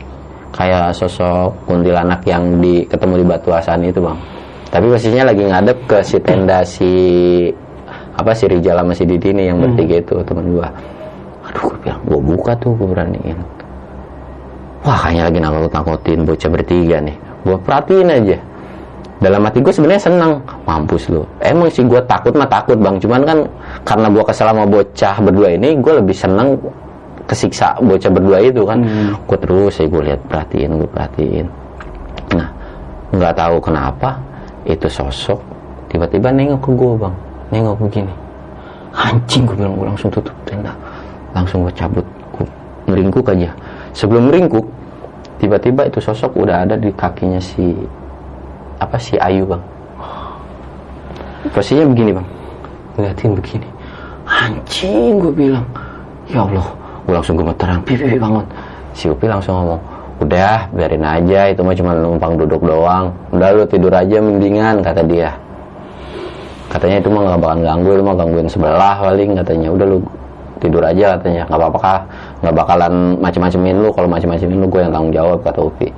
Kayak 0.49 0.97
sosok 0.97 1.53
kuntilanak 1.69 2.25
yang 2.25 2.57
di 2.57 2.81
ketemu 2.89 3.21
di 3.21 3.25
batu 3.29 3.53
asan 3.53 3.85
itu 3.85 4.01
bang. 4.01 4.17
Tapi 4.69 4.85
posisinya 4.89 5.29
lagi 5.29 5.43
ngadep 5.45 5.77
ke 5.85 5.97
si 6.01 6.17
tenda 6.21 6.65
si 6.65 6.91
apa 8.17 8.33
si 8.33 8.49
Rijal 8.49 8.81
sama 8.81 8.93
si 8.97 9.05
Didi 9.05 9.29
nih 9.31 9.53
yang 9.53 9.61
bertiga 9.61 10.01
itu 10.01 10.15
teman 10.25 10.45
gua. 10.51 10.67
Aduh 11.49 11.69
gue 11.69 11.77
bilang 11.85 12.01
gue 12.05 12.19
buka 12.19 12.51
tuh 12.57 12.73
gue 12.77 12.87
beraniin. 12.89 13.37
Wah 14.85 14.97
kayaknya 15.05 15.23
lagi 15.29 15.39
nakut 15.41 15.71
nakutin 15.73 16.19
bocah 16.25 16.49
bertiga 16.49 16.97
nih. 17.01 17.15
Gue 17.45 17.57
perhatiin 17.57 18.09
aja. 18.09 18.37
Dalam 19.19 19.43
hati 19.43 19.59
gue 19.59 19.73
sebenarnya 19.73 20.03
senang. 20.05 20.39
Mampus 20.63 21.09
lu. 21.11 21.25
Emang 21.41 21.67
sih 21.73 21.83
gue 21.83 22.01
takut 22.05 22.31
mah 22.37 22.47
takut 22.47 22.77
bang. 22.77 23.01
Cuman 23.01 23.21
kan 23.25 23.37
karena 23.83 24.07
gue 24.11 24.23
kesel 24.23 24.47
sama 24.49 24.65
bocah 24.69 25.15
berdua 25.23 25.49
ini 25.57 25.77
gue 25.77 25.93
lebih 25.97 26.15
seneng 26.15 26.57
kesiksa 27.29 27.77
bocah 27.77 28.09
berdua 28.09 28.41
itu 28.41 28.65
kan. 28.65 28.81
Gue 29.29 29.37
terus 29.37 29.77
ya 29.77 29.85
gue 29.85 30.01
lihat 30.09 30.21
perhatiin 30.25 30.81
gue 30.81 30.89
perhatiin. 30.89 31.47
Nah 32.33 32.49
nggak 33.13 33.33
tahu 33.37 33.55
kenapa 33.61 34.17
itu 34.65 34.89
sosok 34.89 35.37
tiba-tiba 35.93 36.33
nengok 36.33 36.65
ke 36.65 36.71
gue 36.73 36.93
bang. 36.97 37.15
Nengok 37.53 37.77
begini. 37.85 38.13
Anjing 38.97 39.45
gue 39.45 39.55
bilang 39.55 39.77
gue 39.77 39.85
langsung 39.85 40.09
tutup 40.09 40.33
tenda. 40.49 40.73
Langsung 41.37 41.61
gue 41.69 41.73
cabut 41.77 42.05
gue 42.33 42.45
meringkuk 42.89 43.29
aja. 43.29 43.53
Sebelum 43.93 44.33
meringkuk 44.33 44.65
tiba-tiba 45.37 45.85
itu 45.85 46.01
sosok 46.01 46.33
udah 46.33 46.65
ada 46.65 46.75
di 46.75 46.89
kakinya 46.97 47.37
si 47.37 47.77
apa 48.81 48.97
si 48.97 49.13
Ayu 49.21 49.45
bang. 49.45 49.61
Posisinya 51.53 51.85
begini 51.93 52.11
bang. 52.17 52.27
Ngeliatin 52.97 53.31
begini. 53.37 53.67
Anjing 54.25 55.21
gue 55.21 55.33
bilang. 55.33 55.65
Ya 56.29 56.45
Allah 56.45 56.67
gue 57.09 57.15
langsung 57.17 57.35
gemeteran. 57.41 57.81
Pipi 57.81 58.05
pipi 58.05 58.17
bangun. 58.21 58.45
Si 58.93 59.09
Upi 59.09 59.25
langsung 59.25 59.57
ngomong 59.57 59.81
udah 60.19 60.67
biarin 60.75 61.01
aja 61.01 61.47
itu 61.47 61.63
mah 61.65 61.73
cuma 61.73 61.97
numpang 61.97 62.37
duduk 62.37 62.61
doang. 62.61 63.09
Udah 63.33 63.49
lu 63.57 63.65
tidur 63.65 63.89
aja 63.89 64.21
mendingan 64.21 64.85
kata 64.85 65.01
dia. 65.09 65.33
Katanya 66.69 67.01
itu 67.01 67.09
mah 67.09 67.21
nggak 67.25 67.41
bakalan 67.41 67.61
ganggu 67.65 67.89
itu 67.97 68.03
mah 68.05 68.15
gangguin 68.15 68.45
sebelah 68.45 68.95
paling 69.01 69.29
katanya. 69.41 69.67
Udah 69.73 69.85
lu 69.89 69.97
tidur 70.61 70.83
aja 70.85 71.17
katanya. 71.17 71.41
Nggak 71.49 71.59
apa-apa 71.65 71.79
kah 71.81 71.99
nggak 72.45 72.55
bakalan 72.61 72.93
macem-macemin 73.17 73.75
lu. 73.81 73.89
Kalau 73.89 74.07
macem-macemin 74.11 74.57
lu 74.61 74.67
gue 74.69 74.81
yang 74.85 74.93
tanggung 74.93 75.13
jawab 75.15 75.39
kata 75.41 75.59
Upi. 75.65 75.89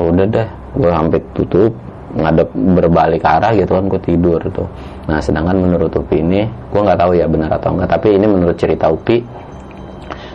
Udah 0.00 0.24
deh 0.24 0.48
gue 0.80 0.90
hampir 0.90 1.20
tutup 1.36 1.76
ngadep 2.14 2.46
berbalik 2.54 3.26
arah 3.26 3.50
gitu 3.52 3.74
kan 3.74 3.84
gue 3.90 4.00
tidur 4.00 4.40
tuh. 4.54 4.68
Nah 5.10 5.18
sedangkan 5.20 5.60
menurut 5.60 5.92
Upi 5.92 6.22
ini 6.22 6.46
gue 6.46 6.80
nggak 6.80 6.98
tahu 7.04 7.18
ya 7.18 7.26
benar 7.28 7.52
atau 7.58 7.74
enggak 7.74 7.90
tapi 8.00 8.16
ini 8.16 8.26
menurut 8.30 8.56
cerita 8.56 8.88
Upi 8.88 9.43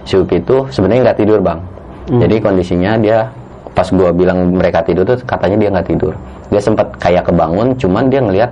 si 0.10 0.18
Upi 0.18 0.42
itu 0.42 0.66
sebenarnya 0.74 1.14
nggak 1.14 1.20
tidur 1.22 1.38
bang. 1.46 1.62
Jadi 2.10 2.42
kondisinya 2.42 2.98
dia 2.98 3.30
pas 3.78 3.86
gue 3.86 4.10
bilang 4.18 4.50
mereka 4.50 4.82
tidur 4.82 5.06
tuh 5.06 5.22
katanya 5.22 5.62
dia 5.62 5.70
nggak 5.70 5.88
tidur. 5.94 6.18
Dia 6.50 6.58
sempat 6.58 6.98
kayak 6.98 7.30
kebangun 7.30 7.78
cuman 7.78 8.10
dia 8.10 8.26
ngelihat 8.26 8.52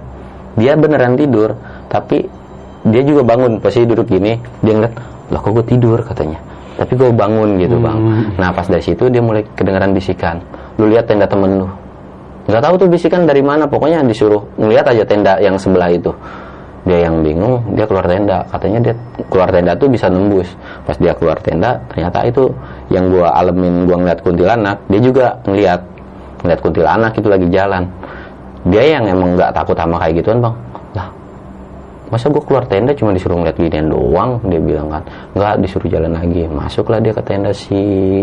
dia 0.54 0.78
beneran 0.78 1.18
tidur. 1.18 1.58
Tapi 1.90 2.30
dia 2.86 3.02
juga 3.02 3.26
bangun 3.26 3.58
posisi 3.58 3.90
duduk 3.90 4.06
gini 4.06 4.38
dia 4.62 4.74
ngeliat 4.78 4.94
loh 5.34 5.42
kok 5.42 5.52
gue 5.58 5.66
tidur? 5.66 6.06
katanya. 6.06 6.38
Tapi 6.78 6.94
gue 6.94 7.10
bangun 7.10 7.58
gitu 7.58 7.82
bang. 7.82 7.98
Nah 8.38 8.54
pas 8.54 8.70
dari 8.70 8.86
situ 8.86 9.10
dia 9.10 9.26
mulai 9.26 9.42
kedengaran 9.58 9.98
bisikan. 9.98 10.38
Lu 10.78 10.86
lihat 10.86 11.10
tenda 11.10 11.26
temen 11.26 11.66
lu. 11.66 11.68
Nggak 12.46 12.62
tahu 12.64 12.74
tuh 12.86 12.88
bisikan 12.88 13.26
dari 13.26 13.42
mana 13.42 13.66
pokoknya 13.66 14.06
disuruh 14.06 14.46
ngeliat 14.62 14.86
aja 14.94 15.04
tenda 15.10 15.42
yang 15.42 15.58
sebelah 15.58 15.90
itu 15.90 16.14
dia 16.88 17.12
yang 17.12 17.20
bingung 17.22 17.60
dia 17.76 17.84
keluar 17.84 18.08
tenda. 18.08 18.48
Katanya 18.48 18.80
dia 18.90 18.94
keluar 19.28 19.52
tenda 19.52 19.76
tuh 19.76 19.92
bisa 19.92 20.08
nembus. 20.08 20.48
Pas 20.88 20.96
dia 20.96 21.12
keluar 21.14 21.38
tenda 21.44 21.78
ternyata 21.92 22.24
itu 22.24 22.48
yang 22.88 23.12
gua 23.12 23.36
alamin 23.36 23.84
gua 23.84 24.00
ngeliat 24.00 24.20
kuntilanak 24.24 24.78
dia 24.88 25.00
juga 25.04 25.26
ngeliat 25.44 25.82
ngeliat 26.42 26.60
kuntilanak 26.64 27.12
itu 27.20 27.28
lagi 27.28 27.48
jalan. 27.52 27.84
Dia 28.68 28.84
yang 28.98 29.04
emang 29.08 29.36
nggak 29.36 29.52
takut 29.52 29.76
sama 29.76 30.00
kayak 30.00 30.24
gituan 30.24 30.40
bang. 30.40 30.56
Lah 30.96 31.08
masa 32.08 32.32
gue 32.32 32.40
keluar 32.40 32.64
tenda 32.64 32.96
cuma 32.96 33.12
disuruh 33.12 33.36
ngeliat 33.36 33.60
ginian 33.60 33.92
doang? 33.92 34.40
Dia 34.48 34.60
bilang 34.64 34.88
kan 34.88 35.04
nggak 35.36 35.54
disuruh 35.60 35.88
jalan 35.92 36.16
lagi. 36.16 36.48
Masuklah 36.48 37.00
dia 37.04 37.12
ke 37.12 37.24
tenda 37.24 37.52
si 37.52 37.80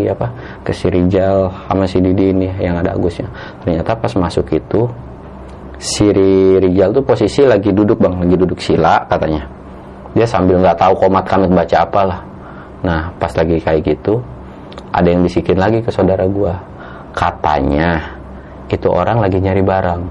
apa 0.09 0.33
ke 0.65 0.73
si 0.73 0.89
Rijal 0.89 1.53
sama 1.69 1.85
si 1.85 2.01
Didi 2.01 2.33
ini 2.33 2.49
yang 2.61 2.81
ada 2.81 2.97
Agusnya. 2.97 3.29
Ternyata 3.61 3.93
pas 3.93 4.13
masuk 4.17 4.49
itu 4.57 4.89
si 5.79 6.07
Rijal 6.61 6.95
tuh 6.95 7.05
posisi 7.05 7.43
lagi 7.45 7.71
duduk 7.71 7.99
bang. 7.99 8.15
Lagi 8.21 8.37
duduk 8.39 8.59
sila 8.59 9.05
katanya. 9.11 9.45
Dia 10.15 10.27
sambil 10.27 10.63
nggak 10.63 10.79
tahu 10.79 10.95
komat 10.95 11.27
kamit 11.27 11.51
baca 11.51 11.83
apalah 11.83 12.21
nah 12.85 13.09
pas 13.17 13.33
lagi 13.33 13.57
kayak 13.65 13.81
gitu 13.81 14.21
ada 14.93 15.09
yang 15.09 15.25
bisikin 15.25 15.57
lagi 15.57 15.81
ke 15.81 15.91
saudara 15.91 16.29
gua. 16.29 16.55
Katanya 17.17 17.99
itu 18.71 18.91
orang 18.91 19.23
lagi 19.23 19.39
nyari 19.39 19.63
barang. 19.63 20.03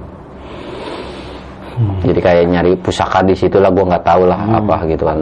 Jadi 2.05 2.19
kayak 2.21 2.43
nyari 2.47 2.71
pusaka 2.79 3.25
di 3.25 3.33
situ 3.33 3.57
lah 3.57 3.73
gue 3.73 3.81
nggak 3.81 4.05
tahu 4.05 4.29
lah 4.29 4.39
apa 4.39 4.85
gitu 4.87 5.03
kan. 5.03 5.19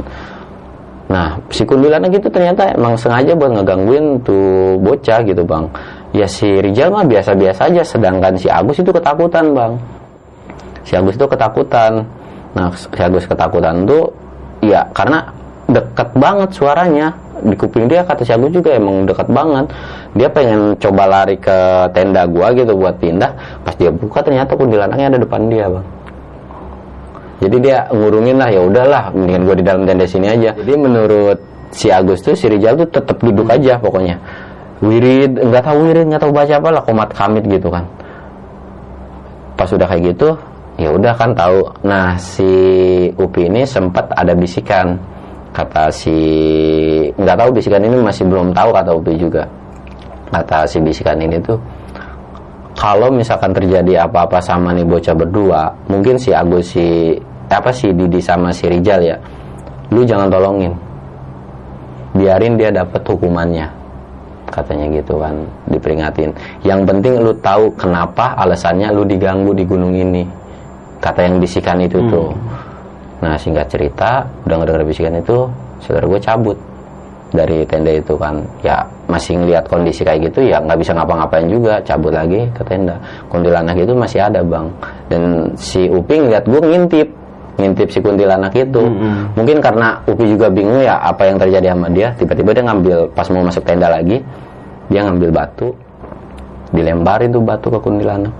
Nah 1.10 1.40
si 1.50 1.64
kundilanak 1.64 2.12
gitu 2.12 2.28
ternyata 2.28 2.76
emang 2.76 3.00
sengaja 3.00 3.34
buat 3.34 3.56
ngegangguin 3.56 4.20
tuh 4.22 4.78
bocah 4.84 5.20
gitu 5.26 5.42
bang. 5.42 5.66
Ya 6.12 6.28
si 6.28 6.48
Rijal 6.60 6.92
mah 6.92 7.08
biasa-biasa 7.08 7.72
aja 7.72 7.82
sedangkan 7.82 8.36
si 8.36 8.52
Agus 8.52 8.78
itu 8.84 8.92
ketakutan 8.92 9.56
bang 9.56 9.74
si 10.86 10.94
Agus 10.98 11.16
itu 11.18 11.26
ketakutan. 11.28 12.06
Nah 12.58 12.72
si 12.76 13.02
Agus 13.02 13.26
ketakutan 13.26 13.88
tuh 13.88 14.12
ya 14.62 14.86
karena 14.96 15.28
deket 15.70 16.10
banget 16.16 16.50
suaranya. 16.56 17.16
Di 17.42 17.58
kuping 17.58 17.90
dia 17.90 18.06
kata 18.06 18.22
si 18.22 18.32
Agus 18.32 18.54
juga 18.54 18.78
emang 18.78 19.10
dekat 19.10 19.26
banget. 19.32 19.74
Dia 20.14 20.30
pengen 20.30 20.78
coba 20.78 21.10
lari 21.10 21.42
ke 21.42 21.90
tenda 21.96 22.30
gua 22.30 22.54
gitu 22.54 22.78
buat 22.78 23.02
pindah. 23.02 23.64
Pas 23.66 23.74
dia 23.74 23.90
buka 23.90 24.22
ternyata 24.22 24.54
kuntilanaknya 24.54 25.18
ada 25.18 25.20
depan 25.20 25.50
dia 25.50 25.66
bang. 25.66 25.86
Jadi 27.42 27.58
dia 27.58 27.90
ngurungin 27.90 28.38
lah 28.38 28.54
ya 28.54 28.62
udahlah 28.62 29.04
mendingan 29.18 29.50
gue 29.50 29.56
di 29.58 29.66
dalam 29.66 29.82
tenda 29.90 30.06
sini 30.06 30.30
aja. 30.30 30.54
Jadi 30.54 30.78
menurut 30.78 31.42
si 31.74 31.90
Agus 31.90 32.22
tuh 32.22 32.38
si 32.38 32.46
Rijal 32.46 32.78
tuh 32.78 32.90
tetap 32.94 33.18
duduk 33.18 33.50
aja 33.50 33.82
pokoknya. 33.82 34.22
Wirid 34.86 35.42
nggak 35.42 35.66
tahu 35.66 35.90
wirid 35.90 36.06
nggak 36.06 36.22
tahu 36.22 36.34
baca 36.34 36.54
apa 36.54 36.70
lah 36.70 36.82
komat 36.86 37.10
kamit 37.18 37.42
gitu 37.50 37.74
kan. 37.74 37.90
Pas 39.58 39.70
udah 39.74 39.90
kayak 39.90 40.14
gitu 40.14 40.38
ya 40.82 40.90
udah 40.90 41.14
kan 41.14 41.38
tahu. 41.38 41.86
Nah 41.86 42.18
si 42.18 42.50
Upi 43.14 43.46
ini 43.46 43.62
sempat 43.70 44.10
ada 44.18 44.34
bisikan. 44.34 44.98
Kata 45.52 45.92
si 45.92 46.16
nggak 47.14 47.38
tahu 47.38 47.50
bisikan 47.54 47.84
ini 47.86 48.02
masih 48.02 48.26
belum 48.26 48.56
tahu 48.56 48.74
kata 48.74 48.92
Upi 48.98 49.14
juga. 49.20 49.46
Kata 50.34 50.66
si 50.66 50.82
bisikan 50.82 51.22
ini 51.22 51.38
tuh 51.44 51.60
kalau 52.74 53.14
misalkan 53.14 53.52
terjadi 53.54 54.08
apa-apa 54.08 54.40
sama 54.42 54.72
nih 54.72 54.88
bocah 54.88 55.14
berdua 55.14 55.70
mungkin 55.92 56.16
si 56.16 56.32
Agus 56.32 56.72
si 56.74 57.14
apa 57.52 57.70
si 57.76 57.92
Didi 57.92 58.24
sama 58.24 58.56
si 58.56 58.66
Rijal 58.72 59.04
ya 59.06 59.18
lu 59.92 60.08
jangan 60.08 60.32
tolongin. 60.32 60.74
Biarin 62.16 62.56
dia 62.56 62.72
dapat 62.72 63.04
hukumannya 63.04 63.68
katanya 64.52 64.88
gitu 64.88 65.20
kan 65.20 65.36
diperingatin. 65.68 66.32
Yang 66.64 66.80
penting 66.88 67.14
lu 67.20 67.36
tahu 67.44 67.76
kenapa 67.76 68.40
alasannya 68.40 68.88
lu 68.96 69.04
diganggu 69.04 69.52
di 69.52 69.64
gunung 69.68 69.96
ini 69.96 70.41
kata 71.02 71.20
yang 71.26 71.42
bisikan 71.42 71.82
itu 71.82 71.98
tuh. 72.08 72.30
Nah 73.22 73.36
singkat 73.36 73.68
cerita 73.68 74.26
udah 74.46 74.56
ngedenger 74.62 74.86
bisikan 74.86 75.18
itu 75.18 75.50
saudara 75.82 76.06
gue 76.06 76.20
cabut 76.22 76.58
dari 77.34 77.66
tenda 77.66 77.92
itu 77.92 78.14
kan. 78.16 78.40
Ya 78.62 78.86
masih 79.10 79.42
ngeliat 79.42 79.68
kondisi 79.68 80.06
kayak 80.06 80.32
gitu 80.32 80.46
ya 80.46 80.62
nggak 80.62 80.80
bisa 80.80 80.96
ngapa-ngapain 80.96 81.50
juga 81.50 81.82
cabut 81.82 82.14
lagi 82.14 82.46
ke 82.54 82.62
tenda. 82.64 82.96
Kuntilanak 83.28 83.76
itu 83.82 83.94
masih 83.98 84.22
ada 84.22 84.46
bang. 84.46 84.70
Dan 85.10 85.52
si 85.58 85.90
Upi 85.90 86.22
ngeliat 86.22 86.46
gue 86.46 86.62
ngintip 86.62 87.08
ngintip 87.60 87.94
si 87.94 88.00
kuntilanak 88.02 88.54
itu. 88.58 88.82
Mungkin 89.34 89.58
karena 89.62 89.98
Upi 90.06 90.26
juga 90.30 90.48
bingung 90.50 90.82
ya 90.82 90.98
apa 91.02 91.26
yang 91.30 91.38
terjadi 91.42 91.74
sama 91.74 91.90
dia. 91.90 92.14
Tiba-tiba 92.18 92.54
dia 92.54 92.64
ngambil 92.66 92.98
pas 93.14 93.28
mau 93.34 93.42
masuk 93.42 93.66
tenda 93.66 93.90
lagi 93.90 94.22
dia 94.92 95.08
ngambil 95.08 95.32
batu 95.32 95.72
dilemparin 96.76 97.32
tuh 97.32 97.44
batu 97.44 97.68
ke 97.72 97.80
kuntilanak. 97.80 98.34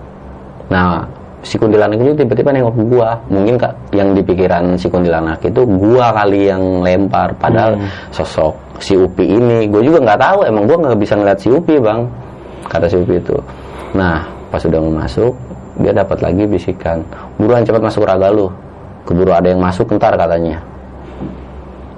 Nah 0.68 1.04
si 1.42 1.58
kuntilanak 1.58 1.98
itu 1.98 2.14
tiba-tiba 2.14 2.54
nengok 2.54 2.78
gua. 2.90 3.18
Mungkin 3.30 3.58
kak 3.58 3.74
yang 3.94 4.14
di 4.14 4.22
pikiran 4.22 4.78
si 4.78 4.88
kuntilanak 4.88 5.42
itu 5.42 5.66
gua 5.66 6.14
kali 6.14 6.50
yang 6.50 6.86
lempar. 6.86 7.34
Padahal 7.38 7.82
sosok 8.14 8.54
si 8.82 8.98
Upi 8.98 9.26
ini 9.26 9.66
gue 9.70 9.82
juga 9.82 10.02
nggak 10.02 10.20
tahu. 10.22 10.40
Emang 10.46 10.64
gua 10.70 10.78
nggak 10.90 11.00
bisa 11.02 11.14
ngeliat 11.18 11.40
si 11.42 11.50
Upi 11.50 11.82
bang. 11.82 12.06
Kata 12.70 12.86
si 12.86 12.96
Upi 12.98 13.18
itu. 13.18 13.38
Nah 13.98 14.26
pas 14.54 14.62
udah 14.62 14.80
mau 14.80 15.02
masuk 15.02 15.34
dia 15.80 15.96
dapat 15.96 16.20
lagi 16.20 16.44
bisikan 16.46 17.02
buruan 17.40 17.66
cepat 17.66 17.82
masuk 17.82 18.06
raga 18.06 18.30
lu. 18.30 18.48
Keburu 19.02 19.34
ada 19.34 19.50
yang 19.50 19.62
masuk 19.62 19.90
ntar 19.98 20.14
katanya. 20.14 20.62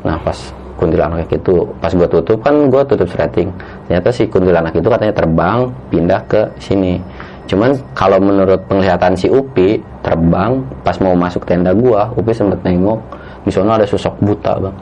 Nah 0.08 0.16
pas 0.24 0.40
kuntilanak 0.80 1.28
itu 1.28 1.68
pas 1.84 1.92
gua 1.92 2.08
tutup 2.08 2.40
kan 2.40 2.72
gua 2.72 2.88
tutup 2.88 3.12
setting. 3.12 3.52
Ternyata 3.92 4.10
si 4.16 4.24
kuntilanak 4.32 4.72
itu 4.72 4.88
katanya 4.88 5.12
terbang 5.12 5.68
pindah 5.92 6.22
ke 6.32 6.42
sini 6.64 7.04
cuman 7.44 7.76
kalau 7.92 8.18
menurut 8.24 8.60
penglihatan 8.72 9.14
si 9.20 9.28
Upi 9.28 9.80
terbang 10.00 10.64
pas 10.82 10.96
mau 11.04 11.12
masuk 11.12 11.44
tenda 11.44 11.76
gua 11.76 12.08
Upi 12.16 12.32
sempet 12.32 12.60
nengok 12.64 13.00
di 13.44 13.52
sana 13.52 13.76
ada 13.76 13.88
sosok 13.88 14.16
buta 14.24 14.56
bang. 14.56 14.76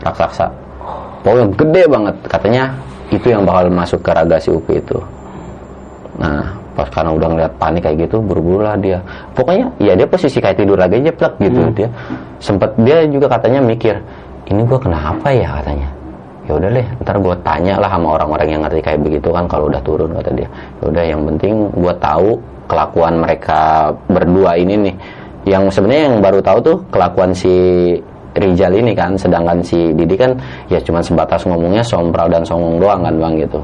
Raksasa. 0.00 0.46
Pokoknya 1.20 1.46
gede 1.60 1.82
banget. 1.90 2.14
Katanya 2.24 2.64
itu 3.12 3.26
yang 3.28 3.44
bakal 3.44 3.68
masuk 3.68 4.00
ke 4.00 4.10
raga 4.16 4.40
si 4.40 4.48
Upi 4.48 4.80
itu. 4.80 4.96
Nah 6.16 6.56
pas 6.72 6.86
karena 6.88 7.10
udah 7.10 7.28
ngeliat 7.34 7.52
panik 7.58 7.82
kayak 7.84 8.08
gitu 8.08 8.22
buru-buru 8.22 8.64
lah 8.64 8.78
dia. 8.80 9.02
Pokoknya 9.36 9.68
ya 9.76 9.92
dia 9.92 10.08
posisi 10.08 10.40
kayak 10.40 10.56
tidur 10.56 10.80
lagi 10.80 11.04
aja 11.04 11.12
plek 11.12 11.34
gitu 11.42 11.60
dia. 11.76 11.88
Sempet 12.40 12.72
dia 12.80 13.04
juga 13.04 13.28
katanya 13.28 13.60
mikir 13.60 14.00
ini 14.48 14.64
gua 14.64 14.80
kenapa 14.80 15.28
ya? 15.28 15.60
katanya 15.60 15.97
ya 16.48 16.56
udah 16.56 16.70
deh 16.72 16.86
ntar 17.04 17.20
gue 17.20 17.36
tanya 17.44 17.76
lah 17.76 17.92
sama 17.92 18.16
orang-orang 18.16 18.48
yang 18.56 18.62
ngerti 18.64 18.80
kayak 18.80 19.00
begitu 19.04 19.28
kan 19.28 19.44
kalau 19.44 19.68
udah 19.68 19.84
turun 19.84 20.16
kata 20.16 20.32
dia. 20.32 20.48
Ya 20.80 20.84
udah 20.88 21.04
yang 21.04 21.20
penting 21.28 21.68
gue 21.76 21.94
tahu 22.00 22.40
kelakuan 22.64 23.20
mereka 23.20 23.92
berdua 24.08 24.56
ini 24.56 24.74
nih. 24.88 24.94
Yang 25.44 25.76
sebenarnya 25.76 26.04
yang 26.08 26.16
baru 26.24 26.40
tahu 26.40 26.58
tuh 26.64 26.76
kelakuan 26.88 27.36
si 27.36 27.52
Rijal 28.32 28.72
ini 28.80 28.96
kan 28.96 29.12
sedangkan 29.20 29.60
si 29.60 29.92
Didi 29.92 30.16
kan 30.16 30.32
ya 30.72 30.80
cuman 30.80 31.04
sebatas 31.04 31.44
ngomongnya 31.44 31.84
sompral 31.84 32.32
dan 32.32 32.44
songong 32.48 32.80
doang 32.80 33.04
kan 33.04 33.14
bang 33.20 33.34
gitu. 33.44 33.60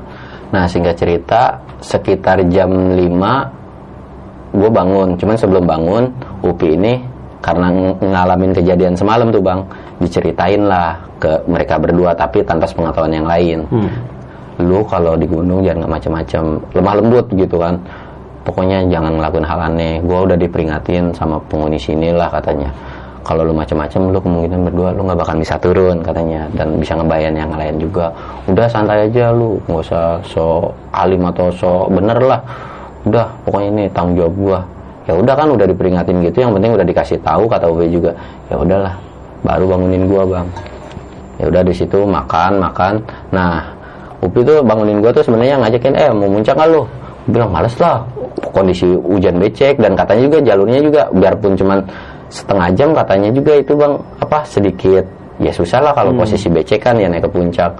Nah 0.52 0.68
singkat 0.68 1.00
cerita 1.00 1.56
sekitar 1.80 2.44
jam 2.52 2.68
5 2.68 4.60
gue 4.60 4.70
bangun. 4.70 5.08
Cuman 5.16 5.36
sebelum 5.40 5.64
bangun 5.64 6.04
Upi 6.44 6.76
ini 6.76 7.13
karena 7.44 7.68
ng- 7.68 8.00
ngalamin 8.00 8.56
kejadian 8.56 8.96
semalam 8.96 9.28
tuh 9.28 9.44
bang. 9.44 9.60
Diceritain 10.00 10.64
lah 10.64 10.96
ke 11.20 11.44
mereka 11.44 11.76
berdua 11.76 12.16
tapi 12.16 12.40
tanpa 12.40 12.64
pengetahuan 12.64 13.12
yang 13.12 13.28
lain. 13.28 13.68
Lu 14.64 14.80
kalau 14.88 15.12
di 15.12 15.28
gunung 15.28 15.60
jangan 15.60 15.84
nggak 15.84 15.92
macam-macam 15.92 16.42
lemah 16.72 16.94
lembut 16.96 17.26
gitu 17.36 17.60
kan. 17.60 17.76
Pokoknya 18.48 18.88
jangan 18.88 19.20
ngelakuin 19.20 19.44
hal 19.44 19.60
aneh. 19.60 20.00
Gue 20.00 20.18
udah 20.24 20.36
diperingatin 20.40 21.12
sama 21.12 21.36
penghuni 21.48 21.76
sini 21.76 22.12
lah 22.16 22.32
katanya. 22.32 22.72
Kalau 23.24 23.40
lu 23.40 23.56
macam-macam 23.56 24.12
lu 24.12 24.18
kemungkinan 24.20 24.60
berdua 24.68 24.88
lu 24.92 25.00
nggak 25.04 25.16
bakal 25.20 25.36
bisa 25.40 25.56
turun 25.60 26.00
katanya. 26.00 26.48
Dan 26.52 26.76
bisa 26.80 26.96
ngebayan 26.96 27.32
yang 27.36 27.52
lain 27.52 27.76
juga. 27.76 28.12
Udah 28.48 28.68
santai 28.68 29.08
aja 29.08 29.32
lu. 29.32 29.60
Nggak 29.68 29.80
usah 29.84 30.04
so 30.24 30.72
alim 30.92 31.24
atau 31.28 31.48
so 31.52 31.88
bener 31.92 32.20
lah. 32.20 32.40
Udah 33.04 33.28
pokoknya 33.44 33.68
ini 33.68 33.84
tanggung 33.92 34.16
jawab 34.16 34.34
gua 34.36 34.58
ya 35.04 35.12
udah 35.12 35.34
kan 35.36 35.48
udah 35.52 35.66
diperingatin 35.68 36.24
gitu 36.24 36.44
yang 36.44 36.52
penting 36.56 36.72
udah 36.72 36.86
dikasih 36.86 37.18
tahu 37.20 37.44
kata 37.44 37.68
Ube 37.68 37.88
juga. 37.92 38.12
Ya 38.48 38.56
udahlah 38.56 38.94
baru 39.44 39.64
bangunin 39.68 40.08
gua 40.08 40.22
bang. 40.24 40.48
Ya 41.36 41.44
udah 41.50 41.62
di 41.64 41.74
situ 41.76 41.98
makan 42.08 42.62
makan. 42.62 42.94
Nah 43.32 43.60
Upi 44.24 44.40
tuh 44.40 44.64
bangunin 44.64 45.04
gua 45.04 45.12
tuh 45.12 45.20
sebenarnya 45.20 45.60
ngajakin 45.60 45.94
eh 45.96 46.08
mau 46.08 46.28
muncak 46.28 46.56
nggak 46.56 46.68
lu? 46.72 46.82
Gua 47.28 47.32
bilang 47.32 47.50
males 47.52 47.74
lah 47.76 48.00
kondisi 48.56 48.88
hujan 49.04 49.36
becek. 49.36 49.76
Dan 49.76 49.92
katanya 49.92 50.22
juga 50.32 50.38
jalurnya 50.40 50.80
juga 50.80 51.02
biarpun 51.12 51.52
cuman 51.56 51.78
setengah 52.32 52.68
jam 52.72 52.90
katanya 52.96 53.28
juga 53.30 53.52
itu 53.60 53.72
bang 53.76 53.92
apa 54.24 54.38
sedikit. 54.48 55.04
Ya 55.36 55.52
susah 55.52 55.82
lah 55.84 55.92
kalau 55.92 56.16
posisi 56.16 56.48
becek 56.48 56.80
kan 56.80 56.96
ya 56.96 57.10
naik 57.10 57.28
ke 57.28 57.30
puncak. 57.30 57.72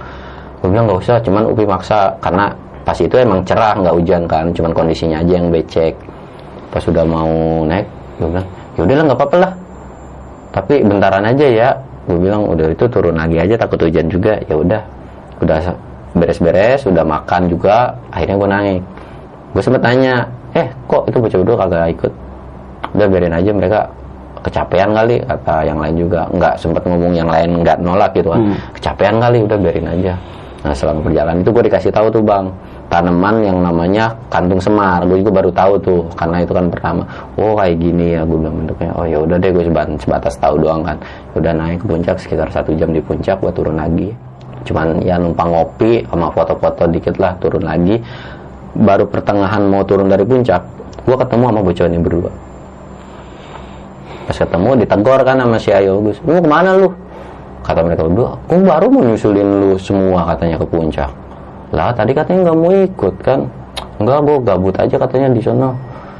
Gue 0.61 0.69
bilang 0.69 0.85
nggak 0.85 1.01
usah 1.01 1.17
cuman 1.25 1.49
Upi 1.49 1.65
maksa. 1.65 2.13
Karena 2.21 2.51
pas 2.85 2.97
itu 3.01 3.17
emang 3.17 3.41
cerah 3.41 3.73
nggak 3.81 3.95
hujan 3.97 4.29
kan 4.29 4.45
cuman 4.53 4.69
kondisinya 4.69 5.17
aja 5.25 5.41
yang 5.41 5.49
becek 5.49 5.97
pas 6.75 6.83
sudah 6.83 7.07
mau 7.07 7.63
naik 7.63 7.87
gue 8.19 8.27
bilang 8.27 8.47
ya 8.75 8.81
udahlah 8.83 9.03
nggak 9.07 9.19
apa-apa 9.23 9.37
lah. 9.39 9.51
Tapi 10.51 10.83
bentaran 10.83 11.23
aja 11.23 11.47
ya 11.47 11.69
gue 12.03 12.19
bilang 12.19 12.51
udah 12.51 12.67
itu 12.67 12.83
turun 12.91 13.15
lagi 13.15 13.39
aja 13.39 13.55
takut 13.55 13.79
hujan 13.79 14.11
juga. 14.11 14.35
Ya 14.51 14.59
udah 14.59 14.81
udah 15.39 15.57
beres-beres 16.19 16.83
udah 16.83 17.07
makan 17.07 17.47
juga 17.47 17.95
akhirnya 18.11 18.35
gue 18.35 18.49
naik. 18.51 18.81
Gue 19.55 19.63
sempet 19.63 19.79
tanya 19.79 20.27
eh 20.51 20.67
kok 20.91 21.07
itu 21.07 21.15
bocah 21.15 21.39
berdua 21.39 21.57
kagak 21.63 21.87
ikut? 21.95 22.13
Udah 22.91 23.07
biarin 23.07 23.35
aja 23.39 23.51
mereka 23.55 23.79
kecapean 24.43 24.91
kali 24.91 25.15
kata 25.23 25.55
yang 25.63 25.79
lain 25.79 25.95
juga. 25.95 26.27
Nggak 26.35 26.53
sempet 26.59 26.83
ngomong 26.83 27.15
yang 27.15 27.31
lain 27.31 27.63
nggak 27.63 27.79
nolak 27.79 28.11
gitu 28.11 28.35
kan. 28.35 28.43
Kecapean 28.75 29.15
kali 29.23 29.47
udah 29.47 29.57
biarin 29.59 29.87
aja. 29.87 30.13
Nah 30.67 30.75
selama 30.75 30.99
perjalanan 31.07 31.39
itu 31.39 31.51
gue 31.55 31.63
dikasih 31.71 31.91
tahu 31.95 32.11
tuh 32.11 32.19
bang 32.19 32.51
tanaman 32.95 33.43
yang 33.43 33.59
namanya 33.59 34.15
kantung 34.31 34.63
semar. 34.63 35.03
Gue 35.03 35.19
juga 35.19 35.43
baru 35.43 35.51
tahu 35.51 35.73
tuh 35.83 36.01
karena 36.15 36.47
itu 36.47 36.55
kan 36.55 36.71
pertama. 36.71 37.03
Oh 37.35 37.59
kayak 37.59 37.75
gini 37.83 38.15
ya 38.15 38.23
gue 38.23 38.37
bilang 38.39 38.55
bentuknya. 38.63 38.91
Oh 38.95 39.03
ya 39.03 39.19
udah 39.19 39.35
deh 39.35 39.51
gue 39.51 39.63
sebatas, 39.99 40.39
tahu 40.39 40.55
doang 40.63 40.87
kan. 40.87 40.95
Ya 41.35 41.35
udah 41.43 41.53
naik 41.59 41.83
ke 41.83 41.85
puncak 41.91 42.15
sekitar 42.23 42.47
satu 42.55 42.71
jam 42.79 42.95
di 42.95 43.03
puncak 43.03 43.35
gue 43.43 43.51
turun 43.51 43.75
lagi. 43.75 44.15
Cuman 44.63 45.03
ya 45.03 45.19
numpang 45.19 45.51
ngopi 45.51 46.07
sama 46.07 46.31
foto-foto 46.31 46.87
dikit 46.87 47.19
lah 47.19 47.35
turun 47.43 47.67
lagi. 47.67 47.99
Baru 48.71 49.11
pertengahan 49.11 49.67
mau 49.67 49.83
turun 49.83 50.07
dari 50.07 50.23
puncak 50.23 50.63
gue 51.03 51.17
ketemu 51.19 51.43
sama 51.51 51.59
bocah 51.59 51.85
ini 51.91 51.99
berdua. 51.99 52.31
Pas 54.25 54.37
ketemu 54.39 54.69
ditegor 54.79 55.19
kan 55.27 55.35
sama 55.43 55.57
si 55.59 55.69
Ayo 55.75 55.99
Gus. 55.99 56.17
Lu 56.23 56.39
ke 56.39 56.47
mana 56.47 56.79
lu? 56.79 56.89
Kata 57.65 57.81
mereka 57.81 58.07
berdua 58.07 58.39
gue 58.45 58.61
baru 58.61 58.87
mau 58.93 59.01
nyusulin 59.03 59.49
lu 59.59 59.71
semua 59.81 60.21
katanya 60.31 60.61
ke 60.61 60.65
puncak 60.69 61.24
lah 61.73 61.89
tadi 61.95 62.11
katanya 62.13 62.51
nggak 62.51 62.57
mau 62.57 62.71
ikut 62.73 63.15
kan? 63.25 63.39
Enggak 63.97 64.19
gue 64.27 64.37
gabut 64.43 64.75
aja 64.75 64.95
katanya 64.99 65.27
di 65.31 65.41
sana. 65.41 65.71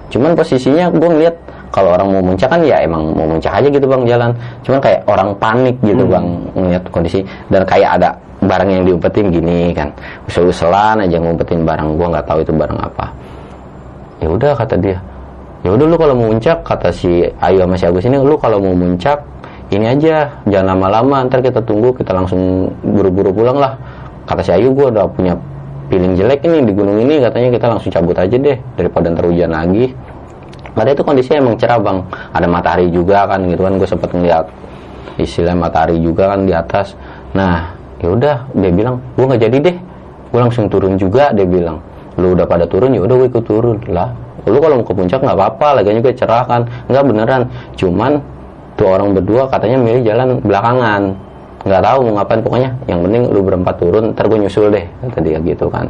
Cuman 0.09 0.31
posisinya 0.37 0.87
gue 0.89 1.09
ngeliat 1.09 1.35
kalau 1.73 1.91
orang 1.91 2.07
mau 2.07 2.23
muncak 2.23 2.47
kan 2.47 2.63
ya 2.63 2.79
emang 2.79 3.11
mau 3.11 3.27
muncak 3.27 3.51
aja 3.51 3.67
gitu 3.67 3.83
bang 3.83 4.03
jalan. 4.07 4.31
Cuman 4.63 4.79
kayak 4.79 4.99
orang 5.11 5.29
panik 5.35 5.75
gitu 5.83 6.03
bang 6.07 6.25
ngeliat 6.55 6.83
kondisi. 6.89 7.19
Dan 7.51 7.67
kayak 7.67 7.99
ada 7.99 8.09
barang 8.39 8.69
yang 8.71 8.83
diumpetin 8.87 9.27
gini 9.27 9.75
kan. 9.75 9.91
Usul-usulan 10.31 11.03
aja 11.03 11.17
ngumpetin 11.19 11.67
barang. 11.67 11.99
Gue 11.99 12.07
nggak 12.07 12.25
tahu 12.25 12.39
itu 12.41 12.53
barang 12.55 12.79
apa. 12.79 13.05
Ya 14.23 14.27
udah 14.31 14.51
kata 14.55 14.75
dia. 14.79 14.97
Ya 15.65 15.73
udah 15.73 15.85
lu 15.89 15.97
kalau 15.97 16.13
mau 16.13 16.29
muncak 16.29 16.61
kata 16.61 16.93
si 16.93 17.25
Ayu 17.41 17.57
sama 17.65 17.75
si 17.75 17.85
Agus 17.89 18.05
ini 18.05 18.21
lu 18.21 18.37
kalau 18.37 18.61
mau 18.61 18.71
muncak 18.71 19.19
ini 19.73 19.89
aja. 19.89 20.29
Jangan 20.47 20.77
lama-lama 20.77 21.25
ntar 21.27 21.41
kita 21.41 21.59
tunggu 21.65 21.91
kita 21.91 22.13
langsung 22.15 22.69
buru-buru 22.85 23.33
pulang 23.33 23.57
lah 23.59 23.73
kata 24.25 24.41
si 24.41 24.51
Ayu 24.53 24.73
gue 24.73 24.89
udah 24.89 25.05
punya 25.09 25.33
feeling 25.89 26.17
jelek 26.17 26.41
ini 26.45 26.65
di 26.65 26.73
gunung 26.73 26.97
ini. 27.01 27.21
Katanya 27.21 27.49
kita 27.53 27.65
langsung 27.69 27.91
cabut 27.93 28.17
aja 28.17 28.35
deh 28.35 28.57
daripada 28.77 29.13
ntar 29.13 29.25
hujan 29.29 29.53
lagi. 29.53 29.93
Pada 30.75 30.91
itu 30.91 31.01
kondisinya 31.07 31.39
emang 31.39 31.55
cerah 31.55 31.79
bang 31.79 32.03
ada 32.35 32.47
matahari 32.51 32.91
juga 32.91 33.23
kan 33.29 33.39
gitu 33.47 33.61
kan. 33.63 33.73
Gue 33.79 33.87
sempet 33.87 34.09
ngeliat 34.11 34.45
istilah 35.15 35.55
matahari 35.55 35.97
juga 36.01 36.35
kan 36.35 36.43
di 36.43 36.51
atas. 36.51 36.97
Nah 37.31 37.71
ya 38.03 38.11
udah 38.11 38.35
dia 38.51 38.71
bilang 38.73 38.99
gue 39.15 39.25
nggak 39.25 39.41
jadi 39.45 39.57
deh. 39.71 39.77
Gue 40.33 40.39
langsung 40.41 40.67
turun 40.67 40.99
juga 40.99 41.31
dia 41.31 41.47
bilang. 41.47 41.79
Lu 42.19 42.35
udah 42.35 42.43
pada 42.47 42.67
turun 42.67 42.91
ya 42.91 43.01
udah 43.05 43.15
gue 43.23 43.27
ikut 43.31 43.45
turun. 43.47 43.77
Lah 43.87 44.11
lu 44.45 44.61
kalau 44.61 44.77
mau 44.77 44.85
ke 44.85 44.93
puncak 44.93 45.25
nggak 45.25 45.37
apa-apa 45.37 45.81
lagi 45.81 45.95
juga 45.95 46.11
cerah 46.11 46.43
kan. 46.43 46.61
Nggak 46.91 47.03
beneran. 47.07 47.41
Cuman 47.79 48.19
tuh 48.75 48.91
orang 48.91 49.15
berdua 49.15 49.47
katanya 49.47 49.79
milih 49.79 50.03
jalan 50.03 50.27
belakangan 50.43 51.15
nggak 51.65 51.81
tahu 51.81 51.99
mau 52.05 52.21
ngapain 52.21 52.41
pokoknya 52.45 52.69
yang 52.85 53.01
penting 53.01 53.23
lu 53.33 53.41
berempat 53.41 53.75
turun 53.81 54.13
ntar 54.13 54.29
gue 54.29 54.37
nyusul 54.37 54.69
deh 54.69 54.85
kata 55.01 55.19
dia 55.25 55.37
gitu 55.41 55.65
kan. 55.65 55.89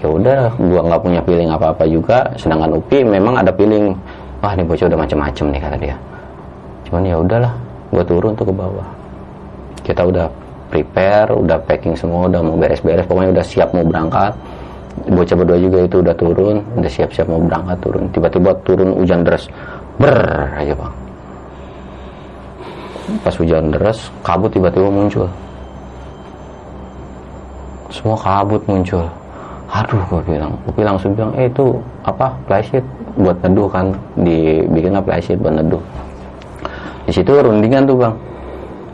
Ya 0.00 0.08
udah 0.08 0.40
gua 0.56 0.80
nggak 0.86 1.00
punya 1.04 1.20
feeling 1.28 1.50
apa 1.52 1.76
apa 1.76 1.84
juga 1.84 2.24
sedangkan 2.40 2.72
Upi 2.78 3.04
memang 3.04 3.36
ada 3.36 3.52
feeling 3.52 3.92
wah 4.40 4.56
ini 4.56 4.64
bocah 4.64 4.88
udah 4.88 4.96
macem-macem 4.96 5.44
nih 5.52 5.60
kata 5.60 5.76
dia. 5.76 5.96
Cuman 6.88 7.02
ya 7.04 7.16
udahlah 7.20 7.52
gua 7.92 8.04
turun 8.06 8.32
tuh 8.32 8.48
ke 8.48 8.54
bawah. 8.54 8.88
Kita 9.84 10.06
udah 10.08 10.26
prepare 10.72 11.34
udah 11.36 11.58
packing 11.68 11.98
semua 11.98 12.30
udah 12.30 12.40
mau 12.40 12.56
beres-beres 12.56 13.04
pokoknya 13.04 13.30
udah 13.36 13.44
siap 13.44 13.76
mau 13.76 13.84
berangkat. 13.84 14.32
Bocah 15.10 15.36
berdua 15.36 15.58
juga 15.58 15.78
itu 15.84 15.96
udah 16.00 16.14
turun 16.16 16.56
udah 16.80 16.90
siap-siap 16.90 17.26
mau 17.28 17.42
berangkat 17.42 17.76
turun. 17.84 18.04
Tiba-tiba 18.14 18.50
turun 18.64 18.96
hujan 18.96 19.20
deras. 19.26 19.52
Ber 20.00 20.16
aja 20.56 20.72
bang 20.72 21.09
pas 23.20 23.34
hujan 23.34 23.74
deras 23.74 24.08
kabut 24.22 24.50
tiba-tiba 24.52 24.88
muncul. 24.88 25.26
Semua 27.90 28.16
kabut 28.16 28.62
muncul. 28.70 29.04
Aduh 29.70 30.02
gue 30.10 30.22
bilang 30.34 30.52
gue 30.66 30.82
langsung 30.82 31.14
bilang 31.14 31.30
eh 31.38 31.46
itu 31.46 31.78
apa 32.02 32.34
flysheet 32.46 32.82
buat 33.18 33.38
neduh 33.42 33.68
kan? 33.70 33.94
Dibikin 34.18 34.94
apa 34.94 35.14
flysheet 35.14 35.38
buat 35.38 35.54
neduh. 35.58 35.82
Di 37.06 37.12
situ 37.14 37.30
rundingan 37.30 37.86
tuh 37.86 37.98
bang. 37.98 38.14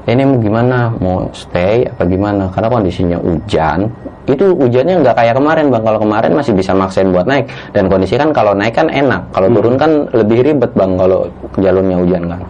Ini 0.06 0.22
mau 0.22 0.38
gimana? 0.38 0.94
Mau 1.02 1.26
stay 1.34 1.82
apa 1.82 2.06
gimana? 2.06 2.46
Karena 2.54 2.68
kondisinya 2.70 3.18
hujan 3.18 3.90
itu 4.26 4.54
hujannya 4.54 5.02
nggak 5.02 5.16
kayak 5.18 5.34
kemarin 5.34 5.66
bang. 5.68 5.82
Kalau 5.82 5.98
kemarin 6.00 6.32
masih 6.32 6.52
bisa 6.54 6.72
maksain 6.72 7.10
buat 7.10 7.26
naik. 7.26 7.50
Dan 7.74 7.90
kondisi 7.90 8.14
kan 8.14 8.30
kalau 8.30 8.54
naik 8.54 8.76
kan 8.76 8.86
enak. 8.86 9.22
Kalau 9.34 9.48
turun 9.50 9.74
kan 9.74 10.06
lebih 10.14 10.46
ribet 10.46 10.70
bang 10.76 10.94
kalau 10.94 11.26
jalurnya 11.58 11.96
hujan 12.00 12.24
kan 12.30 12.40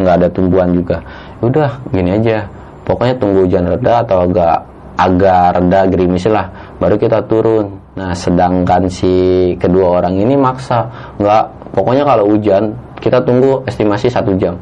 nggak 0.00 0.16
ada 0.24 0.28
tumbuhan 0.32 0.72
juga. 0.72 1.04
Udah 1.44 1.76
gini 1.92 2.16
aja. 2.16 2.48
Pokoknya 2.82 3.14
tunggu 3.20 3.46
hujan 3.46 3.70
reda 3.70 4.02
atau 4.02 4.24
agak 4.26 4.66
agak 4.98 5.60
reda 5.60 5.80
gerimis 5.88 6.26
lah. 6.26 6.50
Baru 6.80 6.96
kita 7.00 7.24
turun. 7.28 7.78
Nah 7.94 8.16
sedangkan 8.16 8.88
si 8.88 9.54
kedua 9.60 10.00
orang 10.02 10.16
ini 10.16 10.34
maksa. 10.34 10.88
Nggak 11.20 11.44
pokoknya 11.76 12.04
kalau 12.08 12.24
hujan 12.32 12.74
kita 12.98 13.20
tunggu 13.22 13.64
estimasi 13.68 14.08
satu 14.10 14.34
jam. 14.36 14.56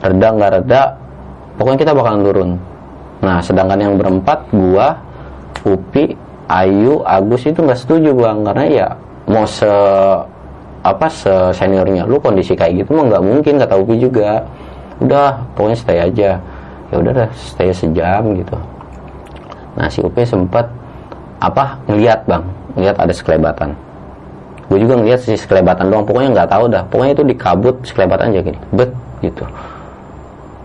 Reda 0.00 0.28
nggak 0.32 0.50
reda 0.62 0.82
pokoknya 1.58 1.78
kita 1.82 1.92
bakalan 1.92 2.22
turun. 2.22 2.50
Nah 3.20 3.38
sedangkan 3.42 3.78
yang 3.82 3.94
berempat 3.98 4.38
gua 4.54 4.96
Upi 5.66 6.14
Ayu 6.46 7.02
Agus 7.02 7.42
itu 7.44 7.58
nggak 7.58 7.78
setuju 7.78 8.14
bang. 8.14 8.38
Karena 8.46 8.64
ya 8.70 8.88
mau 9.26 9.44
se 9.44 9.68
apa 10.86 11.06
se 11.10 11.34
seniornya. 11.54 12.06
Lu 12.06 12.22
kondisi 12.22 12.54
kayak 12.54 12.86
gitu 12.86 12.94
mah 12.94 13.10
nggak 13.10 13.22
mungkin 13.22 13.54
kata 13.58 13.74
Upi 13.74 13.98
juga 13.98 14.46
udah 15.02 15.36
pokoknya 15.52 15.78
stay 15.78 15.98
aja. 16.00 16.30
Ya 16.86 16.96
udah 17.02 17.12
dah 17.12 17.28
stay 17.34 17.74
sejam 17.74 18.22
gitu. 18.38 18.56
Nah 19.74 19.90
si 19.90 20.00
Upi 20.00 20.22
sempat 20.22 20.70
apa 21.42 21.76
ngeliat 21.90 22.24
bang. 22.24 22.44
Ngeliat 22.78 22.96
ada 22.96 23.12
sekelebatan. 23.12 23.74
Gue 24.66 24.78
juga 24.82 24.98
ngeliat 24.98 25.20
si 25.22 25.34
sekelebatan 25.34 25.90
doang. 25.90 26.06
Pokoknya 26.06 26.30
nggak 26.42 26.48
tahu 26.50 26.64
dah. 26.70 26.82
Pokoknya 26.88 27.12
itu 27.12 27.24
di 27.26 27.34
kabut 27.34 27.76
sekelebatan 27.82 28.34
aja 28.34 28.40
gini. 28.42 28.58
Bet 28.72 28.90
gitu. 29.20 29.44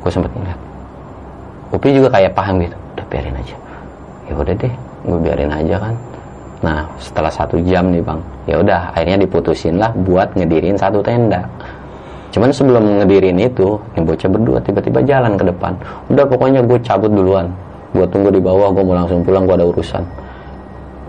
Gue 0.01 0.11
sempet 0.13 0.31
ngeliat. 0.33 0.59
Upi 1.71 1.89
juga 1.95 2.09
kayak 2.13 2.31
paham 2.37 2.61
gitu. 2.61 2.77
Udah 2.97 3.05
biarin 3.09 3.35
aja. 3.35 3.55
Ya 4.29 4.33
udah 4.37 4.53
deh 4.55 4.73
gue 5.01 5.19
biarin 5.25 5.51
aja 5.51 5.75
kan. 5.81 5.95
Nah 6.61 6.85
setelah 7.01 7.33
satu 7.33 7.57
jam 7.65 7.89
nih 7.89 8.05
bang. 8.05 8.19
Ya 8.45 8.55
udah 8.61 8.79
akhirnya 8.93 9.17
diputusin 9.25 9.81
lah 9.81 9.89
buat 10.05 10.37
ngedirin 10.37 10.77
satu 10.77 11.01
tenda 11.01 11.49
cuman 12.31 12.49
sebelum 12.55 12.83
ngedirin 13.03 13.35
itu 13.43 13.75
nih 13.99 14.03
bocah 14.07 14.29
berdua 14.31 14.57
tiba-tiba 14.63 15.03
jalan 15.03 15.35
ke 15.35 15.43
depan. 15.51 15.75
Udah 16.07 16.23
pokoknya 16.23 16.63
gue 16.63 16.79
cabut 16.79 17.11
duluan. 17.11 17.51
Gue 17.91 18.07
tunggu 18.07 18.31
di 18.31 18.39
bawah 18.39 18.71
gue 18.71 18.83
mau 18.87 18.95
langsung 18.95 19.19
pulang 19.19 19.43
gue 19.43 19.55
ada 19.59 19.67
urusan. 19.67 20.03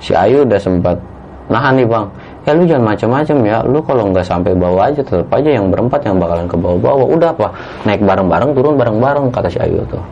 Si 0.03 0.11
Ayu 0.19 0.43
udah 0.43 0.59
sempat 0.59 0.99
nahan 1.47 1.79
nih 1.79 1.87
bang 1.87 2.07
ya 2.43 2.51
lu 2.59 2.67
jangan 2.67 2.85
macam-macam 2.91 3.37
ya. 3.47 3.57
Lu 3.63 3.79
kalau 3.87 4.11
nggak 4.11 4.27
sampai 4.27 4.51
bawah 4.59 4.91
aja 4.91 4.99
tetap 4.99 5.31
aja 5.31 5.51
yang 5.63 5.71
berempat 5.71 6.03
yang 6.03 6.19
bakalan 6.19 6.51
ke 6.51 6.57
bawah-bawah. 6.59 7.07
Udah 7.07 7.29
apa 7.31 7.49
naik 7.87 8.03
bareng-bareng 8.03 8.51
turun 8.59 8.75
bareng-bareng 8.75 9.25
kata 9.31 9.47
si 9.47 9.59
Ayu 9.63 9.79
tuh. 9.87 10.03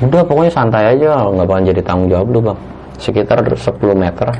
Udah 0.00 0.24
pokoknya 0.24 0.48
santai 0.48 0.96
aja 0.96 1.28
nggak 1.28 1.44
bakalan 1.44 1.64
jadi 1.68 1.80
tanggung 1.84 2.08
jawab 2.08 2.26
lu 2.32 2.40
bang. 2.40 2.58
Sekitar 2.96 3.44
10 3.44 3.60
meter 3.92 4.32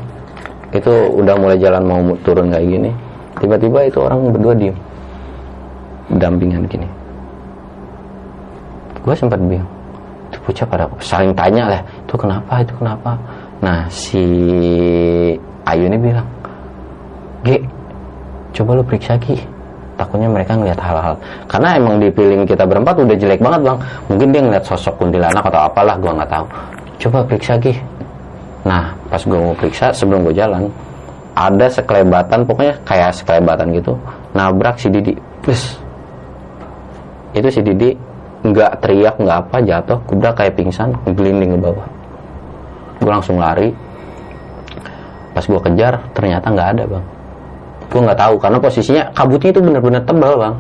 itu 0.73 0.91
udah 1.21 1.37
mulai 1.37 1.61
jalan 1.61 1.85
mau 1.85 2.01
turun 2.25 2.49
kayak 2.49 2.65
gini. 2.65 2.91
Tiba-tiba 3.45 3.93
itu 3.93 4.01
orang 4.01 4.33
berdua 4.33 4.57
diem 4.57 4.77
dampingan 6.13 6.67
gini. 6.69 6.89
Gue 9.05 9.15
sempat 9.17 9.41
bingung 9.41 9.75
itu 10.35 10.39
bocah 10.43 10.67
pada 10.67 10.85
saling 10.99 11.31
tanya 11.39 11.71
lah 11.71 11.81
itu 12.03 12.15
kenapa? 12.19 12.53
Itu 12.67 12.75
kenapa? 12.83 13.15
Nah 13.63 13.87
si 13.87 14.25
Ayu 15.65 15.87
ini 15.87 15.97
bilang 15.97 16.27
G 17.47 17.63
coba 18.51 18.75
lu 18.75 18.83
periksa 18.83 19.15
Ki 19.23 19.39
takutnya 19.95 20.27
mereka 20.27 20.59
ngeliat 20.59 20.81
hal-hal. 20.83 21.15
Karena 21.47 21.79
emang 21.79 22.03
di 22.03 22.11
feeling 22.11 22.43
kita 22.43 22.67
berempat 22.67 22.99
udah 22.99 23.15
jelek 23.15 23.39
banget 23.39 23.63
bang. 23.63 23.79
Mungkin 24.11 24.29
dia 24.35 24.41
ngeliat 24.43 24.65
sosok 24.67 24.99
kuntilanak 24.99 25.45
atau 25.47 25.61
apalah 25.71 25.95
gue 25.95 26.11
nggak 26.11 26.31
tahu. 26.35 26.47
Coba 27.07 27.19
periksa 27.23 27.55
Ki 27.63 27.73
nah 28.65 28.97
pas 29.13 29.21
gue 29.21 29.37
mau 29.39 29.53
periksa 29.53 29.93
sebelum 29.93 30.25
gue 30.25 30.41
jalan 30.41 30.73
ada 31.37 31.69
sekelebatan 31.69 32.49
pokoknya 32.49 32.73
kayak 32.89 33.13
sekelebatan 33.13 33.77
gitu 33.77 33.95
nabrak 34.35 34.81
si 34.83 34.91
Didi. 34.91 35.15
Plus 35.45 35.84
itu 37.35 37.49
si 37.51 37.61
Didi 37.61 37.91
nggak 38.45 38.85
teriak 38.85 39.17
nggak 39.17 39.39
apa 39.49 39.57
jatuh 39.65 39.99
udah 40.13 40.33
kayak 40.37 40.55
pingsan 40.55 40.93
gelinding 41.17 41.57
ke 41.57 41.59
bawah. 41.59 41.87
Gue 43.01 43.11
langsung 43.11 43.41
lari. 43.41 43.73
Pas 45.35 45.43
gue 45.43 45.61
kejar 45.67 45.99
ternyata 46.15 46.47
nggak 46.53 46.69
ada 46.79 46.83
bang. 46.87 47.05
Gue 47.91 48.01
nggak 48.05 48.19
tahu 48.21 48.35
karena 48.39 48.59
posisinya 48.61 49.03
kabutnya 49.17 49.51
itu 49.51 49.61
bener-bener 49.65 50.03
tebal 50.05 50.33
bang. 50.39 50.55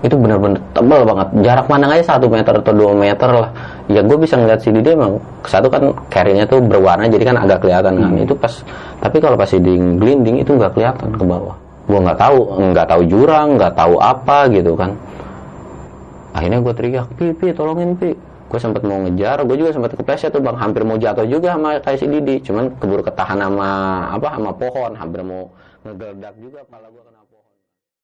Itu 0.00 0.16
bener-bener 0.16 0.58
tebal 0.72 1.00
banget. 1.04 1.28
Jarak 1.44 1.68
pandang 1.68 1.92
aja 1.92 2.16
satu 2.16 2.26
meter 2.26 2.56
atau 2.56 2.72
dua 2.72 2.96
meter 2.96 3.30
lah. 3.30 3.50
Ya 3.86 4.00
gue 4.00 4.16
bisa 4.16 4.40
ngeliat 4.40 4.64
si 4.64 4.72
Didi 4.72 4.96
emang 4.96 5.20
satu 5.44 5.68
kan 5.68 5.92
carry-nya 6.08 6.48
tuh 6.48 6.58
berwarna 6.64 7.06
jadi 7.06 7.30
kan 7.30 7.36
agak 7.36 7.62
kelihatan 7.62 8.00
kan. 8.00 8.10
Itu 8.16 8.34
pas 8.34 8.64
tapi 8.98 9.20
kalau 9.20 9.36
pas 9.36 9.46
si 9.46 9.60
gelinding 9.60 10.40
itu 10.40 10.56
nggak 10.56 10.72
kelihatan 10.72 11.14
ke 11.14 11.22
bawah. 11.22 11.54
Gue 11.84 12.00
nggak 12.00 12.18
tahu 12.18 12.38
nggak 12.74 12.86
tahu 12.88 13.02
jurang 13.06 13.60
nggak 13.60 13.76
tahu 13.76 14.00
apa 14.00 14.48
gitu 14.50 14.72
kan 14.72 14.96
akhirnya 16.34 16.58
gue 16.62 16.74
teriak 16.74 17.06
pi 17.16 17.32
pi 17.34 17.52
tolongin 17.54 17.94
pi. 17.96 18.14
Gue 18.50 18.58
sempat 18.58 18.82
mau 18.82 18.98
ngejar 19.06 19.46
gue 19.46 19.56
juga 19.56 19.70
sempat 19.70 19.94
kepleset 19.94 20.34
tuh 20.34 20.42
bang. 20.42 20.58
Hampir 20.58 20.82
mau 20.82 20.98
jatuh 20.98 21.22
juga 21.22 21.54
sama 21.54 21.78
kayak 21.78 21.98
si 22.02 22.06
Didi. 22.10 22.42
Cuman 22.42 22.74
keburu 22.82 23.02
ketahan 23.06 23.38
sama 23.38 23.68
apa 24.10 24.28
sama 24.34 24.50
pohon. 24.58 24.92
Hampir 24.98 25.22
mau 25.22 25.54
ngegeledak 25.86 26.34
juga 26.36 26.58
kepala 26.66 26.86
gue 26.90 27.02
kena 27.06 27.19